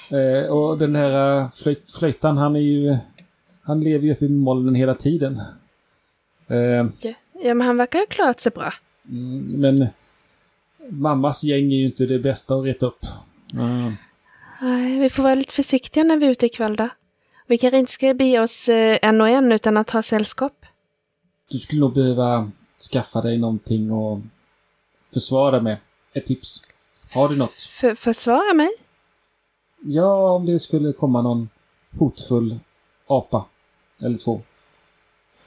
eh, 0.09 0.51
och 0.51 0.77
den 0.77 0.95
här 0.95 1.39
eh, 1.41 1.49
flöjt, 1.49 1.91
flöjtan, 1.91 2.37
han 2.37 2.55
är 2.55 2.59
ju... 2.59 2.97
Han 3.63 3.81
lever 3.81 4.05
ju 4.05 4.11
uppe 4.11 4.25
i 4.25 4.29
molnen 4.29 4.75
hela 4.75 4.95
tiden. 4.95 5.41
Eh, 6.53 6.87
Ja, 7.01 7.13
ja, 7.43 7.53
men 7.53 7.67
han 7.67 7.77
verkar 7.77 7.99
ha 7.99 8.05
klarat 8.05 8.41
sig 8.41 8.51
bra. 8.51 8.73
mm, 9.09 9.61
men 9.61 9.87
mammas 10.89 11.43
gäng 11.43 11.73
är 11.73 11.77
ju 11.77 11.85
inte 11.85 12.05
det 12.05 12.19
bästa 12.19 12.55
att 12.55 12.65
reta 12.65 12.85
upp. 12.85 12.99
Mm. 13.53 13.93
Nej, 14.61 14.99
vi 14.99 15.09
får 15.09 15.23
vara 15.23 15.35
lite 15.35 15.53
försiktiga 15.53 16.03
när 16.03 16.17
vi 16.17 16.25
är 16.25 16.31
ute 16.31 16.45
ikväll 16.45 16.75
då. 16.75 16.89
Vi 17.47 17.57
kanske 17.57 17.77
inte 17.77 17.91
ska 17.91 18.13
bege 18.13 18.39
oss 18.39 18.69
eh, 18.69 18.99
en 19.01 19.21
och 19.21 19.29
en 19.29 19.51
utan 19.51 19.77
att 19.77 19.89
ha 19.89 20.03
sällskap. 20.03 20.65
Du 21.49 21.59
skulle 21.59 21.81
nog 21.81 21.93
behöva 21.93 22.51
skaffa 22.91 23.21
dig 23.21 23.37
någonting 23.37 23.91
och 23.91 24.19
försvara 25.13 25.61
med. 25.61 25.77
Ett 26.13 26.25
tips. 26.25 26.61
Har 27.11 27.29
du 27.29 27.35
något? 27.35 27.61
För, 27.61 27.95
försvara 27.95 28.53
mig? 28.53 28.69
Ja, 29.85 30.31
om 30.31 30.45
det 30.45 30.59
skulle 30.59 30.93
komma 30.93 31.21
någon 31.21 31.49
hotfull 31.99 32.59
apa. 33.07 33.45
Eller 34.03 34.17
två. 34.17 34.41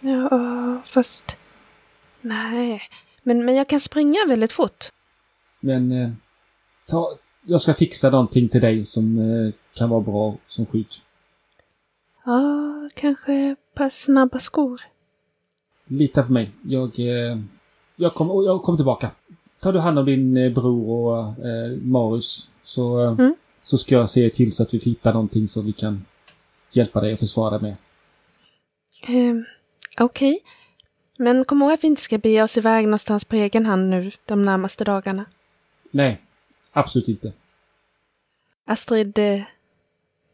Ja, 0.07 0.82
fast... 0.84 1.24
Nej, 2.20 2.82
men, 3.22 3.44
men 3.44 3.54
jag 3.54 3.68
kan 3.68 3.80
springa 3.80 4.18
väldigt 4.28 4.52
fort. 4.52 4.84
Men 5.61 5.92
eh, 5.92 6.11
ta, 6.88 7.12
jag 7.44 7.61
ska 7.61 7.74
fixa 7.74 8.11
någonting 8.11 8.48
till 8.48 8.61
dig 8.61 8.84
som 8.84 9.18
eh, 9.18 9.52
kan 9.74 9.90
vara 9.90 10.00
bra 10.00 10.36
som 10.46 10.66
skydd. 10.66 10.86
Ja, 12.24 12.88
kanske 12.94 13.57
par 13.74 13.88
snabba 13.88 14.38
skor. 14.38 14.80
Lita 15.86 16.22
på 16.22 16.32
mig. 16.32 16.50
Jag, 16.62 16.98
eh, 16.98 17.38
jag 17.96 18.14
kommer 18.14 18.44
jag 18.46 18.62
kommer 18.62 18.76
tillbaka. 18.76 19.11
Tar 19.61 19.72
du 19.72 19.78
hand 19.78 19.98
om 19.98 20.04
din 20.04 20.36
eh, 20.36 20.52
bror 20.52 20.88
och 20.90 21.18
eh, 21.46 21.76
Marius 21.82 22.48
så, 22.62 23.02
eh, 23.02 23.11
Mm. 23.11 23.34
så 23.62 23.78
ska 23.78 23.94
jag 23.94 24.11
se 24.11 24.30
till 24.30 24.52
så 24.52 24.62
att 24.62 24.74
vi 24.74 24.78
hittar 24.78 25.12
någonting 25.12 25.48
som 25.48 25.66
vi 25.66 25.72
kan 25.72 26.04
hjälpa 26.70 27.00
dig 27.00 27.12
att 27.12 27.20
försvara 27.20 27.59
dig 27.59 27.61
med. 27.62 27.76
Eh, 29.30 29.36
Okej. 30.01 30.38
Men 31.18 31.44
kom 31.44 31.62
ihåg 31.62 31.72
att 31.72 31.84
vi 31.84 31.88
inte 31.88 32.03
ska 32.03 32.18
bege 32.18 32.42
oss 32.42 32.59
iväg 32.59 32.84
någonstans 32.84 33.24
på 33.24 33.36
egen 33.36 33.66
hand 33.66 33.90
nu 33.90 34.11
de 34.24 34.44
närmaste 34.44 34.84
dagarna. 34.84 35.24
Nej, 35.90 36.20
absolut 36.72 37.09
inte. 37.09 37.32
Astrid 38.64 39.18
eh, 39.18 39.42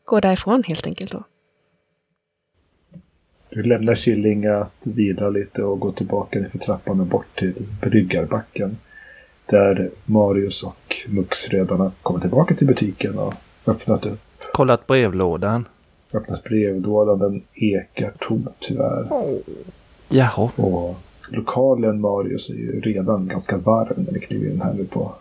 går 0.05 0.21
därifrån 0.21 0.63
helt 0.67 0.87
enkelt 0.87 1.13
då. 1.13 1.25
Du 3.51 3.63
lämnar 3.63 3.95
Killinga 3.95 4.57
att 4.57 4.87
vila 4.87 5.31
lite 5.31 5.63
och 5.63 5.81
gå 5.81 5.93
tillbaka 5.93 6.39
ner 6.39 6.49
för 6.49 6.59
trappan 6.59 7.01
och 7.01 7.07
bort 7.07 7.39
till 7.39 7.67
bryggarbacken. 7.81 8.79
Där 9.47 9.91
Marius 10.05 10.63
och 10.63 10.97
Mux 11.09 11.49
redan 11.49 11.81
har 11.81 11.91
kommit 12.03 12.23
tillbaka 12.23 12.55
till 12.55 12.67
butiken 12.67 13.19
och 13.19 13.35
öppnat 13.67 14.07
upp 14.07 14.21
kollat 14.53 14.87
brevlådan. 14.87 15.69
Öppnas 16.13 16.43
brevlådan, 16.43 17.19
den 17.19 17.43
ekar 17.55 18.13
tomt 18.19 18.57
tyvärr. 18.59 19.07
Jaha. 20.09 20.51
Och 20.57 20.97
lokalen 21.31 22.01
Marius 22.01 22.51
är 22.51 22.55
ju 22.55 22.81
redan 22.81 23.29
ganska 23.29 23.59
varm 23.59 23.95
när 23.97 24.13
ni 24.13 24.21
kliver 24.21 24.51
in 24.51 24.63
här 24.63 24.73
nu 24.73 24.85
på. 24.85 25.15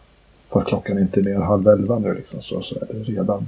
Fast 0.49 0.67
klockan 0.67 0.97
är 0.97 1.01
inte 1.01 1.21
mer 1.21 1.35
än 1.35 1.41
halv 1.41 1.67
elva 1.67 1.99
nu 1.99 2.13
liksom, 2.13 2.41
så, 2.41 2.61
så 2.61 2.75
är 2.75 2.85
det 2.93 2.93
redan 2.93 3.47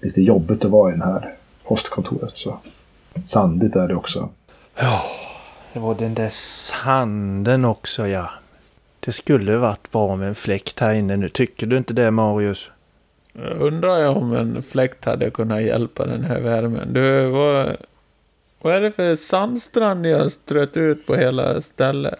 lite 0.00 0.22
jobbigt 0.22 0.64
att 0.64 0.70
vara 0.70 0.94
i 0.94 0.96
det 0.96 1.04
här 1.04 1.34
postkontoret. 1.64 2.36
Så. 2.36 2.58
Sandigt 3.24 3.76
är 3.76 3.88
det 3.88 3.94
också. 3.94 4.28
Ja, 4.76 5.02
det 5.72 5.78
var 5.78 5.94
den 5.94 6.14
där 6.14 6.28
sanden 6.28 7.64
också 7.64 8.06
ja. 8.06 8.30
Det 9.00 9.12
skulle 9.12 9.56
varit 9.56 9.90
bra 9.90 10.16
med 10.16 10.28
en 10.28 10.34
fläkt 10.34 10.80
här 10.80 10.94
inne 10.94 11.16
nu. 11.16 11.28
Tycker 11.28 11.66
du 11.66 11.76
inte 11.76 11.92
det 11.92 12.10
Marius? 12.10 12.70
Eh, 13.34 13.62
undrar 13.62 13.98
jag 13.98 14.16
om 14.16 14.32
en 14.32 14.62
fläkt 14.62 15.04
hade 15.04 15.30
kunnat 15.30 15.62
hjälpa 15.62 16.06
den 16.06 16.24
här 16.24 16.40
värmen. 16.40 16.92
Du, 16.92 17.26
vad, 17.26 17.76
vad 18.60 18.74
är 18.74 18.80
det 18.80 18.90
för 18.90 19.16
sandstrand 19.16 20.00
ni 20.00 20.12
har 20.12 20.28
strött 20.28 20.76
ut 20.76 21.06
på 21.06 21.16
hela 21.16 21.60
stället? 21.60 22.18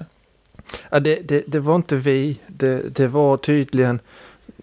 Ja, 0.90 1.00
det, 1.00 1.28
det, 1.28 1.44
det 1.46 1.60
var 1.60 1.76
inte 1.76 1.96
vi. 1.96 2.40
Det, 2.46 2.96
det 2.96 3.06
var 3.06 3.36
tydligen 3.36 4.00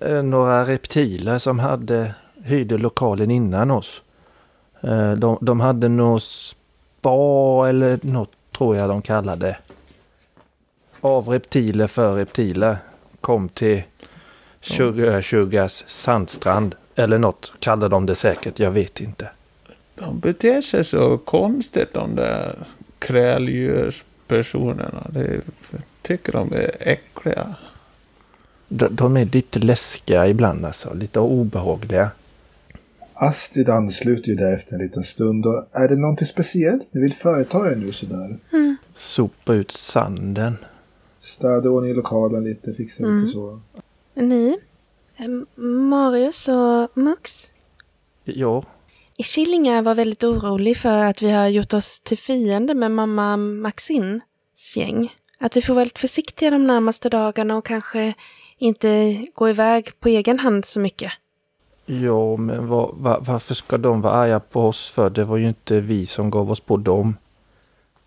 eh, 0.01 0.23
några 0.23 0.65
reptiler 0.65 1.37
som 1.37 1.59
hade 1.59 2.13
hyrde 2.43 2.77
lokalen 2.77 3.31
innan 3.31 3.71
oss. 3.71 4.01
Eh, 4.81 5.11
de, 5.11 5.37
de 5.41 5.59
hade 5.59 5.89
något 5.89 6.23
spa 6.23 7.69
eller 7.69 7.99
något 8.01 8.31
tror 8.57 8.75
jag 8.75 8.89
de 8.89 9.01
kallade. 9.01 9.57
Av 11.01 11.29
reptiler 11.29 11.87
för 11.87 12.15
reptiler. 12.15 12.77
Kom 13.21 13.49
till 13.49 13.83
Sugar 14.65 15.21
Sugars 15.21 15.83
sandstrand. 15.87 16.75
Eller 16.95 17.17
något 17.17 17.53
kallade 17.59 17.95
de 17.95 18.05
det 18.05 18.15
säkert, 18.15 18.59
jag 18.59 18.71
vet 18.71 19.01
inte. 19.01 19.29
De 19.95 20.19
beter 20.19 20.61
sig 20.61 20.85
så 20.85 21.17
konstigt 21.17 21.93
de 21.93 22.15
där 22.15 22.55
kräldjurspersonerna. 22.99 25.07
Det 25.13 25.41
tycker 26.01 26.31
de 26.31 26.53
är 26.53 26.71
äckliga. 26.79 27.55
De, 28.67 28.95
de 28.95 29.17
är 29.17 29.25
lite 29.25 29.59
läskiga 29.59 30.27
ibland 30.27 30.65
alltså, 30.65 30.93
lite 30.93 31.19
obehagliga. 31.19 32.11
Astrid 33.13 33.69
ansluter 33.69 34.29
ju 34.29 34.35
där 34.35 34.53
efter 34.53 34.75
en 34.75 34.81
liten 34.81 35.03
stund. 35.03 35.45
Och 35.45 35.65
är 35.71 35.87
det 35.87 35.95
någonting 35.95 36.27
speciellt 36.27 36.93
ni 36.93 37.01
vill 37.01 37.13
företa 37.13 37.71
er 37.71 37.75
nu 37.75 37.91
sådär? 37.91 38.37
Sopa 38.95 39.53
ut 39.53 39.71
sanden. 39.71 40.57
Städa 41.21 41.69
ordning 41.69 41.91
i 41.91 41.93
lokalen 41.93 42.43
lite, 42.43 42.73
fixa 42.73 43.03
Mm. 43.03 43.17
lite 43.17 43.31
så. 43.31 43.59
Ni? 44.15 44.57
Marius 45.89 46.47
och 46.47 46.97
Mux? 46.97 47.47
Ja, 48.23 48.63
Killinga 49.17 49.81
var 49.81 49.95
väldigt 49.95 50.23
orolig 50.23 50.77
för 50.77 51.03
att 51.03 51.21
vi 51.21 51.31
har 51.31 51.47
gjort 51.47 51.73
oss 51.73 52.01
till 52.01 52.17
fiender 52.17 52.73
med 52.73 52.91
mamma 52.91 53.37
Maxins 53.37 54.23
gäng. 54.75 55.13
Att 55.39 55.57
vi 55.57 55.61
får 55.61 55.73
vara 55.73 55.83
lite 55.83 55.99
försiktiga 55.99 56.49
de 56.49 56.67
närmaste 56.67 57.09
dagarna 57.09 57.57
och 57.57 57.65
kanske 57.65 58.13
inte 58.57 59.21
gå 59.33 59.49
iväg 59.49 59.99
på 59.99 60.09
egen 60.09 60.39
hand 60.39 60.65
så 60.65 60.79
mycket. 60.79 61.11
ja 61.85 62.37
men 62.37 62.67
vad- 62.67 62.95
va, 62.97 63.19
varför 63.21 63.55
ska 63.55 63.77
de 63.77 64.01
vara 64.01 64.13
arga 64.13 64.39
på 64.39 64.61
oss 64.67 64.91
för? 64.91 65.09
Det 65.09 65.23
var 65.23 65.37
ju 65.37 65.47
inte 65.47 65.79
vi 65.81 66.05
som 66.05 66.29
gav 66.29 66.51
oss 66.51 66.59
på 66.59 66.77
dem. 66.77 67.17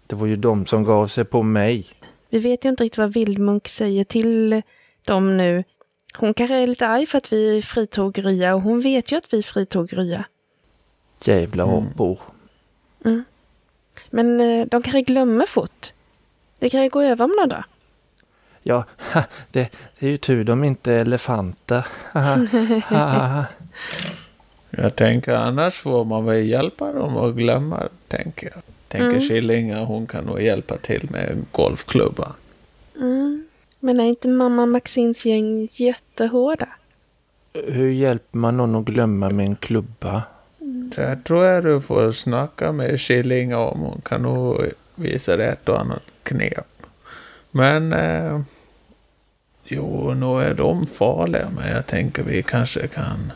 Det 0.07 0.17
var 0.17 0.27
ju 0.27 0.37
de 0.37 0.67
som 0.67 0.85
gav 0.85 1.07
sig 1.07 1.25
på 1.25 1.43
mig. 1.43 1.87
Vi 2.31 2.39
vet 2.39 2.65
ju 2.65 2.69
inte 2.69 2.85
riktigt 2.85 2.99
vad 2.99 3.13
Vildmunk 3.15 3.69
säger 3.69 4.05
till 4.05 4.63
dem 5.05 5.37
nu. 5.37 5.65
Hon 6.17 6.35
kanske 6.35 6.55
är 6.57 6.67
lite 6.67 6.87
arg 6.87 7.07
för 7.07 7.19
att 7.19 7.33
vi 7.33 7.63
fritog 7.63 8.27
Rya 8.27 8.55
och 8.55 8.61
hon 8.63 8.81
vet 8.81 9.13
ju 9.13 9.17
att 9.17 9.33
vi 9.35 9.43
fritog 9.43 9.99
Rya. 9.99 10.25
Jävla 11.25 11.63
Mm. 11.65 11.75
apor. 11.77 12.19
Men 14.11 14.41
eh, 14.41 14.67
de 14.67 14.83
kanske 14.83 15.03
glömmer 15.03 15.47
fort. 15.47 15.93
Det 16.59 16.69
kan 16.71 16.83
ju 16.83 16.89
gå 16.89 17.03
över 17.03 17.25
om 17.25 17.31
några 17.31 17.47
dagar. 17.47 17.67
Ja, 18.63 18.85
det, 19.51 19.69
det 19.99 20.07
är 20.07 20.11
ju 20.11 20.17
tur 20.17 20.45
de 20.45 20.65
inte 20.65 20.93
är 20.93 21.01
elefanter. 21.01 21.87
Jag 24.71 24.97
tänker 24.97 25.33
annars 25.33 25.75
får 25.75 26.05
man 26.05 26.25
väl 26.25 26.47
hjälpa 26.49 26.93
dem 26.93 27.17
att 27.17 27.35
glömma, 27.35 27.89
tänker 28.09 28.51
jag. 28.55 28.63
Tänker 28.89 29.09
Mm. 29.09 29.21
Killinga, 29.21 29.85
hon 29.85 30.07
kan 30.07 30.25
nog 30.25 30.43
hjälpa 30.43 30.77
till 30.77 31.09
med 31.11 31.31
en 31.31 31.47
golfklubba. 31.53 32.33
Mm. 32.97 33.48
Men 33.81 34.01
är 34.01 34.05
inte 34.05 34.29
mamma 34.29 34.66
Maxins 34.66 35.26
gäng 35.26 35.68
jättehårda? 35.72 36.68
Hur 37.53 37.91
hjälper 37.91 38.39
man 38.39 38.57
någon 38.57 38.74
att 38.74 38.85
glömma 38.85 39.31
med 39.31 39.47
en 39.47 39.57
klubba? 39.57 40.22
Det 40.97 41.16
tror 41.24 41.45
jag 41.45 41.64
du 41.64 41.81
får 41.81 42.12
snacka 42.12 42.72
med 42.72 43.01
Killinga 43.01 43.59
om. 43.59 43.81
Hon 43.81 44.01
kan 44.01 44.22
nog 44.22 44.62
visa 44.95 45.37
dig 45.37 45.49
ett 45.49 45.68
och 45.68 45.81
annat 45.81 46.03
knep. 46.22 46.66
Men... 47.51 47.93
Eh, 47.93 48.41
jo, 49.64 50.14
nog 50.14 50.43
är 50.43 50.55
de 50.55 50.87
farliga. 50.87 51.49
Men 51.57 51.68
jag 51.72 51.87
tänker 51.87 52.22
vi 52.22 52.43
kanske 52.43 52.87
kan 52.87 53.33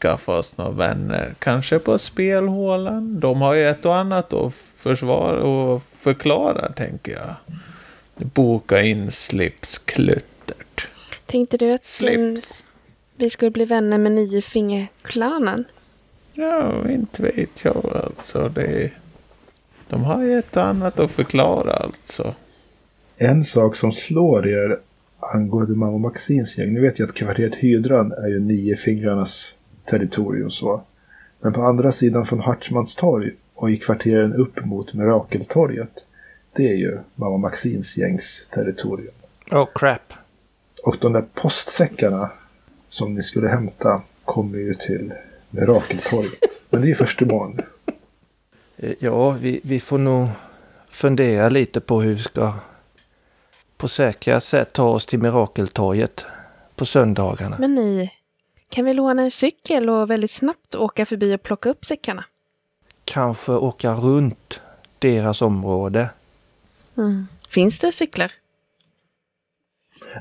skaffa 0.00 0.32
oss 0.32 0.56
några 0.56 0.70
vänner. 0.70 1.34
Kanske 1.38 1.78
på 1.78 1.98
spelhålan. 1.98 3.20
De 3.20 3.40
har 3.40 3.54
ju 3.54 3.64
ett 3.68 3.86
och 3.86 3.96
annat 3.96 4.32
att 4.32 4.54
försvara 4.54 5.42
och 5.42 5.82
förklara, 5.82 6.72
tänker 6.72 7.12
jag. 7.12 7.34
Boka 8.16 8.82
in 8.82 9.10
slipskluttert. 9.10 10.88
Tänkte 11.26 11.56
du 11.56 11.72
att 11.72 11.80
eh, 11.80 11.84
Slips. 11.84 12.64
vi 13.16 13.30
skulle 13.30 13.50
bli 13.50 13.64
vänner 13.64 13.98
med 13.98 14.12
Niofingerklanen? 14.12 15.64
Ja, 16.32 16.90
inte 16.90 17.22
vet 17.22 17.64
jag 17.64 18.00
alltså. 18.04 18.48
Det, 18.48 18.90
de 19.88 20.04
har 20.04 20.22
ju 20.22 20.38
ett 20.38 20.56
annat 20.56 21.00
att 21.00 21.10
förklara 21.10 21.72
alltså. 21.72 22.34
En 23.16 23.42
sak 23.42 23.76
som 23.76 23.92
slår 23.92 24.48
er 24.48 24.78
angående 25.34 25.74
mamma 25.74 25.98
Maxins 25.98 26.58
gäng. 26.58 26.74
Ni 26.74 26.80
vet 26.80 27.00
ju 27.00 27.04
att 27.04 27.14
kvarteret 27.14 27.54
Hydran 27.54 28.12
är 28.12 28.28
ju 28.28 28.40
nio 28.40 28.76
fingrarnas 28.76 29.54
territorium 29.84 30.50
så. 30.50 30.82
Men 31.40 31.52
på 31.52 31.62
andra 31.62 31.92
sidan 31.92 32.26
från 32.26 32.40
Hartmans 32.40 32.96
torg 32.96 33.30
och 33.54 33.70
i 33.70 33.76
kvarteren 33.76 34.34
upp 34.34 34.64
mot 34.64 34.94
Mirakeltorget. 34.94 36.06
Det 36.56 36.68
är 36.68 36.74
ju 36.76 36.98
mamma 37.14 37.36
Maxins 37.36 37.96
gängs 37.96 38.48
territorium. 38.48 39.14
Oh 39.50 39.68
crap. 39.74 40.12
Och 40.84 40.96
de 41.00 41.12
där 41.12 41.24
postsäckarna 41.34 42.30
som 42.88 43.14
ni 43.14 43.22
skulle 43.22 43.48
hämta 43.48 44.02
kommer 44.24 44.58
ju 44.58 44.74
till 44.74 45.12
Mirakeltorget. 45.50 46.62
Men 46.70 46.82
det 46.82 46.90
är 46.90 46.94
först 46.94 47.22
imorgon. 47.22 47.60
Eh, 48.76 48.92
Ja, 48.98 49.30
vi, 49.30 49.60
vi 49.64 49.80
får 49.80 49.98
nog 49.98 50.28
fundera 50.90 51.48
lite 51.48 51.80
på 51.80 52.00
hur 52.00 52.14
vi 52.14 52.22
ska 52.22 52.54
på 53.76 53.88
säkra 53.88 54.40
sätt 54.40 54.72
ta 54.72 54.88
oss 54.88 55.06
till 55.06 55.18
Mirakeltorget 55.18 56.24
på 56.74 56.86
söndagarna. 56.86 57.56
Men 57.58 57.74
ni, 57.74 58.10
kan 58.68 58.84
vi 58.84 58.94
låna 58.94 59.22
en 59.22 59.30
cykel 59.30 59.90
och 59.90 60.10
väldigt 60.10 60.30
snabbt 60.30 60.74
åka 60.74 61.06
förbi 61.06 61.34
och 61.34 61.42
plocka 61.42 61.68
upp 61.68 61.84
säckarna? 61.84 62.24
Kanske 63.04 63.52
åka 63.52 63.94
runt 63.94 64.60
deras 64.98 65.42
område. 65.42 66.08
Finns 67.48 67.78
det 67.78 67.92
cyklar? 67.92 68.32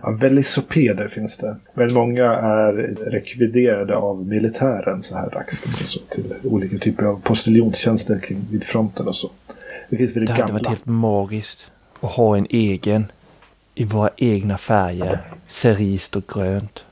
Ja, 0.02 0.18
velocipeder 0.22 1.08
finns 1.08 1.38
det. 1.38 1.58
Men 1.74 1.94
många 1.94 2.26
är 2.36 2.72
rekviderade 3.12 3.96
av 3.96 4.28
militären 4.28 5.04
så 5.04 5.16
här 5.18 5.30
dags. 5.30 5.66
Liksom 5.66 5.88
så, 5.88 6.00
till 6.00 6.34
olika 6.44 6.78
typer 6.78 7.06
av 7.06 7.22
postiljonstjänster 7.22 8.20
kring, 8.20 8.46
vid 8.52 8.64
fronten 8.64 9.08
och 9.08 9.16
så. 9.16 9.32
Det 9.90 9.98
finns 9.98 10.14
Det 10.14 10.20
väldigt 10.20 10.38
hade 10.38 10.54
varit 10.54 10.64
gamla. 10.64 10.70
helt 10.70 10.86
magiskt 10.86 11.66
att 12.02 12.12
ha 12.12 12.38
en 12.38 12.48
egen 12.50 13.12
i 13.76 13.84
våra 13.84 14.10
egna 14.18 14.58
färger. 14.58 15.32
Cerist 15.50 16.16
och 16.16 16.28
grönt. 16.28 16.84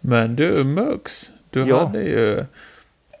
Men 0.00 0.36
du 0.36 0.64
Mux, 0.64 1.30
du 1.50 1.66
Ja. 1.66 1.86
hade 1.86 2.02
ju... 2.02 2.44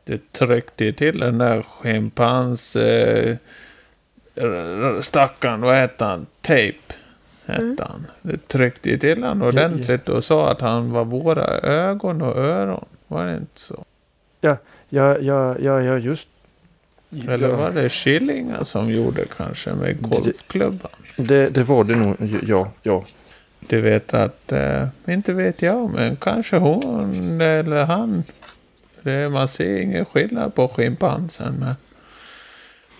Du 0.04 0.18
tryckte 0.32 0.92
till 0.92 1.18
den 1.20 1.38
där 1.38 1.62
schimpans... 1.62 2.76
Eh, 2.76 3.36
stackarn, 5.00 5.60
vad 5.60 5.76
hette 5.76 6.04
han? 6.04 6.26
Tape. 6.40 6.94
Hette 7.46 7.84
han. 7.88 8.06
Du 8.22 8.36
tryckte 8.36 8.90
ju 8.90 8.98
till 8.98 9.22
han 9.22 9.42
ordentligt 9.42 10.08
och 10.08 10.24
sa 10.24 10.50
att 10.50 10.60
han 10.60 10.90
var 10.90 11.04
våra 11.04 11.58
ögon 11.58 12.22
och 12.22 12.36
öron. 12.36 12.84
Var 13.08 13.26
det 13.26 13.36
inte 13.36 13.60
så? 13.60 13.84
Ja, 14.40 14.56
ja, 14.88 15.18
ja, 15.18 15.58
ja, 15.58 15.82
ja 15.82 15.98
just. 15.98 16.28
Eller 17.28 17.48
var 17.48 17.70
det 17.70 17.88
Killinga 17.88 18.64
som 18.64 18.90
gjorde 18.90 19.24
kanske 19.36 19.74
med 19.74 20.02
golfklubban? 20.02 20.90
Det, 21.16 21.48
det 21.48 21.62
var 21.62 21.84
det 21.84 21.96
nog. 21.96 22.16
Ja, 22.46 22.70
ja. 22.82 23.04
Du 23.68 23.80
vet 23.80 24.14
att, 24.14 24.52
eh, 24.52 24.88
inte 25.08 25.32
vet 25.32 25.62
jag, 25.62 25.90
men 25.90 26.16
kanske 26.16 26.56
hon 26.56 27.40
eller 27.40 27.84
han. 27.84 28.24
Det, 29.02 29.28
man 29.28 29.48
ser 29.48 29.80
ingen 29.80 30.04
skillnad 30.04 30.54
på 30.54 30.68
schimpansen, 30.68 31.54
men 31.60 31.74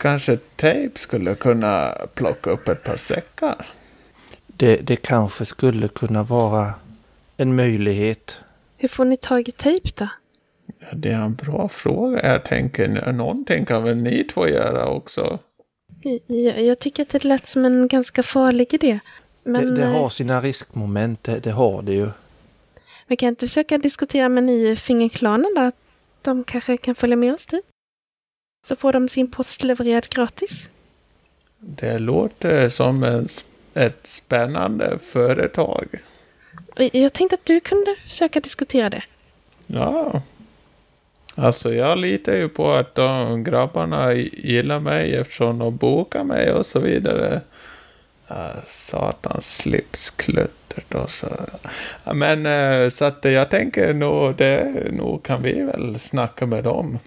kanske 0.05 0.37
Tape 0.37 0.91
skulle 0.95 1.35
kunna 1.35 1.95
plocka 2.15 2.51
upp 2.51 2.69
ett 2.69 2.85
par 2.85 2.97
säckar. 2.97 3.67
Det, 4.47 4.77
det 4.77 4.97
kanske 4.97 5.45
skulle 5.45 5.89
kunna 5.89 6.23
vara 6.23 6.75
en 7.37 7.57
möjlighet. 7.57 8.39
Hur 8.77 8.89
får 8.89 9.05
ni 9.05 9.17
tag 9.17 9.49
i 9.49 9.53
tejp 9.53 9.89
då? 9.97 10.09
Ja, 10.79 10.87
det 10.95 11.11
är 11.11 11.21
en 11.21 11.35
bra 11.35 11.69
fråga. 11.69 12.33
Jag 12.33 12.45
tänker, 12.45 13.13
någonting 13.13 13.65
kan 13.65 13.85
väl 13.85 13.97
ni 13.97 14.25
två 14.25 14.49
göra 14.49 14.87
också? 14.87 15.39
Jag, 16.27 16.63
jag 16.63 16.79
tycker 16.79 17.03
att 17.03 17.11
det 17.11 17.25
lät 17.25 17.47
som 17.47 17.65
en 17.65 17.89
ganska 17.89 18.23
farlig 18.23 18.75
idé. 18.75 18.99
Men 19.45 19.67
det, 19.67 19.75
det 19.75 19.83
eh, 19.83 19.93
har 19.93 20.09
sina 20.11 20.41
riskmoment, 20.41 21.25
det, 21.25 21.39
det 21.39 21.51
har 21.51 21.83
det 21.83 21.93
ju. 21.93 22.09
vi 23.07 23.17
kan 23.17 23.29
inte 23.29 23.47
försöka 23.47 23.79
diskutera 23.79 24.29
med 24.29 24.45
ni 24.45 24.77
fingerklanen 24.77 25.55
där. 25.55 25.67
Att 25.67 25.79
de 26.23 26.45
kanske 26.45 26.77
kan 26.77 26.95
följa 26.95 27.17
med 27.17 27.35
oss 27.35 27.47
dit. 27.47 27.74
Så 28.65 28.77
får 28.77 28.93
de 28.93 29.09
sin 29.09 29.31
post 29.31 29.62
levererad 29.62 30.09
gratis. 30.09 30.71
Det 31.59 31.99
låter 31.99 32.69
som 32.69 33.05
en, 33.05 33.27
ett 33.75 34.07
spännande 34.07 34.99
företag. 34.99 35.89
Jag 36.77 37.12
tänkte 37.12 37.35
att 37.35 37.45
du 37.45 37.61
kunde 37.61 37.97
försöka 38.09 38.41
diskutera 38.41 38.91
det. 38.91 39.03
Ja. 39.67 40.23
Alltså 41.35 41.75
jag 41.75 41.99
litar 41.99 42.35
ju 42.35 42.49
på 42.49 42.73
att 42.73 42.95
de 42.95 43.45
grabbarna 43.45 44.12
gillar 44.15 44.81
mig 44.81 45.15
eftersom 45.15 45.59
de 45.59 45.77
bokar 45.77 46.25
mig 46.25 46.53
och 46.53 46.67
så 46.67 46.81
vidare. 46.81 47.41
Uh, 48.31 48.62
satans 48.65 49.57
slipskluttert 49.57 50.95
och 50.95 51.11
så. 51.11 51.27
Men 52.15 52.47
eh, 52.47 52.91
så 52.91 53.05
att 53.05 53.25
jag 53.25 53.51
tänker 53.51 53.95
nog, 53.95 54.37
det, 54.37 54.73
nog 54.93 55.23
kan 55.23 55.43
vi 55.43 55.62
väl 55.62 55.99
snacka 55.99 56.47
med 56.47 56.65
dem. 56.65 56.99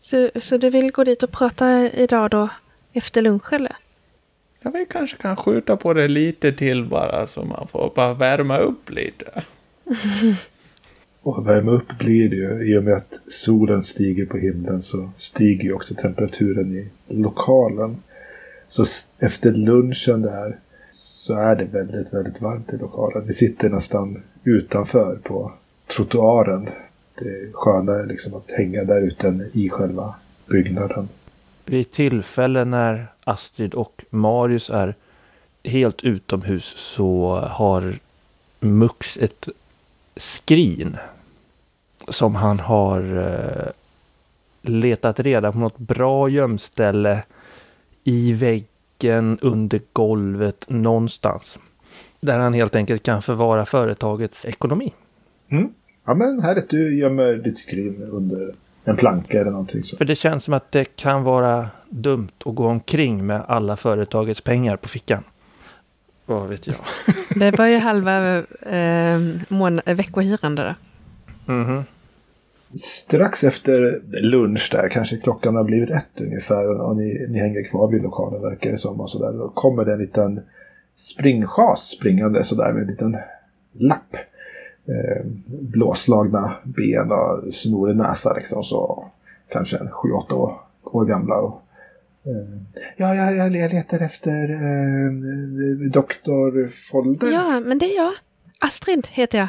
Så, 0.00 0.30
så 0.40 0.56
du 0.56 0.70
vill 0.70 0.92
gå 0.92 1.04
dit 1.04 1.22
och 1.22 1.30
prata 1.30 1.90
idag 1.92 2.30
då? 2.30 2.48
Efter 2.92 3.22
lunch 3.22 3.52
eller? 3.52 3.76
Ja, 4.60 4.70
vi 4.70 4.86
kanske 4.90 5.16
kan 5.16 5.36
skjuta 5.36 5.76
på 5.76 5.94
det 5.94 6.08
lite 6.08 6.52
till 6.52 6.84
bara 6.84 7.26
så 7.26 7.44
man 7.44 7.68
får 7.68 7.92
bara 7.96 8.14
värma 8.14 8.58
upp 8.58 8.90
lite. 8.90 9.42
Och 11.22 11.48
värma 11.48 11.70
upp 11.72 11.98
blir 11.98 12.28
det 12.28 12.36
ju. 12.36 12.74
I 12.74 12.78
och 12.78 12.84
med 12.84 12.94
att 12.94 13.20
solen 13.26 13.82
stiger 13.82 14.26
på 14.26 14.36
himlen 14.36 14.82
så 14.82 15.10
stiger 15.16 15.64
ju 15.64 15.72
också 15.72 15.94
temperaturen 15.94 16.72
i 16.76 16.88
lokalen. 17.14 18.02
Så 18.68 18.84
efter 19.18 19.52
lunchen 19.52 20.22
där 20.22 20.58
så 20.90 21.38
är 21.38 21.56
det 21.56 21.64
väldigt, 21.64 22.14
väldigt 22.14 22.40
varmt 22.40 22.72
i 22.72 22.76
lokalen. 22.76 23.26
Vi 23.26 23.32
sitter 23.32 23.70
nästan 23.70 24.22
utanför 24.44 25.18
på 25.22 25.52
trottoaren. 25.86 26.68
Det 27.18 27.28
är 27.28 27.52
skönare 27.52 28.06
liksom 28.06 28.34
att 28.34 28.50
hänga 28.50 28.84
där 28.84 29.00
ute 29.00 29.28
än 29.28 29.50
i 29.52 29.68
själva 29.70 30.14
byggnaden. 30.46 31.08
Vid 31.64 31.90
tillfälle 31.90 32.64
när 32.64 33.06
Astrid 33.24 33.74
och 33.74 34.04
Marius 34.10 34.70
är 34.70 34.94
helt 35.64 36.04
utomhus 36.04 36.64
så 36.76 37.36
har 37.36 37.98
Mux 38.60 39.16
ett 39.16 39.48
skrin 40.16 40.96
som 42.08 42.34
han 42.34 42.60
har 42.60 43.16
eh, 43.16 43.70
letat 44.62 45.20
reda 45.20 45.52
på 45.52 45.58
något 45.58 45.78
bra 45.78 46.28
gömställe 46.28 47.24
i 48.04 48.32
väggen, 48.32 49.38
under 49.42 49.80
golvet, 49.92 50.64
någonstans. 50.68 51.58
Där 52.20 52.38
han 52.38 52.54
helt 52.54 52.76
enkelt 52.76 53.02
kan 53.02 53.22
förvara 53.22 53.66
företagets 53.66 54.44
ekonomi. 54.44 54.92
Ja 56.08 56.14
men 56.14 56.40
härligt, 56.42 56.70
du 56.70 56.98
gömmer 56.98 57.34
ditt 57.34 57.58
skrin 57.58 58.02
under 58.10 58.54
en 58.84 58.96
planka 58.96 59.40
eller 59.40 59.50
någonting. 59.50 59.82
Så. 59.84 59.96
För 59.96 60.04
det 60.04 60.14
känns 60.14 60.44
som 60.44 60.54
att 60.54 60.72
det 60.72 60.84
kan 60.84 61.22
vara 61.22 61.66
dumt 61.88 62.28
att 62.44 62.54
gå 62.54 62.66
omkring 62.66 63.26
med 63.26 63.42
alla 63.48 63.76
företagets 63.76 64.40
pengar 64.40 64.76
på 64.76 64.88
fickan. 64.88 65.24
Vad 66.26 66.48
vet 66.48 66.66
jag. 66.66 66.76
Det 67.36 67.58
var 67.58 67.66
ju 67.66 67.76
halva 67.78 68.36
eh, 68.38 69.18
mån- 69.48 69.80
veckohyran 69.84 70.54
där. 70.54 70.74
Mhm. 71.46 71.84
Strax 72.74 73.44
efter 73.44 74.00
lunch 74.22 74.68
där, 74.72 74.88
kanske 74.88 75.16
klockan 75.16 75.56
har 75.56 75.64
blivit 75.64 75.90
ett 75.90 76.20
ungefär 76.20 76.80
och 76.80 76.96
ni, 76.96 77.26
ni 77.30 77.38
hänger 77.38 77.64
kvar 77.64 77.90
vid 77.90 78.02
lokalen 78.02 78.42
verkar 78.42 78.70
det 78.70 78.78
som 78.78 79.00
och 79.00 79.10
sådär. 79.10 79.38
Då 79.38 79.48
kommer 79.48 79.84
det 79.84 79.92
en 79.92 79.98
liten 79.98 80.40
springschas 80.96 81.80
springande 81.80 82.44
sådär 82.44 82.72
med 82.72 82.82
en 82.82 82.88
liten 82.88 83.16
lapp. 83.72 84.16
Eh, 84.88 85.22
blåslagna 85.46 86.56
ben 86.64 87.12
och 87.12 87.54
snorig 87.54 87.96
näsa 87.96 88.34
liksom 88.34 88.64
så 88.64 89.04
kanske 89.52 89.76
en 89.76 89.90
sju 89.90 90.10
åtta 90.10 90.34
år, 90.34 90.60
år 90.84 91.04
gamla. 91.04 91.34
Och, 91.34 91.62
eh, 92.24 92.60
ja, 92.96 93.14
jag, 93.14 93.36
jag, 93.36 93.72
letar 93.72 94.00
efter 94.00 94.50
eh, 94.50 95.10
doktor 95.92 96.68
Folder. 96.68 97.32
Ja, 97.32 97.60
men 97.60 97.78
det 97.78 97.86
är 97.92 97.96
jag. 97.96 98.12
Astrid 98.58 99.08
heter 99.10 99.38
jag. 99.38 99.48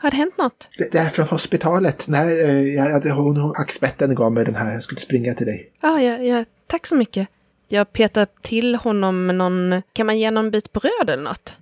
Har 0.00 0.10
det 0.10 0.16
hänt 0.16 0.38
något? 0.38 0.68
Det 0.78 0.92
det 0.92 0.98
är 0.98 1.08
från 1.08 1.26
hospitalet. 1.26 2.06
Nej, 2.08 2.42
eh, 2.42 2.74
jag, 2.74 3.14
hon, 3.14 3.36
hon, 3.36 3.52
axbetten 3.56 4.14
gav 4.14 4.32
mig 4.32 4.44
den 4.44 4.54
här. 4.54 4.72
Jag 4.72 4.82
skulle 4.82 5.00
springa 5.00 5.34
till 5.34 5.46
dig. 5.46 5.72
Ja, 5.80 6.00
ja, 6.00 6.18
ja, 6.18 6.44
tack 6.66 6.86
så 6.86 6.96
mycket. 6.96 7.28
Jag 7.68 7.92
petar 7.92 8.26
till 8.42 8.74
honom 8.74 9.26
någon... 9.26 9.82
Kan 9.92 10.06
man 10.06 10.18
ge 10.18 10.30
någon 10.30 10.50
bit 10.50 10.72
bröd 10.72 11.10
eller 11.10 11.22
något? 11.22 11.56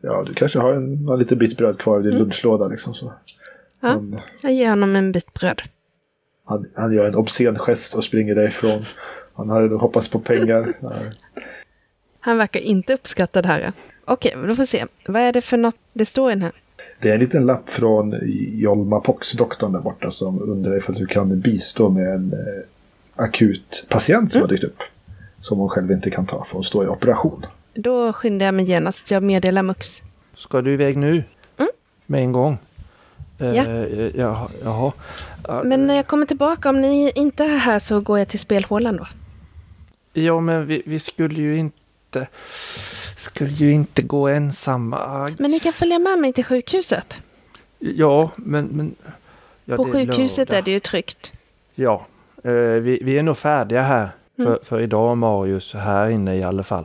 Ja, 0.00 0.22
du 0.26 0.34
kanske 0.34 0.58
har 0.58 0.72
en, 0.72 0.94
någon 0.94 1.18
liten 1.18 1.38
bit 1.38 1.56
bröd 1.56 1.78
kvar 1.78 2.00
i 2.00 2.02
din 2.02 2.10
Mm. 2.12 2.22
lunchlåda 2.22 2.68
liksom. 2.68 2.94
Så. 2.94 3.12
Ja. 3.80 3.88
Han, 3.88 4.20
Jag 4.42 4.52
ger 4.52 4.68
honom 4.70 4.96
en 4.96 5.12
bit 5.12 5.32
bröd. 5.32 5.62
han, 6.44 6.66
han 6.76 6.92
gör 6.92 7.06
en 7.06 7.14
obscen 7.14 7.56
gest 7.58 7.94
och 7.94 8.04
springer 8.04 8.34
därifrån. 8.34 8.84
Han 9.34 9.50
hade 9.50 9.66
nog 9.68 9.80
hoppats 9.80 10.08
på 10.08 10.18
pengar. 10.18 10.72
Han 12.22 12.38
verkar 12.38 12.60
inte 12.60 12.94
uppskatta 12.94 13.42
det 13.42 13.48
här. 13.48 13.72
Okej, 14.04 14.34
då 14.46 14.54
får 14.54 14.62
vi 14.62 14.66
se. 14.66 14.86
Vad 15.06 15.22
är 15.22 15.32
det 15.32 15.40
för 15.40 15.56
något 15.56 15.76
det 15.92 16.04
står 16.06 16.30
i 16.30 16.34
den 16.34 16.42
här? 16.42 16.52
Det 17.00 17.08
är 17.10 17.14
en 17.14 17.20
liten 17.20 17.46
lapp 17.46 17.68
från 17.70 18.14
Jolma 18.52 19.00
Pox-doktorn 19.00 19.72
där 19.72 19.80
borta 19.80 20.10
som 20.10 20.42
undrar 20.42 20.76
ifall 20.76 20.94
du 20.94 21.06
kan 21.06 21.40
bistå 21.40 21.88
med 21.88 22.14
en 22.14 22.32
eh, 22.32 23.24
akut 23.24 23.86
patient 23.88 24.32
som 24.32 24.40
har 24.40 24.48
dykt 24.48 24.64
upp. 24.64 24.82
Som 25.40 25.58
hon 25.58 25.68
själv 25.68 25.90
inte 25.92 26.10
kan 26.10 26.26
ta 26.26 26.44
för 26.44 26.54
hon 26.54 26.64
står 26.64 26.84
i 26.84 26.88
operation. 26.88 27.46
Då 27.74 28.12
skyndar 28.12 28.46
jag 28.46 28.54
mig 28.54 28.64
genast. 28.64 29.10
Jag 29.10 29.22
meddelar 29.22 29.62
Mux. 29.62 30.02
Ska 30.36 30.60
du 30.62 30.72
iväg 30.72 30.96
nu? 30.96 31.24
Mm. 31.56 31.70
Med 32.06 32.20
en 32.22 32.32
gång? 32.32 32.58
Eh, 33.38 33.54
Ja. 33.56 33.64
Jaha. 34.14 34.48
jaha. 34.64 34.92
Ja, 35.48 35.62
Men 35.64 35.86
när 35.86 35.94
jag 35.96 36.06
kommer 36.06 36.26
tillbaka, 36.26 36.68
om 36.68 36.80
ni 36.80 37.12
inte 37.14 37.44
är 37.44 37.56
här 37.56 37.78
så 37.78 38.00
går 38.00 38.18
jag 38.18 38.28
till 38.28 38.38
spelhålan 38.38 38.96
då. 38.96 39.06
Ja, 40.12 40.40
men 40.40 40.66
vi, 40.66 40.82
vi 40.86 41.00
skulle 41.00 41.40
ju 41.40 41.58
inte... 41.58 42.26
Skulle 43.16 43.50
ju 43.50 43.72
inte 43.72 44.02
gå 44.02 44.28
ensamma. 44.28 45.30
Men 45.38 45.50
ni 45.50 45.60
kan 45.60 45.72
följa 45.72 45.98
med 45.98 46.18
mig 46.18 46.32
till 46.32 46.44
sjukhuset. 46.44 47.18
Ja, 47.78 48.30
men... 48.36 48.64
men 48.66 48.94
ja, 49.64 49.76
På 49.76 49.84
sjukhuset 49.84 50.38
lördag. 50.48 50.58
är 50.58 50.62
det 50.62 50.70
ju 50.70 50.80
tryggt. 50.80 51.32
Ja. 51.74 52.06
Eh, 52.44 52.52
vi, 52.52 53.00
vi 53.02 53.18
är 53.18 53.22
nog 53.22 53.38
färdiga 53.38 53.82
här. 53.82 54.08
För, 54.36 54.46
Mm. 54.46 54.58
för 54.62 54.80
idag 54.80 55.16
Marius, 55.18 55.74
här 55.74 56.08
inne 56.10 56.36
i 56.36 56.42
alla 56.42 56.62
fall. 56.64 56.84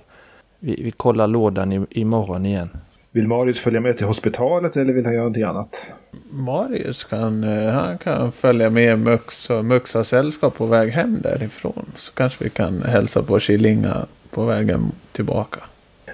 Vi, 0.65 0.81
vi 0.83 0.91
kollar 0.91 1.27
lådan 1.27 1.73
i, 1.73 1.85
imorgon 1.89 2.45
igen. 2.45 2.69
Vill 3.11 3.27
Marius 3.27 3.59
följa 3.59 3.81
med 3.81 3.97
till 3.97 4.05
hospitalet 4.05 4.77
eller 4.77 4.93
vill 4.93 5.05
han 5.05 5.13
göra 5.13 5.23
någonting 5.23 5.43
annat? 5.43 5.91
Marius 6.29 7.03
kan, 7.03 7.43
eh, 7.43 7.73
han 7.73 7.97
kan 7.97 8.31
följa 8.31 8.69
med 8.69 8.99
Mux 8.99 9.49
och 9.49 9.65
Mux 9.65 9.93
har 9.93 10.03
sällskap 10.03 10.57
på 10.57 10.65
väg 10.65 10.91
hem 10.91 11.21
därifrån. 11.21 11.85
Så 11.95 12.13
kanske 12.13 12.43
vi 12.43 12.49
kan 12.49 12.81
hälsa 12.81 13.23
på 13.23 13.39
Killinga 13.39 14.05
på 14.31 14.45
vägen 14.45 14.91
tillbaka. 15.11 15.59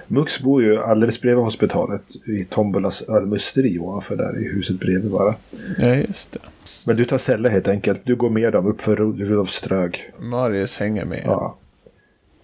Mux 0.06 0.40
bor 0.40 0.62
ju 0.62 0.78
alldeles 0.78 1.20
bredvid 1.20 1.44
hospitalet 1.44 2.28
i 2.28 2.44
Tombolas 2.44 3.02
ölmusteri 3.02 3.78
ovanför 3.78 4.16
där 4.16 4.42
i 4.42 4.48
huset 4.48 4.80
bredvid 4.80 5.10
bara. 5.10 5.34
Ja, 5.78 5.94
just 5.94 6.32
det. 6.32 6.38
Men 6.86 6.96
du 6.96 7.04
tar 7.04 7.18
Selle 7.18 7.48
helt 7.48 7.68
enkelt. 7.68 8.00
Du 8.04 8.16
går 8.16 8.30
med 8.30 8.52
dem 8.52 8.66
upp 8.66 8.80
för 8.80 8.96
Rudolfströg. 8.96 10.12
Marius 10.18 10.78
hänger 10.78 11.04
med. 11.04 11.22
Ja. 11.24 11.56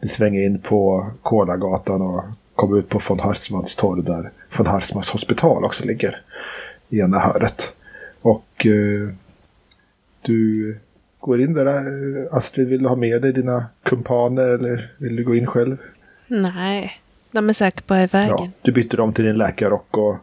Ni 0.01 0.09
svänger 0.09 0.47
in 0.47 0.61
på 0.61 1.07
Kolagatan 1.23 2.03
och 2.03 2.25
kommer 2.55 2.79
ut 2.79 2.89
på 2.89 3.01
von 3.09 3.21
Hartmanns 3.21 3.77
torg 3.77 4.03
där 4.03 4.31
von 4.57 4.67
Hartmanns 4.67 5.11
hospital 5.11 5.65
också 5.65 5.85
ligger. 5.85 6.23
I 6.89 6.99
ena 7.01 7.19
hörnet. 7.19 7.73
Och 8.23 8.67
eh, 8.67 9.13
du 10.23 10.79
går 11.21 11.41
in 11.41 11.55
där. 11.55 11.67
eh, 11.67 12.37
Astrid, 12.37 12.69
vill 12.69 12.83
du 12.83 12.89
ha 12.89 12.97
med 12.97 13.23
dig 13.23 13.33
dina 13.33 13.67
kumpaner 13.83 14.49
eller 14.49 14.91
vill 14.99 15.17
du 15.17 15.25
gå 15.25 15.35
in 15.35 15.47
själv? 15.47 15.77
Nej, 16.27 16.93
de 17.33 17.49
är 17.49 17.53
säkert 17.53 17.87
på 17.87 17.95
vägen. 17.95 18.29
Ja, 18.29 18.49
du 18.63 18.73
byter 18.73 19.01
om 19.01 19.13
till 19.13 19.25
din 19.25 19.37
läkarrock 19.37 19.97
och 19.97 20.17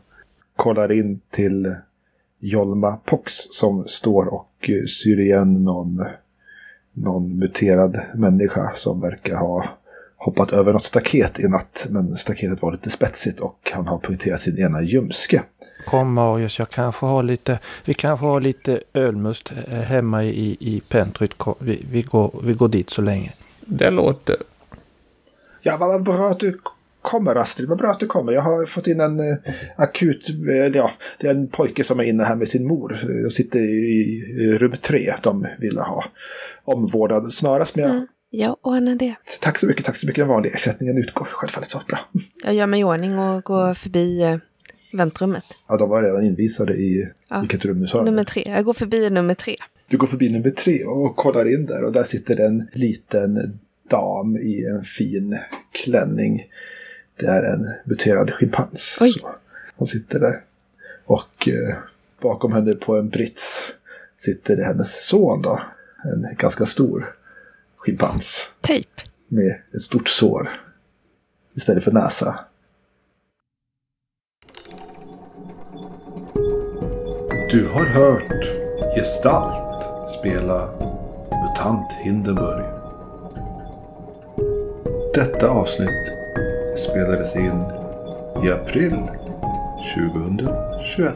kollar 0.56 0.92
in 0.92 1.20
till 1.30 1.76
Jolma 2.40 2.98
Pox 3.06 3.34
som 3.52 3.84
står 3.88 4.34
och 4.34 4.70
eh, 4.70 4.86
syr 4.86 5.20
igen 5.20 5.64
någon, 5.64 6.06
någon 6.96 7.40
muterad 7.40 8.00
människa 8.16 8.72
som 8.76 9.02
verkar 9.02 9.36
ha 9.36 9.66
hoppat 10.18 10.52
över 10.52 10.74
något 10.74 10.86
staket 10.86 11.40
i 11.40 11.48
natt. 11.48 11.88
Men 11.90 12.18
staketet 12.18 12.62
var 12.62 12.72
lite 12.72 12.90
spetsigt 12.90 13.40
och 13.40 13.72
han 13.74 13.88
har 13.88 13.98
punkterat 13.98 14.42
sin 14.42 14.60
ena 14.60 14.82
ljumske. 14.82 15.44
Kom 15.86 16.14
Marius, 16.14 16.60
jag 16.60 16.70
kanske 16.70 17.06
har 17.06 17.24
lite, 17.24 17.60
vi 17.86 17.94
kanske 17.94 18.26
har 18.26 18.42
lite 18.42 18.82
ölmust 18.94 19.52
eh, 19.68 19.80
hemma 19.80 20.24
i, 20.24 20.58
i 20.60 20.82
Pentryt. 20.90 21.34
Vi, 21.60 21.86
vi, 21.92 22.02
går, 22.02 22.40
vi 22.44 22.54
går 22.54 22.68
dit 22.68 22.90
så 22.90 23.02
länge. 23.02 23.34
Det 23.60 23.90
låter... 23.90 24.36
Ja, 25.62 25.78
vad 25.78 25.90
vad 25.90 26.04
bra 26.04 26.30
att 26.30 26.40
du 26.40 26.60
kommer 27.06 27.36
Astrid, 27.36 27.70
vad 27.70 27.78
bra 27.78 27.90
att 27.92 28.00
du 28.00 28.08
kommer. 28.08 28.32
Jag 28.32 28.42
har 28.42 28.66
fått 28.66 28.88
in 28.88 29.00
en 29.00 29.20
eh, 29.20 29.38
akut, 29.76 30.30
eh, 30.50 30.56
ja, 30.56 30.92
det 31.20 31.28
är 31.28 31.32
en 31.32 31.48
pojke 31.48 31.84
som 31.84 32.00
är 32.00 32.04
inne 32.04 32.24
här 32.24 32.36
med 32.36 32.48
sin 32.48 32.68
mor. 32.68 32.98
Jag 33.24 33.32
sitter 33.32 33.60
i, 33.60 34.58
rum 34.60 34.74
tre, 34.82 35.14
de 35.24 35.48
ville 35.60 35.82
ha 35.82 36.06
omvårdnad 36.64 37.34
snarast. 37.34 37.76
Men 37.76 37.86
jag, 37.86 37.92
Mm. 37.96 38.08
Jag 38.30 38.58
ordnar 38.62 38.96
det. 38.96 39.16
Tack 39.42 39.58
så 39.58 39.66
mycket, 39.66 39.86
tack 39.86 39.98
så 39.98 40.08
mycket. 40.08 40.22
Den 40.22 40.28
vanliga 40.28 40.54
ersättningen 40.54 40.98
utgår 40.98 41.26
självfallet 41.26 41.70
så 41.70 41.82
bra. 41.88 42.00
Jag 42.44 42.54
gör 42.54 42.68
mig 42.68 42.80
i 42.80 42.84
ordning 42.84 43.20
och 43.20 43.44
går 43.44 43.74
förbi 43.74 44.22
eh, 44.22 44.38
väntrummet. 44.94 45.44
Ja, 45.70 45.78
de 45.78 45.90
var 45.90 46.04
redan 46.04 46.24
invisade 46.26 46.74
i 46.74 47.08
Ja. 47.30 47.40
vilket 47.40 47.66
rum 47.66 47.82
du 47.82 47.88
sa. 47.88 48.04
Nummer 48.04 48.24
tre. 48.24 48.44
Jag 48.48 48.66
går 48.66 48.74
förbi 48.74 49.10
nummer 49.10 49.34
tre. 49.36 49.56
Du 49.88 49.98
går 49.98 50.08
förbi 50.08 50.30
nummer 50.30 50.50
tre 50.50 50.84
och 50.84 51.16
kollar 51.16 51.54
in 51.54 51.66
där 51.66 51.84
och 51.84 51.92
där 51.92 52.04
sitter 52.04 52.40
en 52.40 52.68
liten 52.74 53.60
dam 53.90 54.38
i 54.38 54.66
en 54.66 54.84
fin 54.84 55.38
klänning. 55.84 56.44
Det 57.20 57.26
är 57.26 57.44
en 57.44 57.74
muterad 57.86 58.32
schimpans. 58.32 58.98
Oj. 59.02 59.12
Så 59.12 59.36
hon 59.76 59.88
sitter 59.88 60.20
där. 60.20 60.44
Och 61.06 61.48
eh, 61.48 61.76
bakom 62.22 62.54
henne 62.54 62.74
på 62.74 62.98
en 62.98 63.10
brits 63.10 63.74
sitter 64.16 64.58
hennes 64.58 65.08
son 65.08 65.42
då. 65.42 65.62
En 66.04 66.36
ganska 66.38 66.66
stor 66.66 67.16
schimpans 67.78 68.50
Tejp. 68.62 68.90
med 69.28 69.56
ett 69.76 69.82
stort 69.82 70.10
sår 70.10 70.50
istället 71.56 71.84
för 71.84 71.92
näsa. 71.92 72.40
Du 77.52 77.68
har 77.68 77.86
hört 77.86 78.66
Gestalt 78.96 79.86
spela 80.20 80.68
MUTANT 81.32 81.92
Hindenburg. 82.04 82.66
Detta 85.14 85.50
avsnitt 85.50 86.25
spelades 86.78 87.36
in 87.36 87.62
i 88.44 88.52
april 88.52 88.96
2021. 89.96 91.16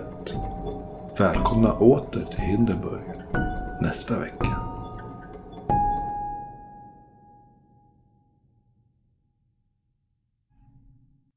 Välkomna 1.18 1.74
åter 1.74 2.26
till 2.32 2.42
Hindenburg 2.42 3.02
nästa 3.82 4.20
vecka. 4.20 4.69